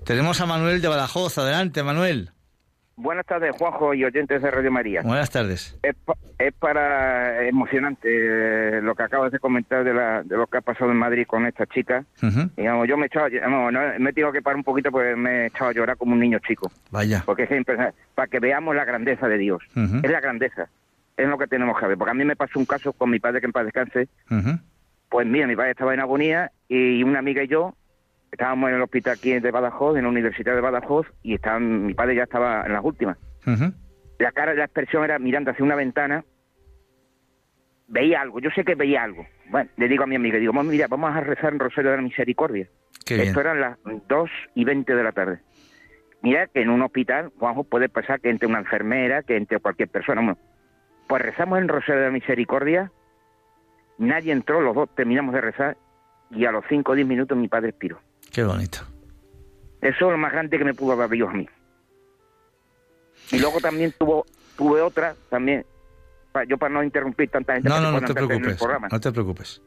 Tenemos 0.03 0.41
a 0.41 0.45
Manuel 0.45 0.81
de 0.81 0.87
Badajoz. 0.87 1.37
Adelante, 1.37 1.81
Manuel. 1.81 2.31
Buenas 2.99 3.27
tardes, 3.27 3.55
Juanjo 3.55 3.93
y 3.93 4.03
oyentes 4.03 4.41
de 4.41 4.49
Radio 4.49 4.71
María. 4.71 5.03
Buenas 5.03 5.29
tardes. 5.29 5.77
Es, 5.83 5.93
pa- 6.03 6.15
es 6.39 6.51
para 6.55 7.45
emocionante 7.47 8.07
eh, 8.11 8.81
lo 8.81 8.95
que 8.95 9.03
acabas 9.03 9.31
de 9.31 9.37
comentar 9.37 9.83
de, 9.83 9.93
la, 9.93 10.23
de 10.23 10.35
lo 10.35 10.47
que 10.47 10.57
ha 10.57 10.61
pasado 10.61 10.89
en 10.89 10.97
Madrid 10.97 11.27
con 11.27 11.45
esta 11.45 11.67
chica. 11.67 12.03
Digamos, 12.57 12.87
yo 12.87 12.97
me 12.97 13.03
he 13.03 13.07
echado, 13.07 13.29
no, 13.47 13.71
me 13.99 14.09
he 14.09 14.13
tenido 14.13 14.31
que 14.31 14.41
parar 14.41 14.57
un 14.57 14.63
poquito 14.63 14.89
porque 14.91 15.15
me 15.15 15.43
he 15.43 15.45
echado 15.45 15.69
a 15.69 15.73
llorar 15.73 15.95
como 15.97 16.13
un 16.13 16.19
niño 16.19 16.39
chico. 16.39 16.71
Vaya. 16.89 17.21
Porque 17.23 17.43
es 17.43 17.51
impresionante. 17.51 17.99
para 18.15 18.27
que 18.27 18.39
veamos 18.39 18.75
la 18.75 18.83
grandeza 18.83 19.27
de 19.27 19.37
Dios. 19.37 19.61
Es 19.75 20.09
la 20.11 20.19
grandeza. 20.19 20.67
Es 21.15 21.27
lo 21.27 21.37
que 21.37 21.45
tenemos 21.45 21.79
que 21.79 21.85
ver. 21.85 21.97
Porque 21.99 22.11
a 22.11 22.15
mí 22.15 22.25
me 22.25 22.35
pasó 22.35 22.57
un 22.57 22.65
caso 22.65 22.93
con 22.93 23.11
mi 23.11 23.19
padre 23.19 23.41
que 23.41 23.45
en 23.45 23.51
paz 23.51 23.65
descanse. 23.65 24.07
Pues 25.09 25.27
mira, 25.27 25.45
mi 25.45 25.55
padre 25.55 25.71
estaba 25.71 25.93
en 25.93 25.99
agonía 25.99 26.51
y 26.67 27.03
una 27.03 27.19
amiga 27.19 27.43
y 27.43 27.47
yo 27.47 27.75
estábamos 28.31 28.69
en 28.69 28.75
el 28.75 28.81
hospital 28.81 29.13
aquí 29.13 29.39
de 29.39 29.51
Badajoz, 29.51 29.97
en 29.97 30.03
la 30.03 30.09
Universidad 30.09 30.55
de 30.55 30.61
Badajoz, 30.61 31.07
y 31.23 31.35
estaba, 31.35 31.59
mi 31.59 31.93
padre 31.93 32.15
ya 32.15 32.23
estaba 32.23 32.65
en 32.65 32.73
las 32.73 32.83
últimas. 32.83 33.17
La 34.19 34.31
cara, 34.31 34.53
la 34.53 34.65
expresión 34.65 35.03
era 35.03 35.19
mirando 35.19 35.51
hacia 35.51 35.63
una 35.63 35.75
ventana, 35.75 36.25
veía 37.87 38.21
algo, 38.21 38.39
yo 38.39 38.49
sé 38.51 38.63
que 38.63 38.75
veía 38.75 39.03
algo. 39.03 39.25
Bueno, 39.49 39.69
le 39.77 39.87
digo 39.87 40.03
a 40.03 40.07
mi 40.07 40.15
amiga, 40.15 40.37
digo, 40.37 40.53
vamos, 40.53 40.71
mira, 40.71 40.87
vamos 40.87 41.15
a 41.15 41.21
rezar 41.21 41.53
en 41.53 41.59
Rosario 41.59 41.91
de 41.91 41.97
la 41.97 42.03
Misericordia. 42.03 42.67
Qué 43.05 43.15
bien. 43.15 43.27
Esto 43.27 43.39
eran 43.39 43.61
las 43.61 43.77
2 43.85 44.29
y 44.55 44.65
20 44.65 44.93
de 44.93 45.03
la 45.03 45.11
tarde. 45.13 45.39
Mira 46.21 46.47
que 46.47 46.61
en 46.61 46.69
un 46.69 46.81
hospital, 46.81 47.31
Juanjo, 47.37 47.63
puede 47.63 47.89
pasar 47.89 48.19
que 48.19 48.29
entre 48.29 48.47
una 48.47 48.59
enfermera, 48.59 49.23
que 49.23 49.37
entre 49.37 49.59
cualquier 49.59 49.87
persona. 49.87 50.21
Bueno, 50.21 50.37
pues 51.07 51.21
rezamos 51.21 51.59
en 51.59 51.69
Rosario 51.69 52.01
de 52.01 52.07
la 52.07 52.11
Misericordia, 52.11 52.91
nadie 53.97 54.33
entró, 54.33 54.59
los 54.59 54.75
dos 54.75 54.93
terminamos 54.93 55.33
de 55.33 55.41
rezar 55.41 55.77
y 56.31 56.45
a 56.45 56.51
los 56.51 56.65
5 56.67 56.91
o 56.91 56.95
10 56.95 57.07
minutos 57.07 57.37
mi 57.37 57.47
padre 57.47 57.69
expiró. 57.69 57.99
Qué 58.37 58.43
bonito. 58.43 58.77
Eso 59.81 60.05
es 60.05 60.11
lo 60.11 60.17
más 60.19 60.31
grande 60.31 60.59
que 60.59 60.63
me 60.63 60.75
pudo 60.75 60.95
dar 60.95 61.09
Dios 61.09 61.27
a 61.27 61.33
mí. 61.33 61.49
Y 63.31 63.39
luego 63.39 63.59
también 63.59 63.91
tuvo, 63.97 64.27
tuve 64.55 64.79
otra, 64.79 65.15
también, 65.31 65.65
pa- 66.31 66.43
yo 66.43 66.55
para 66.59 66.71
no 66.71 66.83
interrumpir 66.83 67.31
tanta 67.31 67.53
gente 67.55 67.67
No, 67.67 67.79
no, 67.81 67.91
no 67.91 67.99
te 67.99 68.13
preocupes. 68.13 68.57
programa. 68.59 68.89
No 68.91 68.99
te 68.99 69.11
preocupes. 69.11 69.59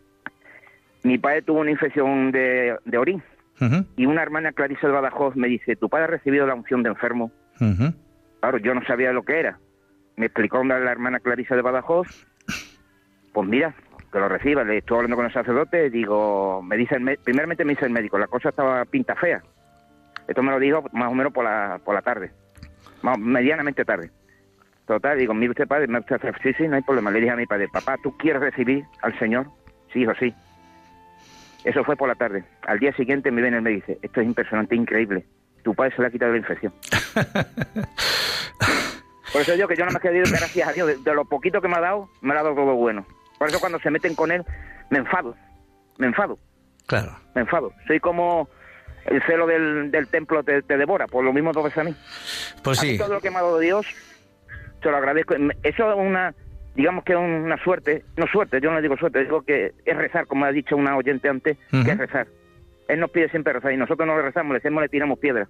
Mi 1.03 1.19
padre 1.19 1.43
tuvo 1.43 1.59
una 1.63 1.73
infección 1.73 2.31
de, 2.31 2.77
de 2.85 2.97
orín 2.99 3.21
y 3.97 4.07
una 4.07 4.23
hermana 4.23 4.53
Clarisa 4.53 4.87
de 4.87 4.93
Badajoz 4.93 5.35
me 5.35 5.49
dice, 5.49 5.75
tu 5.75 5.89
padre 5.89 6.05
ha 6.05 6.07
recibido 6.07 6.47
la 6.47 6.55
unción 6.55 6.85
de 6.85 6.91
enfermo. 6.91 7.33
ujú. 7.61 7.93
Claro, 8.39 8.59
yo 8.59 8.73
no 8.73 8.85
sabía 8.87 9.11
lo 9.13 9.25
que 9.25 9.41
era. 9.41 9.59
Me 10.17 10.27
explicó 10.27 10.63
la 10.63 10.79
la 10.79 10.93
hermana 10.93 11.19
Clarisa 11.19 11.57
de 11.57 11.63
Badajoz. 11.63 12.07
Pues 13.33 13.49
mira, 13.49 13.75
que 14.13 14.19
lo 14.19 14.29
reciba. 14.29 14.65
Le 14.65 14.79
estuve 14.79 14.99
hablando 14.99 15.17
con 15.17 15.27
el 15.27 15.33
sacerdote. 15.33 15.91
Digo, 15.91 16.63
me 16.63 16.77
dice, 16.77 16.95
el 16.97 17.01
me- 17.03 17.17
primeramente 17.19 17.65
me 17.65 17.73
dice 17.75 17.87
el 17.87 17.93
médico, 17.93 18.19
la 18.19 18.27
cosa 18.27 18.49
estaba 18.51 18.85
pinta 18.85 19.15
fea. 19.17 19.43
Esto 20.29 20.43
me 20.43 20.53
lo 20.53 20.59
dijo 20.59 20.85
más 20.93 21.11
o 21.11 21.15
menos 21.15 21.33
por 21.33 21.45
la, 21.45 21.81
por 21.85 21.95
la 21.95 22.03
tarde, 22.03 22.31
más, 23.03 23.19
medianamente 23.19 23.85
tarde. 23.85 24.11
Total, 24.87 25.19
digo, 25.19 25.35
mire 25.35 25.51
usted 25.51 25.67
padre, 25.69 25.87
me 25.87 25.99
usted 26.01 26.17
hacer- 26.17 26.37
sí, 26.43 26.53
sí, 26.55 26.67
no 26.69 26.77
hay 26.77 26.83
problema. 26.83 27.11
Le 27.11 27.21
dije 27.21 27.33
a 27.33 27.37
mi 27.37 27.47
padre, 27.47 27.69
papá, 27.69 27.97
¿tú 28.03 28.17
quieres 28.17 28.41
recibir 28.43 28.85
al 29.03 29.17
Señor? 29.19 29.47
Sí, 29.93 30.01
hijo, 30.03 30.13
sí. 30.19 30.35
Eso 31.65 31.85
fue 31.85 31.97
por 31.97 32.09
la 32.09 32.15
tarde. 32.15 32.45
Al 32.67 32.79
día 32.79 32.93
siguiente 32.95 33.31
me 33.31 33.43
viene 33.43 33.59
y 33.59 33.61
me 33.61 33.71
dice, 33.71 33.99
esto 34.03 34.21
es 34.21 34.27
impresionante, 34.27 34.75
increíble. 34.77 35.25
Tu 35.63 35.75
padre 35.75 35.95
se 35.95 36.01
le 36.03 36.09
ha 36.09 36.11
quitado 36.11 36.33
la 36.33 36.39
infección. 36.39 36.73
Por 39.33 39.43
eso 39.43 39.53
digo 39.53 39.69
que 39.69 39.77
yo 39.77 39.85
no 39.85 39.93
me 39.93 39.99
he 39.99 40.01
querido, 40.01 40.25
gracias 40.29 40.69
a 40.69 40.73
Dios, 40.73 40.89
de, 40.89 40.97
de 40.97 41.15
lo 41.15 41.25
poquito 41.25 41.61
que 41.61 41.69
me 41.69 41.77
ha 41.77 41.81
dado, 41.81 42.09
me 42.21 42.33
ha 42.33 42.37
dado 42.37 42.55
todo 42.55 42.75
bueno. 42.75 43.05
Por 43.41 43.49
eso 43.49 43.59
cuando 43.59 43.79
se 43.81 43.91
meten 43.91 44.15
con 44.15 44.31
él, 44.31 44.45
me 44.91 44.99
enfado. 44.99 45.35
Me 45.97 46.07
enfado, 46.09 46.39
Claro. 46.87 47.17
me 47.35 47.41
enfado. 47.41 47.73
Soy 47.87 47.99
como 47.99 48.51
el 49.07 49.23
celo 49.23 49.47
del, 49.47 49.91
del 49.91 50.09
templo 50.09 50.43
te, 50.45 50.61
te 50.61 50.77
devora, 50.77 51.07
por 51.07 51.25
lo 51.25 51.33
mismo 51.33 51.51
dos 51.53 51.65
veces 51.65 51.79
a 51.79 51.85
mí. 51.85 51.97
Pues 52.63 52.79
sí. 52.81 52.99
todo 52.99 53.15
lo 53.15 53.21
que 53.23 53.31
me 53.31 53.37
ha 53.39 53.43
dado 53.43 53.59
Dios, 53.59 53.87
se 54.83 54.91
lo 54.91 54.97
agradezco. 54.99 55.35
Eso 55.63 55.91
es 55.91 55.99
una, 55.99 56.35
digamos 56.75 57.03
que 57.03 57.13
es 57.15 57.19
una 57.19 57.57
suerte, 57.65 58.05
no 58.19 58.27
suerte, 58.27 58.61
yo 58.61 58.71
no 58.73 58.83
digo 58.83 58.99
suerte, 58.99 59.21
digo 59.25 59.41
que 59.41 59.73
es 59.87 59.97
rezar, 59.97 60.27
como 60.27 60.45
ha 60.45 60.53
dicho 60.53 60.77
una 60.77 60.95
oyente 60.99 61.31
antes, 61.31 61.57
que 61.71 61.91
es 61.93 61.97
rezar. 61.99 62.27
Él 62.89 63.01
nos 63.01 63.11
pide 63.11 63.31
siempre 63.31 63.55
rezar 63.55 63.73
y 63.73 63.79
nosotros 63.79 64.07
no 64.07 64.17
le 64.19 64.23
rezamos, 64.23 64.53
le 64.53 64.59
hacemos, 64.59 64.83
le 64.83 64.91
tiramos 64.91 65.19
piedras. 65.19 65.49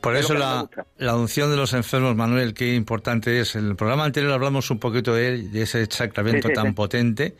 Por 0.00 0.16
Es 0.16 0.24
eso 0.24 0.34
la, 0.34 0.68
la 0.98 1.16
unción 1.16 1.50
de 1.50 1.56
los 1.56 1.72
enfermos, 1.72 2.16
Manuel, 2.16 2.54
qué 2.54 2.74
importante 2.74 3.40
es. 3.40 3.54
En 3.56 3.66
el 3.66 3.76
programa 3.76 4.04
anterior 4.04 4.32
hablamos 4.32 4.70
un 4.70 4.78
poquito 4.78 5.14
de, 5.14 5.28
él, 5.28 5.52
de 5.52 5.62
ese 5.62 5.86
sacramento 5.86 6.48
Sí, 6.48 6.52
sí, 6.52 6.54
tan 6.54 6.66
sí. 6.68 6.72
potente 6.72 7.36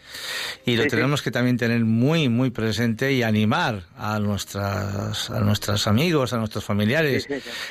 y 0.67 0.77
lo 0.77 0.87
tenemos 0.87 1.23
que 1.23 1.31
también 1.31 1.57
tener 1.57 1.85
muy, 1.85 2.29
muy 2.29 2.51
presente 2.51 3.13
y 3.13 3.23
animar 3.23 3.85
a 3.97 4.19
nuestras, 4.19 5.31
a 5.31 5.41
nuestros 5.41 5.87
amigos, 5.87 6.33
a 6.33 6.39
nuestros 6.39 6.65
familiares, 6.65 7.27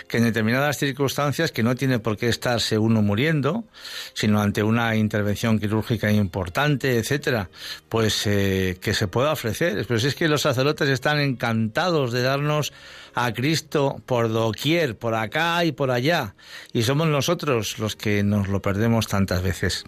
que 0.07 0.17
en 0.17 0.23
determinadas 0.23 0.77
circunstancias, 0.77 1.51
que 1.51 1.63
no 1.63 1.75
tiene 1.75 1.99
por 1.99 2.17
qué 2.17 2.29
estarse 2.29 2.77
uno 2.77 3.01
muriendo, 3.01 3.65
sino 4.13 4.41
ante 4.41 4.63
una 4.63 4.95
intervención 4.95 5.59
quirúrgica 5.59 6.11
importante, 6.11 6.97
etcétera, 6.97 7.49
pues 7.89 8.25
eh, 8.27 8.77
que 8.81 8.93
se 8.93 9.07
pueda 9.07 9.31
ofrecer. 9.31 9.85
Pero 9.87 9.99
si 9.99 10.07
es 10.07 10.15
que 10.15 10.27
los 10.27 10.41
sacerdotes 10.41 10.89
están 10.89 11.19
encantados 11.19 12.11
de 12.11 12.21
darnos 12.21 12.73
a 13.15 13.33
Cristo 13.33 14.01
por 14.05 14.29
doquier, 14.29 14.97
por 14.97 15.15
acá 15.15 15.63
y 15.65 15.71
por 15.71 15.91
allá, 15.91 16.35
y 16.73 16.83
somos 16.83 17.07
nosotros 17.07 17.77
los 17.79 17.95
que 17.95 18.23
nos 18.23 18.47
lo 18.47 18.61
perdemos 18.61 19.07
tantas 19.07 19.41
veces. 19.43 19.85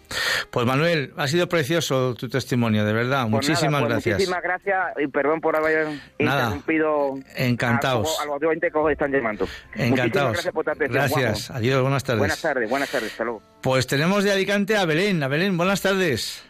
Pues 0.50 0.66
Manuel, 0.66 1.14
ha 1.18 1.28
sido 1.28 1.48
precioso 1.48 2.14
tu 2.16 2.30
testimonio, 2.30 2.86
de 2.86 2.94
verdad. 2.94 3.22
Pues 3.24 3.32
Muchísimas 3.48 3.72
nada, 3.72 3.80
pues 3.82 3.92
gracias. 3.94 4.16
Muchísimas 4.18 4.44
gracias 4.44 4.78
y 5.04 5.08
perdón 5.08 5.42
por 5.42 5.56
haber 5.56 5.88
Nada. 6.20 6.44
interrumpido 6.46 7.16
Encantados. 7.36 8.18
a, 8.20 8.24
a 8.24 8.26
los 8.26 8.42
oyentes 8.44 8.72
que 8.72 8.78
os 8.80 8.92
están 8.92 9.12
llamando. 9.12 9.46
Muchísimas 9.46 9.92
Encantados. 9.92 10.34
gracias 10.34 10.54
por 10.54 10.64
tu 10.66 10.72
atención, 10.72 10.94
Gracias. 10.94 11.52
Adiós, 11.52 11.82
buenas 11.82 12.04
tardes. 12.04 12.20
Buenas 12.20 12.42
tardes, 12.42 12.70
buenas 12.70 12.92
tardes, 12.92 13.12
hasta 13.12 13.24
luego. 13.24 13.42
Pues 13.62 13.88
tenemos 13.88 14.24
de 14.24 14.32
Alicante 14.32 14.76
a 14.78 14.86
Belén. 14.86 15.22
A 15.24 15.28
Belén, 15.28 15.58
buenas 15.58 15.82
tardes. 15.82 16.44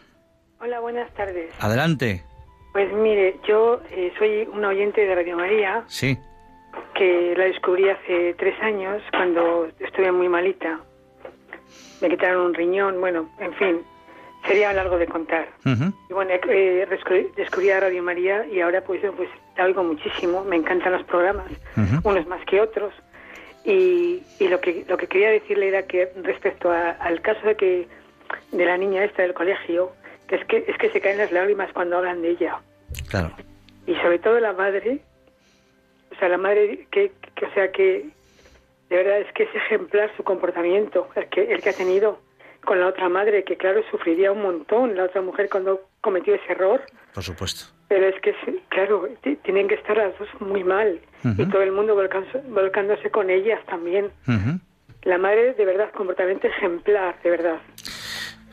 Hola, 0.60 0.80
buenas 0.80 1.12
tardes. 1.14 1.50
Adelante. 1.58 2.24
Pues 2.72 2.90
mire, 2.92 3.38
yo 3.46 3.80
eh, 3.90 4.12
soy 4.18 4.48
una 4.52 4.68
oyente 4.68 5.02
de 5.02 5.14
Radio 5.14 5.36
María 5.36 5.84
Sí. 5.88 6.16
Que 6.94 7.34
la 7.36 7.44
descubrí 7.44 7.88
hace 7.88 8.34
tres 8.34 8.54
años 8.62 9.02
cuando 9.10 9.68
estuve 9.80 10.12
muy 10.12 10.28
malita. 10.28 10.80
Me 12.00 12.08
quitaron 12.08 12.46
un 12.46 12.54
riñón, 12.54 13.00
bueno, 13.00 13.28
en 13.38 13.54
fin, 13.54 13.80
sería 14.46 14.72
largo 14.72 14.98
de 14.98 15.06
contar. 15.06 15.48
Y 15.64 16.12
bueno, 16.12 16.30
eh, 16.48 16.86
descubrí, 17.36 17.70
a 17.70 17.80
Radio 17.80 18.02
María 18.02 18.46
y 18.46 18.60
ahora 18.60 18.82
pues, 18.82 19.00
pues 19.16 19.28
la 19.56 19.64
oigo 19.64 19.82
muchísimo, 19.84 20.44
me 20.44 20.56
encantan 20.56 20.92
los 20.92 21.04
programas, 21.04 21.46
unos 22.04 22.26
más 22.26 22.44
que 22.46 22.60
otros. 22.60 22.92
Y, 23.64 24.22
y 24.40 24.48
lo 24.48 24.60
que 24.60 24.84
lo 24.88 24.96
que 24.96 25.06
quería 25.06 25.30
decirle 25.30 25.68
era 25.68 25.86
que 25.86 26.08
respecto 26.24 26.72
a- 26.72 26.90
al 26.90 27.20
caso 27.22 27.46
de 27.46 27.54
que 27.56 27.86
de 28.50 28.64
la 28.64 28.76
niña 28.76 29.04
esta 29.04 29.22
del 29.22 29.34
colegio, 29.34 29.92
que 30.26 30.34
es 30.34 30.44
que 30.46 30.64
es 30.66 30.76
que 30.78 30.90
se 30.90 31.00
caen 31.00 31.18
las 31.18 31.30
lágrimas 31.30 31.72
cuando 31.72 31.98
hablan 31.98 32.22
de 32.22 32.30
ella 32.30 32.58
Claro. 33.08 33.30
y 33.86 33.94
sobre 33.96 34.18
todo 34.18 34.40
la 34.40 34.52
madre, 34.52 34.98
sea, 36.22 36.28
la 36.28 36.38
madre 36.38 36.86
que, 36.90 37.12
que- 37.34 37.46
o 37.46 37.52
sea 37.54 37.70
que 37.72 38.06
de 38.90 38.96
verdad 38.96 39.18
es 39.20 39.32
que 39.32 39.44
es 39.44 39.54
ejemplar 39.54 40.10
su 40.16 40.22
comportamiento, 40.22 41.08
el 41.16 41.28
que 41.28 41.52
el 41.52 41.60
que 41.62 41.70
ha 41.70 41.72
tenido 41.72 42.20
con 42.64 42.78
la 42.78 42.86
otra 42.86 43.08
madre, 43.08 43.42
que 43.42 43.56
claro 43.56 43.82
sufriría 43.90 44.30
un 44.30 44.42
montón 44.42 44.94
la 44.96 45.04
otra 45.04 45.20
mujer 45.22 45.48
cuando 45.50 45.80
cometió 46.00 46.34
ese 46.34 46.52
error, 46.52 46.80
Por 47.14 47.24
supuesto. 47.24 47.72
pero 47.88 48.06
es 48.06 48.14
que 48.20 48.34
claro, 48.68 49.08
tienen 49.42 49.66
que 49.68 49.74
estar 49.74 49.96
las 49.96 50.16
dos 50.18 50.28
muy 50.40 50.62
mal 50.62 51.00
y 51.24 51.44
todo 51.46 51.62
el 51.62 51.72
mundo 51.72 51.94
volcándose, 51.94 52.38
volcándose 52.48 53.10
con 53.10 53.30
ellas 53.30 53.60
también. 53.66 54.10
La 55.02 55.18
madre 55.18 55.54
de 55.54 55.64
verdad 55.64 55.90
comportamiento 55.92 56.46
ejemplar, 56.46 57.20
de 57.22 57.30
verdad. 57.30 57.58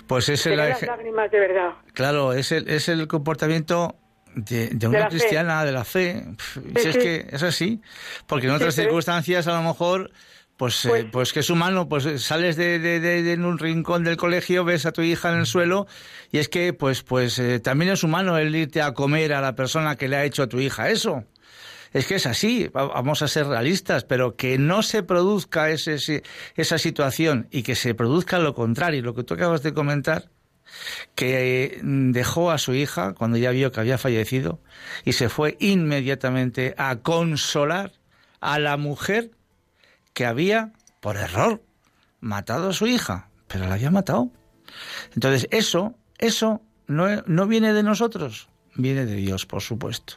Pues 0.07 0.28
es 0.30 0.43
el, 0.47 0.57
las 0.57 0.82
lágrimas 0.82 1.30
de 1.30 1.39
verdad. 1.39 1.74
claro, 1.93 2.34
es 2.34 2.51
el, 2.51 2.67
es 2.67 2.89
el 2.89 3.07
comportamiento 3.07 3.93
de, 4.36 4.67
de 4.69 4.88
una 4.88 5.03
fe. 5.03 5.07
cristiana, 5.09 5.65
de 5.65 5.71
la 5.71 5.84
fe. 5.84 6.23
Si 6.75 6.88
es 6.88 6.93
sí. 6.95 6.99
que 6.99 7.27
es 7.32 7.43
así. 7.43 7.82
Porque 8.27 8.47
en 8.47 8.53
otras 8.53 8.75
circunstancias, 8.75 9.47
a 9.47 9.53
lo 9.53 9.63
mejor, 9.67 10.11
pues, 10.57 10.84
eh, 10.86 11.07
pues 11.11 11.32
que 11.34 11.39
es 11.39 11.49
humano, 11.49 11.88
pues 11.88 12.05
eh, 12.05 12.19
sales 12.19 12.55
de, 12.57 12.80
de- 12.80 12.99
de- 12.99 13.34
un 13.36 13.57
rincón 13.57 14.03
del 14.03 14.17
colegio, 14.17 14.63
ves 14.65 14.86
a 14.86 14.91
tu 14.91 15.01
hija 15.01 15.32
en 15.32 15.39
el 15.39 15.45
suelo, 15.45 15.88
y 16.32 16.38
es 16.39 16.49
que, 16.49 16.73
pues, 16.73 17.01
pues 17.03 17.39
eh, 17.39 17.59
también 17.59 17.91
es 17.91 18.03
humano 18.03 18.38
el 18.38 18.53
irte 18.55 18.82
a 18.82 18.93
comer 18.93 19.34
a 19.34 19.41
la 19.41 19.55
persona 19.55 19.95
que 19.95 20.07
le 20.09 20.17
ha 20.17 20.25
hecho 20.25 20.43
a 20.43 20.47
tu 20.47 20.59
hija 20.59 20.89
eso. 20.89 21.23
Es 21.91 22.05
que 22.05 22.15
es 22.15 22.25
así, 22.27 22.67
va- 22.67 22.86
vamos 22.88 23.21
a 23.23 23.27
ser 23.27 23.47
realistas, 23.47 24.03
pero 24.03 24.36
que 24.36 24.57
no 24.59 24.84
se 24.84 25.01
produzca 25.01 25.69
ese, 25.71 25.95
ese- 25.95 26.23
esa 26.55 26.77
situación 26.77 27.47
y 27.51 27.63
que 27.63 27.73
se 27.75 27.95
produzca 27.95 28.38
lo 28.38 28.53
contrario, 28.53 29.01
lo 29.01 29.15
que 29.15 29.23
tú 29.23 29.34
acabas 29.34 29.63
de 29.63 29.73
comentar, 29.73 30.30
que 31.15 31.65
eh, 31.65 31.80
dejó 31.84 32.51
a 32.51 32.57
su 32.57 32.74
hija 32.74 33.13
cuando 33.13 33.38
ya 33.38 33.51
vio 33.51 33.72
que 33.72 33.80
había 33.80 33.97
fallecido 33.97 34.59
y 35.05 35.13
se 35.13 35.30
fue 35.30 35.57
inmediatamente 35.59 36.76
a 36.78 36.97
consolar 36.97 37.93
a 38.41 38.59
la 38.59 38.78
mujer 38.78 39.32
que 40.13 40.26
había, 40.26 40.72
por 40.99 41.17
error, 41.17 41.61
matado 42.20 42.70
a 42.70 42.74
su 42.74 42.88
hija, 42.88 43.30
pero 43.47 43.67
la 43.67 43.76
había 43.76 43.91
matado. 43.91 44.32
Entonces, 45.13 45.47
eso, 45.51 45.95
eso 46.17 46.61
no, 46.88 47.07
no 47.26 47.47
viene 47.47 47.74
de 47.74 47.84
nosotros, 47.84 48.49
viene 48.76 49.05
de 49.05 49.15
Dios, 49.15 49.45
por 49.45 49.61
supuesto. 49.61 50.15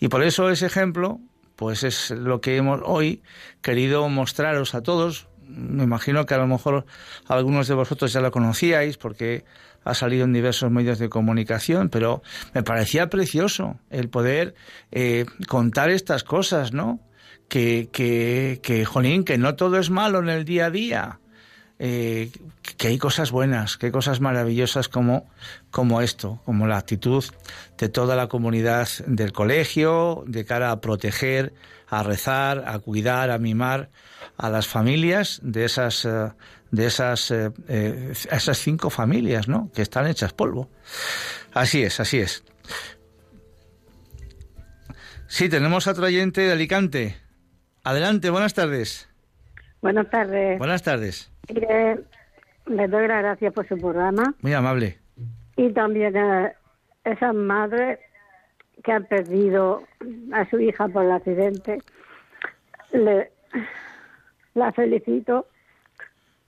Y 0.00 0.08
por 0.08 0.22
eso 0.22 0.50
ese 0.50 0.66
ejemplo, 0.66 1.20
pues 1.56 1.82
es 1.82 2.10
lo 2.10 2.40
que 2.40 2.56
hemos 2.56 2.80
hoy 2.84 3.22
querido 3.62 4.08
mostraros 4.08 4.74
a 4.74 4.82
todos. 4.82 5.27
Me 5.48 5.84
imagino 5.84 6.26
que 6.26 6.34
a 6.34 6.38
lo 6.38 6.46
mejor 6.46 6.84
algunos 7.26 7.68
de 7.68 7.74
vosotros 7.74 8.12
ya 8.12 8.20
lo 8.20 8.30
conocíais 8.30 8.96
porque 8.98 9.44
ha 9.84 9.94
salido 9.94 10.24
en 10.24 10.32
diversos 10.32 10.70
medios 10.70 10.98
de 10.98 11.08
comunicación, 11.08 11.88
pero 11.88 12.22
me 12.54 12.62
parecía 12.62 13.08
precioso 13.08 13.78
el 13.90 14.08
poder 14.08 14.54
eh, 14.92 15.24
contar 15.48 15.90
estas 15.90 16.24
cosas, 16.24 16.72
¿no? 16.72 17.00
Que, 17.48 17.88
que, 17.90 18.60
que, 18.62 18.84
jolín, 18.84 19.24
que 19.24 19.38
no 19.38 19.54
todo 19.54 19.78
es 19.78 19.88
malo 19.88 20.18
en 20.18 20.28
el 20.28 20.44
día 20.44 20.66
a 20.66 20.70
día. 20.70 21.20
Eh, 21.80 22.30
que 22.76 22.88
hay 22.88 22.98
cosas 22.98 23.30
buenas, 23.30 23.76
que 23.76 23.86
hay 23.86 23.92
cosas 23.92 24.20
maravillosas 24.20 24.88
como, 24.88 25.30
como 25.70 26.02
esto, 26.02 26.40
como 26.44 26.66
la 26.66 26.76
actitud 26.76 27.24
de 27.78 27.88
toda 27.88 28.16
la 28.16 28.26
comunidad 28.26 28.88
del 29.06 29.32
colegio 29.32 30.24
de 30.26 30.44
cara 30.44 30.72
a 30.72 30.80
proteger, 30.80 31.52
a 31.90 32.02
rezar, 32.02 32.64
a 32.66 32.78
cuidar, 32.78 33.30
a 33.30 33.38
mimar 33.38 33.90
a 34.36 34.50
las 34.50 34.66
familias 34.66 35.40
de 35.42 35.64
esas, 35.64 36.04
eh, 36.04 36.32
de 36.70 36.86
esas, 36.86 37.30
eh, 37.30 37.50
eh, 37.68 38.12
esas 38.12 38.58
cinco 38.58 38.90
familias, 38.90 39.48
¿no? 39.48 39.70
Que 39.74 39.82
están 39.82 40.06
hechas 40.06 40.32
polvo. 40.32 40.68
Así 41.54 41.82
es, 41.82 41.98
así 42.00 42.18
es. 42.18 42.44
Sí, 45.26 45.48
tenemos 45.48 45.86
a 45.86 45.92
otro 45.92 46.06
oyente 46.06 46.42
de 46.42 46.52
Alicante. 46.52 47.16
Adelante, 47.84 48.30
buenas 48.30 48.54
tardes. 48.54 49.08
Buenas 49.80 50.10
tardes. 50.10 50.58
Buenas 50.58 50.82
tardes. 50.82 51.30
Les 52.66 52.90
doy 52.90 53.08
las 53.08 53.22
gracias 53.22 53.52
por 53.54 53.66
su 53.66 53.78
programa 53.78 54.34
Muy 54.42 54.52
amable. 54.52 54.98
y 55.56 55.72
también 55.72 56.16
a 56.16 56.52
esas 57.04 57.34
madres 57.34 57.98
que 58.88 58.92
han 58.92 59.04
perdido 59.04 59.82
a 60.32 60.48
su 60.48 60.58
hija 60.60 60.88
por 60.88 61.04
el 61.04 61.12
accidente. 61.12 61.82
Le, 62.90 63.30
la 64.54 64.72
felicito 64.72 65.46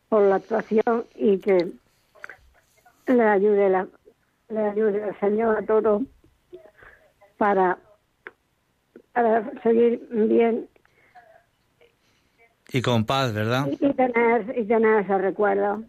por 0.09 0.23
la 0.23 0.37
actuación 0.37 1.05
y 1.17 1.37
que 1.39 1.71
le 3.09 3.23
ayude 3.23 3.69
la, 3.69 3.87
le 4.49 4.59
ayude 4.59 5.07
el 5.07 5.21
Señor 5.21 5.59
a 5.59 5.67
todos 5.67 6.03
para, 7.37 7.77
para 9.13 9.51
seguir 9.61 10.01
bien 10.11 10.67
Y 12.73 12.81
con 12.81 13.05
paz, 13.05 13.35
¿verdad? 13.35 13.67
y, 13.71 13.77
tener 13.93 14.59
y 14.59 14.65
tener 14.65 15.05
ese 15.05 15.19
recuerdo 15.19 15.83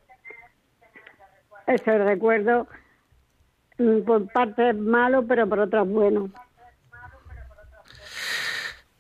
ese 1.66 1.98
recuerdo 1.98 2.68
por 4.06 4.32
parte 4.32 4.70
es 4.70 4.76
malo 4.76 5.26
pero 5.28 5.48
por 5.48 5.60
otras 5.60 5.88
bueno. 5.88 6.30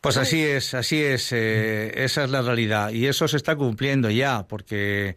Pues 0.01 0.17
así 0.17 0.41
es, 0.41 0.73
así 0.73 0.99
es, 1.03 1.31
eh, 1.31 2.03
esa 2.03 2.23
es 2.23 2.31
la 2.31 2.41
realidad. 2.41 2.89
Y 2.89 3.05
eso 3.05 3.27
se 3.27 3.37
está 3.37 3.55
cumpliendo 3.55 4.09
ya, 4.09 4.47
porque 4.47 5.15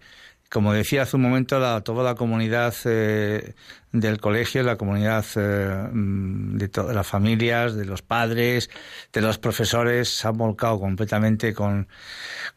como 0.54 0.72
decía 0.72 1.02
hace 1.02 1.16
un 1.16 1.22
momento, 1.22 1.58
la, 1.58 1.80
toda 1.80 2.04
la 2.04 2.14
comunidad 2.14 2.72
eh, 2.84 3.54
del 3.90 4.20
colegio, 4.20 4.62
la 4.62 4.76
comunidad 4.76 5.24
eh, 5.34 5.88
mm, 5.92 6.58
de 6.58 6.68
todas 6.68 6.94
las 6.94 7.08
familias, 7.08 7.74
de 7.74 7.84
los 7.84 8.02
padres, 8.02 8.70
de 9.12 9.20
los 9.20 9.36
profesores, 9.38 10.10
se 10.10 10.28
han 10.28 10.38
volcado 10.38 10.78
completamente 10.78 11.52
con, 11.54 11.88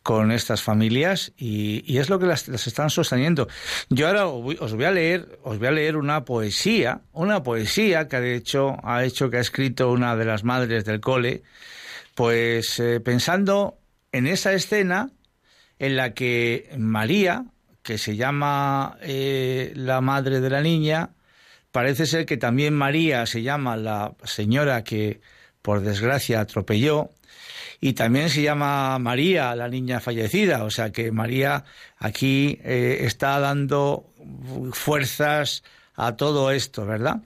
con 0.04 0.32
estas 0.32 0.62
familias 0.62 1.34
y, 1.38 1.98
es 1.98 2.12
lo 2.12 2.20
que 2.20 2.28
las, 2.28 2.48
están 2.48 2.92
sosteniendo. 2.92 3.48
Yo 3.90 4.06
ahora 4.06 4.28
os 4.28 4.74
voy- 4.76 4.86
a 4.86 4.92
leer, 4.92 5.40
os 5.42 5.58
voy 5.58 5.68
a 5.68 5.72
leer 5.72 5.98
una 5.98 6.24
poesía, 6.24 7.02
una 7.14 7.42
poesía 7.42 8.08
que 8.08 8.16
ha 8.18 8.24
hecho, 8.24 8.78
ha 8.84 9.06
hecho 9.06 9.32
que 9.32 9.38
ha 9.38 9.42
escrito 9.42 9.92
una 9.92 10.16
de 10.16 10.26
las 10.26 10.44
madres 10.44 10.86
del 10.86 11.00
cole, 11.00 11.42
pues 12.14 12.80
eh, 12.80 13.00
pensando 13.00 13.80
en 14.12 14.28
esa 14.28 14.54
escena 14.54 15.10
en 15.80 15.96
la 15.96 16.14
que 16.14 16.70
María, 16.78 17.46
que 17.88 17.98
se 17.98 18.18
llama 18.18 18.98
eh, 19.02 19.72
la 19.76 20.02
madre 20.02 20.42
de 20.42 20.50
la 20.50 20.62
niña, 20.62 21.12
parece 21.72 22.06
ser 22.06 22.26
que 22.26 22.36
también 22.36 22.74
María 22.74 23.26
se 23.26 23.44
llama 23.44 23.78
la 23.78 24.12
señora 24.26 24.84
que 24.84 25.22
por 25.62 25.80
desgracia 25.80 26.42
atropelló, 26.42 27.10
y 27.80 27.94
también 27.94 28.30
se 28.30 28.42
llama 28.42 29.00
María 29.00 29.56
la 29.56 29.70
niña 29.70 30.02
fallecida, 30.02 30.66
o 30.66 30.70
sea 30.70 30.92
que 30.92 31.14
María 31.14 31.64
aquí 31.98 32.60
eh, 32.66 33.06
está 33.06 33.40
dando 33.40 34.12
fuerzas 34.74 35.64
a 35.96 36.18
todo 36.18 36.52
esto, 36.52 36.86
¿verdad? 36.86 37.22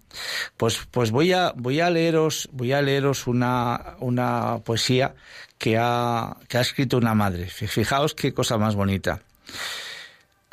Pues, 0.57 0.80
pues 0.91 1.09
voy 1.09 1.34
a 1.34 1.53
voy 1.55 1.80
a 1.80 1.89
leeros 1.89 2.47
voy 2.51 2.72
a 2.74 2.82
leeros 2.84 3.26
una, 3.26 3.95
una 3.99 4.59
poesía 4.64 5.16
que 5.57 5.78
ha, 5.80 6.38
que 6.47 6.57
ha 6.59 6.62
escrito 6.62 6.97
una 6.97 7.16
madre. 7.16 7.47
Fi- 7.47 7.68
Fijaos 7.68 8.14
qué 8.14 8.32
cosa 8.32 8.57
más 8.59 8.76
bonita. 8.76 9.22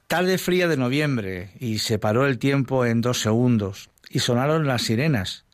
Tarde 0.09 0.39
fría 0.39 0.69
de 0.69 0.79
noviembre 0.79 1.51
y 1.61 1.81
se 1.81 1.99
paró 1.99 2.27
el 2.27 2.39
tiempo 2.39 2.87
en 2.87 3.03
dos 3.03 3.21
segundos 3.21 3.91
y 4.09 4.21
sonaron 4.21 4.67
las 4.67 4.81
sirenas. 4.81 5.45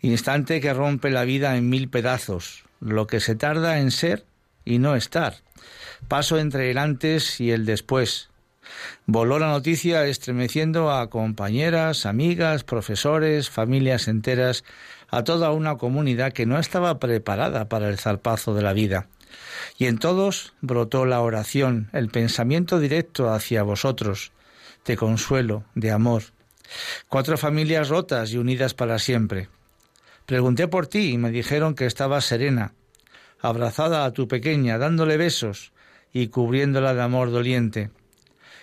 Instante 0.00 0.60
que 0.60 0.72
rompe 0.72 1.10
la 1.10 1.24
vida 1.24 1.56
en 1.56 1.68
mil 1.68 1.90
pedazos, 1.90 2.62
lo 2.78 3.08
que 3.08 3.18
se 3.18 3.34
tarda 3.34 3.80
en 3.80 3.90
ser 3.90 4.24
y 4.64 4.78
no 4.78 4.94
estar. 4.94 5.38
Paso 6.06 6.38
entre 6.38 6.70
el 6.70 6.78
antes 6.78 7.40
y 7.40 7.50
el 7.50 7.66
después. 7.66 8.30
Voló 9.06 9.40
la 9.40 9.48
noticia 9.48 10.06
estremeciendo 10.06 10.92
a 10.92 11.10
compañeras, 11.10 12.06
amigas, 12.06 12.62
profesores, 12.62 13.50
familias 13.50 14.06
enteras, 14.06 14.62
a 15.08 15.24
toda 15.24 15.50
una 15.50 15.78
comunidad 15.78 16.32
que 16.32 16.46
no 16.46 16.60
estaba 16.60 17.00
preparada 17.00 17.68
para 17.68 17.88
el 17.88 17.98
zarpazo 17.98 18.54
de 18.54 18.62
la 18.62 18.72
vida. 18.72 19.08
Y 19.78 19.86
en 19.86 19.98
todos 19.98 20.54
brotó 20.60 21.06
la 21.06 21.20
oración, 21.20 21.88
el 21.92 22.08
pensamiento 22.08 22.78
directo 22.78 23.30
hacia 23.32 23.62
vosotros, 23.62 24.32
de 24.84 24.96
consuelo, 24.96 25.64
de 25.74 25.90
amor. 25.90 26.22
Cuatro 27.08 27.38
familias 27.38 27.88
rotas 27.88 28.32
y 28.32 28.38
unidas 28.38 28.74
para 28.74 28.98
siempre. 28.98 29.48
Pregunté 30.26 30.68
por 30.68 30.86
ti 30.86 31.12
y 31.12 31.18
me 31.18 31.30
dijeron 31.30 31.74
que 31.74 31.86
estabas 31.86 32.24
serena, 32.24 32.74
abrazada 33.40 34.04
a 34.04 34.12
tu 34.12 34.26
pequeña, 34.26 34.78
dándole 34.78 35.16
besos 35.16 35.72
y 36.12 36.28
cubriéndola 36.28 36.94
de 36.94 37.02
amor 37.02 37.30
doliente. 37.30 37.90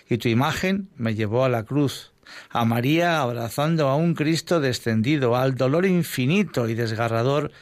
Y 0.08 0.18
tu 0.18 0.28
imagen 0.28 0.90
me 0.96 1.14
llevó 1.14 1.44
a 1.44 1.48
la 1.48 1.62
cruz, 1.64 2.12
a 2.50 2.64
María 2.64 3.20
abrazando 3.20 3.88
a 3.88 3.96
un 3.96 4.14
Cristo 4.14 4.60
descendido, 4.60 5.36
al 5.36 5.54
dolor 5.54 5.86
infinito 5.86 6.68
y 6.68 6.74
desgarrador 6.74 7.52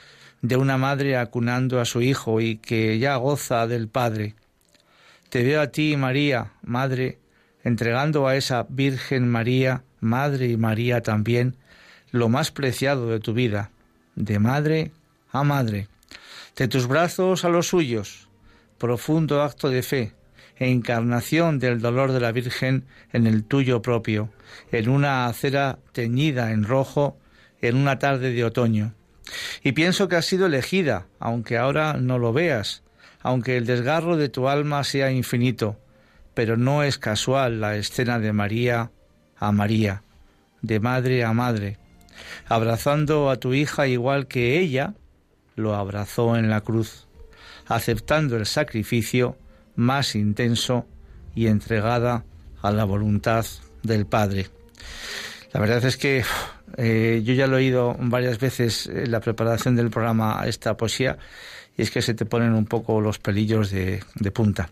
de 0.43 0.57
una 0.57 0.77
madre 0.77 1.17
acunando 1.17 1.81
a 1.81 1.85
su 1.85 2.03
hijo 2.03 2.41
y 2.41 2.57
que 2.57 2.99
ya 2.99 3.17
goza 3.17 3.67
del 3.67 3.89
Padre. 3.89 4.35
Te 5.31 5.45
veo 5.45 5.63
a 5.63 5.69
ti, 5.69 5.97
María, 5.97 6.53
Madre, 6.63 7.19
entregando 7.65 8.27
a 8.27 8.37
esa 8.37 8.67
Virgen 8.69 9.29
María, 9.29 9.85
Madre 10.01 10.49
y 10.49 10.57
María 10.57 11.01
también, 11.01 11.57
lo 12.11 12.29
más 12.29 12.51
preciado 12.51 13.09
de 13.09 13.21
tu 13.21 13.33
vida, 13.33 13.71
de 14.17 14.39
madre 14.39 14.91
a 15.31 15.45
madre, 15.45 15.89
de 16.57 16.69
tus 16.69 16.87
brazos 16.87 17.45
a 17.45 17.49
los 17.49 17.69
suyos, 17.69 18.29
profundo 18.79 19.43
acto 19.43 19.71
de 19.71 19.83
fe, 19.83 20.13
encarnación 20.57 21.59
del 21.59 21.81
dolor 21.81 22.13
de 22.13 22.21
la 22.21 22.33
Virgen 22.33 22.85
en 23.13 23.27
el 23.27 23.45
tuyo 23.45 23.81
propio, 23.81 24.29
en 24.71 24.89
una 24.89 25.27
acera 25.27 25.79
teñida 25.93 26.51
en 26.51 26.65
rojo, 26.65 27.17
en 27.61 27.77
una 27.77 27.99
tarde 27.99 28.33
de 28.33 28.45
otoño. 28.45 28.93
Y 29.63 29.73
pienso 29.73 30.09
que 30.09 30.17
has 30.17 30.27
sido 30.27 30.47
elegida, 30.47 31.07
aunque 31.19 31.59
ahora 31.59 31.95
no 31.95 32.19
lo 32.19 32.33
veas, 32.33 32.83
aunque 33.21 33.57
el 33.57 33.67
desgarro 33.67 34.17
de 34.17 34.29
tu 34.29 34.49
alma 34.49 34.85
sea 34.85 35.11
infinito, 35.11 35.79
pero 36.35 36.57
no 36.57 36.83
es 36.83 36.99
casual 36.99 37.61
la 37.61 37.77
escena 37.77 38.19
de 38.19 38.33
María 38.33 38.91
a 39.37 39.53
María, 39.53 40.03
de 40.61 40.81
madre 40.81 41.25
a 41.25 41.33
madre, 41.33 41.79
abrazando 42.49 43.31
a 43.31 43.37
tu 43.37 43.55
hija 43.55 43.87
igual 43.87 44.27
que 44.27 44.59
ella 44.59 44.95
lo 45.57 45.75
abrazó 45.75 46.37
en 46.37 46.49
la 46.49 46.61
cruz, 46.61 47.07
aceptando 47.67 48.37
el 48.37 48.47
sacrificio 48.47 49.37
más 49.77 50.15
intenso 50.15 50.87
y 51.35 51.47
entregada 51.47 52.25
a 52.61 52.71
la 52.71 52.85
voluntad 52.85 53.45
del 53.83 54.07
Padre. 54.07 54.49
La 55.53 55.61
verdad 55.61 55.85
es 55.85 55.97
que 55.97 56.25
eh, 56.77 57.23
yo 57.25 57.35
ya 57.35 57.47
lo 57.47 57.57
he 57.57 57.61
oído 57.61 57.97
varias 57.99 58.39
veces 58.39 58.87
en 58.87 59.11
la 59.11 59.21
preparación 59.21 59.77
del 59.77 59.91
programa 59.91 60.43
esta 60.47 60.77
poesía 60.77 61.19
y 61.77 61.83
es 61.83 61.91
que 61.91 62.03
se 62.03 62.15
te 62.15 62.27
ponen 62.27 62.53
un 62.53 62.67
poco 62.67 63.01
los 63.01 63.19
pelillos 63.19 63.71
de, 63.71 64.03
de 64.15 64.31
punta. 64.31 64.71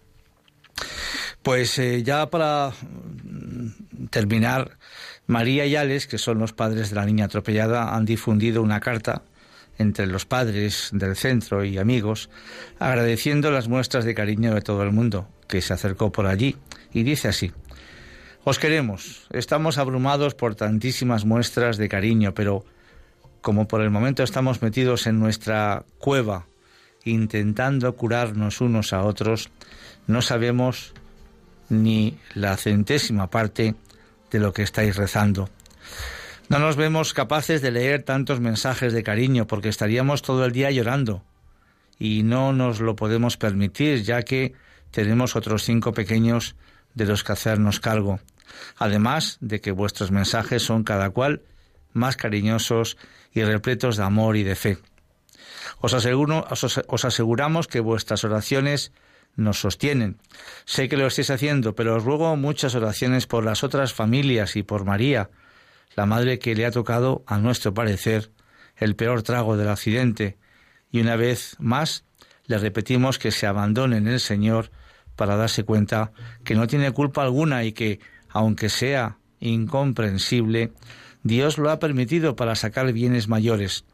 Pues 1.42 1.78
eh, 1.78 2.03
ya 2.03 2.28
para 2.28 2.70
mm, 2.70 4.07
terminar, 4.11 4.76
María 5.26 5.64
y 5.66 5.76
Alex, 5.76 6.07
que 6.07 6.18
son 6.18 6.38
los 6.38 6.53
padres 6.53 6.90
de 6.90 6.96
la 6.96 7.07
niña 7.07 7.26
atropellada, 7.26 7.94
han 7.94 8.05
difundido 8.05 8.62
una 8.62 8.80
carta 8.80 9.22
entre 9.78 10.07
los 10.07 10.26
padres 10.26 10.90
del 10.92 11.16
centro 11.16 11.64
y 11.64 11.78
amigos, 11.78 12.28
agradeciendo 12.78 13.51
las 13.51 13.68
muestras 13.68 14.05
de 14.05 14.14
cariño 14.14 14.55
de 14.55 14.61
todo 14.61 14.82
el 14.82 14.92
mundo 14.92 15.28
que 15.48 15.62
se 15.62 15.72
acercó 15.72 16.12
por 16.12 16.26
allí. 16.26 16.57
Y 16.92 17.03
dice 17.03 17.28
así, 17.28 17.51
os 18.45 18.59
queremos, 18.59 19.26
estamos 19.30 19.78
abrumados 19.78 20.34
por 20.34 20.55
tantísimas 20.55 21.24
muestras 21.24 21.76
de 21.76 21.88
cariño, 21.88 22.32
pero 22.34 22.64
como 23.41 23.68
por 23.68 23.82
el 23.82 23.91
momento 23.91 24.22
estamos 24.22 24.62
metidos 24.62 25.07
en 25.07 25.18
nuestra 25.18 25.84
cueva, 25.99 26.47
intentando 27.05 27.95
curarnos 27.97 28.61
unos 28.61 28.93
a 28.93 29.03
otros, 29.03 29.51
no 30.07 30.22
sabemos 30.22 30.95
ni 31.68 32.18
la 32.34 32.57
centésima 32.57 33.30
parte 33.30 33.74
de 34.30 34.41
lo 34.41 34.53
que 34.53 34.62
estáis 34.62 34.97
rezando. 34.97 35.49
No 36.49 36.59
nos 36.59 36.76
vemos 36.76 37.14
capaces 37.14 37.62
de 37.62 37.70
leer 37.70 38.03
tantos 38.03 38.41
mensajes 38.41 38.93
de 38.93 39.03
cariño 39.03 39.47
porque 39.47 39.68
estaríamos 39.68 40.22
todo 40.22 40.45
el 40.45 40.53
día 40.53 40.70
llorando 40.70 41.22
y 41.99 42.22
no 42.22 42.53
nos 42.53 42.80
lo 42.80 42.97
podemos 42.97 43.36
permitir 43.36 44.03
ya 44.03 44.22
que 44.22 44.55
tenemos 44.91 45.36
otros 45.36 45.62
cinco 45.62 45.93
pequeños 45.93 46.57
de 46.95 47.07
los 47.07 47.22
que 47.22 47.32
hacernos 47.32 47.78
cargo. 47.78 48.18
Además 48.76 49.38
de 49.40 49.61
que 49.61 49.72
vuestros 49.72 50.11
mensajes 50.11 50.62
son 50.62 50.84
cada 50.84 51.11
cual 51.11 51.42
más 51.92 52.16
cariñosos 52.16 52.96
y 53.32 53.42
repletos 53.42 53.96
de 53.96 54.05
amor 54.05 54.36
y 54.36 54.42
de 54.42 54.55
fe. 54.55 54.78
Os, 55.80 55.94
aseguro, 55.94 56.46
os, 56.51 56.82
os 56.86 57.05
aseguramos 57.05 57.66
que 57.66 57.80
vuestras 57.80 58.24
oraciones 58.24 58.92
nos 59.36 59.61
sostienen. 59.61 60.18
Sé 60.64 60.88
que 60.88 60.96
lo 60.96 61.07
estáis 61.07 61.30
haciendo, 61.30 61.74
pero 61.74 61.96
os 61.96 62.05
ruego 62.05 62.36
muchas 62.36 62.74
oraciones 62.74 63.26
por 63.26 63.44
las 63.44 63.64
otras 63.64 63.92
familias 63.92 64.57
y 64.57 64.62
por 64.62 64.84
María, 64.84 65.30
la 65.96 66.07
madre 66.07 66.38
que 66.38 66.55
le 66.55 66.66
ha 66.66 66.70
tocado, 66.70 67.24
a 67.26 67.38
nuestro 67.38 67.74
parecer, 67.74 68.30
el 68.76 68.96
peor 68.96 69.22
trago 69.22 69.57
del 69.57 69.68
accidente, 69.68 70.38
y 70.90 71.01
una 71.01 71.16
vez 71.16 71.57
más 71.59 72.05
le 72.46 72.59
repetimos 72.59 73.18
que 73.18 73.30
se 73.30 73.46
abandone 73.46 73.98
en 73.98 74.09
el 74.09 74.20
Señor 74.20 74.70
para 75.16 75.36
darse 75.36 75.64
cuenta 75.64 76.12
que 76.44 76.55
no 76.55 76.66
tiene 76.66 76.90
culpa 76.92 77.22
alguna 77.22 77.64
y 77.64 77.72
que, 77.72 78.01
aunque 78.33 78.68
sea 78.68 79.18
incomprensible, 79.41 80.72
Dios 81.22 81.59
lo 81.59 81.70
ha 81.70 81.78
permitido 81.78 82.37
para 82.37 82.55
sacar 82.55 82.93
bienes 82.93 83.28
mayores. 83.28 83.85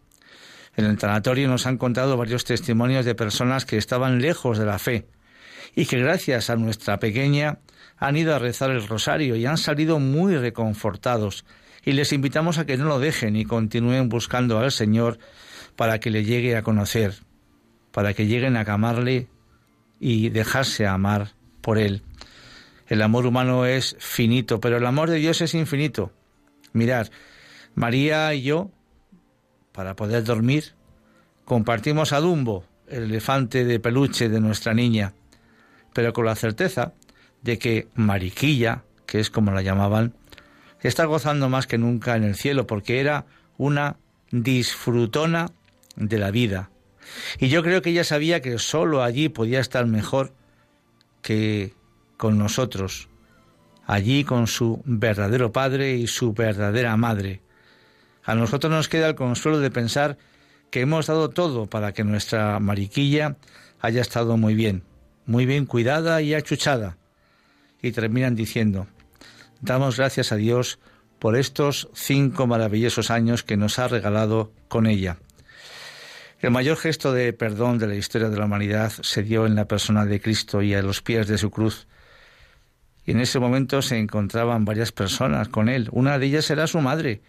En 0.76 0.84
el 0.84 0.98
tanatorio 0.98 1.48
nos 1.48 1.66
han 1.66 1.78
contado 1.78 2.16
varios 2.16 2.44
testimonios 2.44 3.04
de 3.04 3.14
personas 3.14 3.64
que 3.64 3.78
estaban 3.78 4.20
lejos 4.20 4.58
de 4.58 4.66
la 4.66 4.78
fe 4.78 5.06
y 5.74 5.86
que 5.86 5.98
gracias 5.98 6.50
a 6.50 6.56
nuestra 6.56 6.98
pequeña 6.98 7.58
han 7.96 8.16
ido 8.16 8.34
a 8.34 8.38
rezar 8.38 8.70
el 8.70 8.86
rosario 8.86 9.36
y 9.36 9.46
han 9.46 9.56
salido 9.56 9.98
muy 9.98 10.36
reconfortados 10.36 11.44
y 11.86 11.92
les 11.92 12.12
invitamos 12.12 12.58
a 12.58 12.66
que 12.66 12.76
no 12.76 12.84
lo 12.84 12.98
dejen 12.98 13.36
y 13.36 13.44
continúen 13.44 14.08
buscando 14.08 14.58
al 14.58 14.72
Señor 14.72 15.18
para 15.76 16.00
que 16.00 16.10
le 16.10 16.24
llegue 16.24 16.56
a 16.56 16.62
conocer, 16.62 17.14
para 17.92 18.12
que 18.12 18.26
lleguen 18.26 18.56
a 18.56 18.62
amarle 18.62 19.28
y 20.00 20.28
dejarse 20.30 20.86
amar 20.86 21.32
por 21.62 21.78
Él. 21.78 22.02
El 22.88 23.02
amor 23.02 23.26
humano 23.26 23.66
es 23.66 23.96
finito, 23.98 24.60
pero 24.60 24.76
el 24.76 24.86
amor 24.86 25.10
de 25.10 25.16
Dios 25.16 25.40
es 25.40 25.54
infinito. 25.54 26.12
Mirad, 26.72 27.08
María 27.74 28.32
y 28.34 28.42
yo, 28.42 28.70
para 29.72 29.96
poder 29.96 30.24
dormir, 30.24 30.72
compartimos 31.44 32.12
a 32.12 32.20
Dumbo, 32.20 32.64
el 32.88 33.04
elefante 33.04 33.64
de 33.64 33.80
peluche 33.80 34.28
de 34.28 34.40
nuestra 34.40 34.74
niña, 34.74 35.14
pero 35.92 36.12
con 36.12 36.26
la 36.26 36.36
certeza 36.36 36.92
de 37.42 37.58
que 37.58 37.88
Mariquilla, 37.94 38.84
que 39.06 39.20
es 39.20 39.30
como 39.30 39.52
la 39.52 39.62
llamaban, 39.62 40.14
está 40.82 41.04
gozando 41.04 41.48
más 41.48 41.66
que 41.66 41.78
nunca 41.78 42.16
en 42.16 42.24
el 42.24 42.36
cielo, 42.36 42.66
porque 42.66 43.00
era 43.00 43.26
una 43.58 43.96
disfrutona 44.30 45.50
de 45.96 46.18
la 46.18 46.30
vida. 46.30 46.70
Y 47.38 47.48
yo 47.48 47.62
creo 47.62 47.82
que 47.82 47.90
ella 47.90 48.04
sabía 48.04 48.40
que 48.40 48.58
sólo 48.58 49.02
allí 49.02 49.28
podía 49.28 49.60
estar 49.60 49.86
mejor 49.86 50.32
que 51.22 51.72
con 52.16 52.38
nosotros, 52.38 53.08
allí 53.86 54.24
con 54.24 54.46
su 54.46 54.82
verdadero 54.84 55.52
padre 55.52 55.94
y 55.94 56.06
su 56.06 56.32
verdadera 56.32 56.96
madre. 56.96 57.42
A 58.24 58.34
nosotros 58.34 58.70
nos 58.72 58.88
queda 58.88 59.08
el 59.08 59.14
consuelo 59.14 59.60
de 59.60 59.70
pensar 59.70 60.18
que 60.70 60.80
hemos 60.80 61.06
dado 61.06 61.30
todo 61.30 61.66
para 61.66 61.92
que 61.92 62.04
nuestra 62.04 62.58
mariquilla 62.58 63.36
haya 63.80 64.00
estado 64.00 64.36
muy 64.36 64.54
bien, 64.54 64.82
muy 65.24 65.46
bien 65.46 65.66
cuidada 65.66 66.22
y 66.22 66.34
achuchada. 66.34 66.98
Y 67.82 67.92
terminan 67.92 68.34
diciendo, 68.34 68.86
damos 69.60 69.96
gracias 69.96 70.32
a 70.32 70.36
Dios 70.36 70.78
por 71.18 71.36
estos 71.36 71.88
cinco 71.94 72.46
maravillosos 72.46 73.10
años 73.10 73.42
que 73.42 73.56
nos 73.56 73.78
ha 73.78 73.88
regalado 73.88 74.52
con 74.68 74.86
ella. 74.86 75.18
El 76.40 76.50
mayor 76.50 76.76
gesto 76.76 77.12
de 77.12 77.32
perdón 77.32 77.78
de 77.78 77.86
la 77.86 77.94
historia 77.94 78.28
de 78.28 78.36
la 78.36 78.44
humanidad 78.44 78.92
se 79.00 79.22
dio 79.22 79.46
en 79.46 79.54
la 79.54 79.66
persona 79.66 80.04
de 80.04 80.20
Cristo 80.20 80.60
y 80.60 80.74
a 80.74 80.82
los 80.82 81.00
pies 81.00 81.28
de 81.28 81.38
su 81.38 81.50
cruz. 81.50 81.86
Y 83.06 83.12
en 83.12 83.20
ese 83.20 83.38
momento 83.38 83.80
se 83.82 83.98
encontraban 83.98 84.64
varias 84.64 84.92
personas 84.92 85.48
con 85.48 85.68
él. 85.68 85.88
Una 85.92 86.18
de 86.18 86.26
ellas 86.26 86.50
era 86.50 86.66
su 86.66 86.80
madre, 86.80 87.22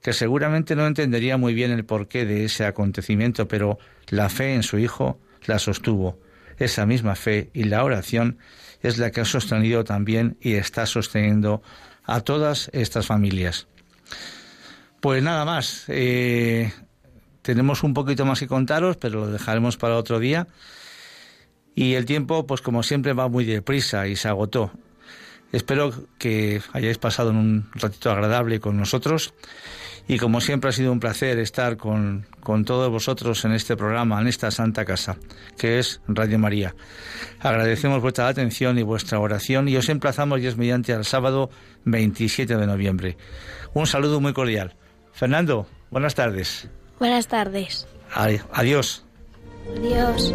que 0.00 0.12
seguramente 0.12 0.76
no 0.76 0.86
entendería 0.86 1.36
muy 1.36 1.54
bien 1.54 1.72
el 1.72 1.84
porqué 1.84 2.24
de 2.24 2.44
ese 2.44 2.64
acontecimiento, 2.64 3.48
pero 3.48 3.78
la 4.08 4.28
fe 4.28 4.54
en 4.54 4.62
su 4.62 4.78
hijo 4.78 5.18
la 5.46 5.58
sostuvo. 5.58 6.20
Esa 6.56 6.86
misma 6.86 7.16
fe 7.16 7.50
y 7.52 7.64
la 7.64 7.82
oración 7.82 8.38
es 8.80 8.98
la 8.98 9.10
que 9.10 9.22
ha 9.22 9.24
sostenido 9.24 9.82
también 9.82 10.36
y 10.40 10.54
está 10.54 10.86
sosteniendo 10.86 11.62
a 12.04 12.20
todas 12.20 12.70
estas 12.72 13.06
familias. 13.06 13.66
Pues 15.00 15.22
nada 15.22 15.44
más. 15.44 15.84
Eh, 15.88 16.72
tenemos 17.42 17.82
un 17.82 17.92
poquito 17.92 18.24
más 18.24 18.40
que 18.40 18.46
contaros, 18.46 18.96
pero 18.96 19.20
lo 19.20 19.26
dejaremos 19.30 19.76
para 19.76 19.96
otro 19.96 20.18
día. 20.18 20.46
Y 21.74 21.94
el 21.94 22.06
tiempo, 22.06 22.46
pues 22.46 22.62
como 22.62 22.82
siempre, 22.82 23.12
va 23.12 23.28
muy 23.28 23.44
deprisa 23.44 24.06
y 24.06 24.16
se 24.16 24.28
agotó. 24.28 24.70
Espero 25.54 25.92
que 26.18 26.60
hayáis 26.72 26.98
pasado 26.98 27.30
un 27.30 27.70
ratito 27.74 28.10
agradable 28.10 28.58
con 28.58 28.76
nosotros 28.76 29.34
y 30.08 30.18
como 30.18 30.40
siempre 30.40 30.70
ha 30.70 30.72
sido 30.72 30.90
un 30.90 30.98
placer 30.98 31.38
estar 31.38 31.76
con, 31.76 32.26
con, 32.40 32.64
todos 32.64 32.90
vosotros 32.90 33.44
en 33.44 33.52
este 33.52 33.76
programa, 33.76 34.20
en 34.20 34.26
esta 34.26 34.50
santa 34.50 34.84
casa, 34.84 35.16
que 35.56 35.78
es 35.78 36.00
Radio 36.08 36.40
María. 36.40 36.74
Agradecemos 37.38 38.02
vuestra 38.02 38.26
atención 38.26 38.80
y 38.80 38.82
vuestra 38.82 39.20
oración 39.20 39.68
y 39.68 39.76
os 39.76 39.88
emplazamos 39.88 40.40
es 40.40 40.56
mediante 40.56 40.92
al 40.92 41.04
sábado 41.04 41.50
27 41.84 42.56
de 42.56 42.66
noviembre. 42.66 43.16
Un 43.74 43.86
saludo 43.86 44.20
muy 44.20 44.32
cordial. 44.32 44.74
Fernando, 45.12 45.68
buenas 45.92 46.16
tardes. 46.16 46.68
Buenas 46.98 47.28
tardes. 47.28 47.86
Adiós. 48.12 49.04
Adiós. 49.78 50.34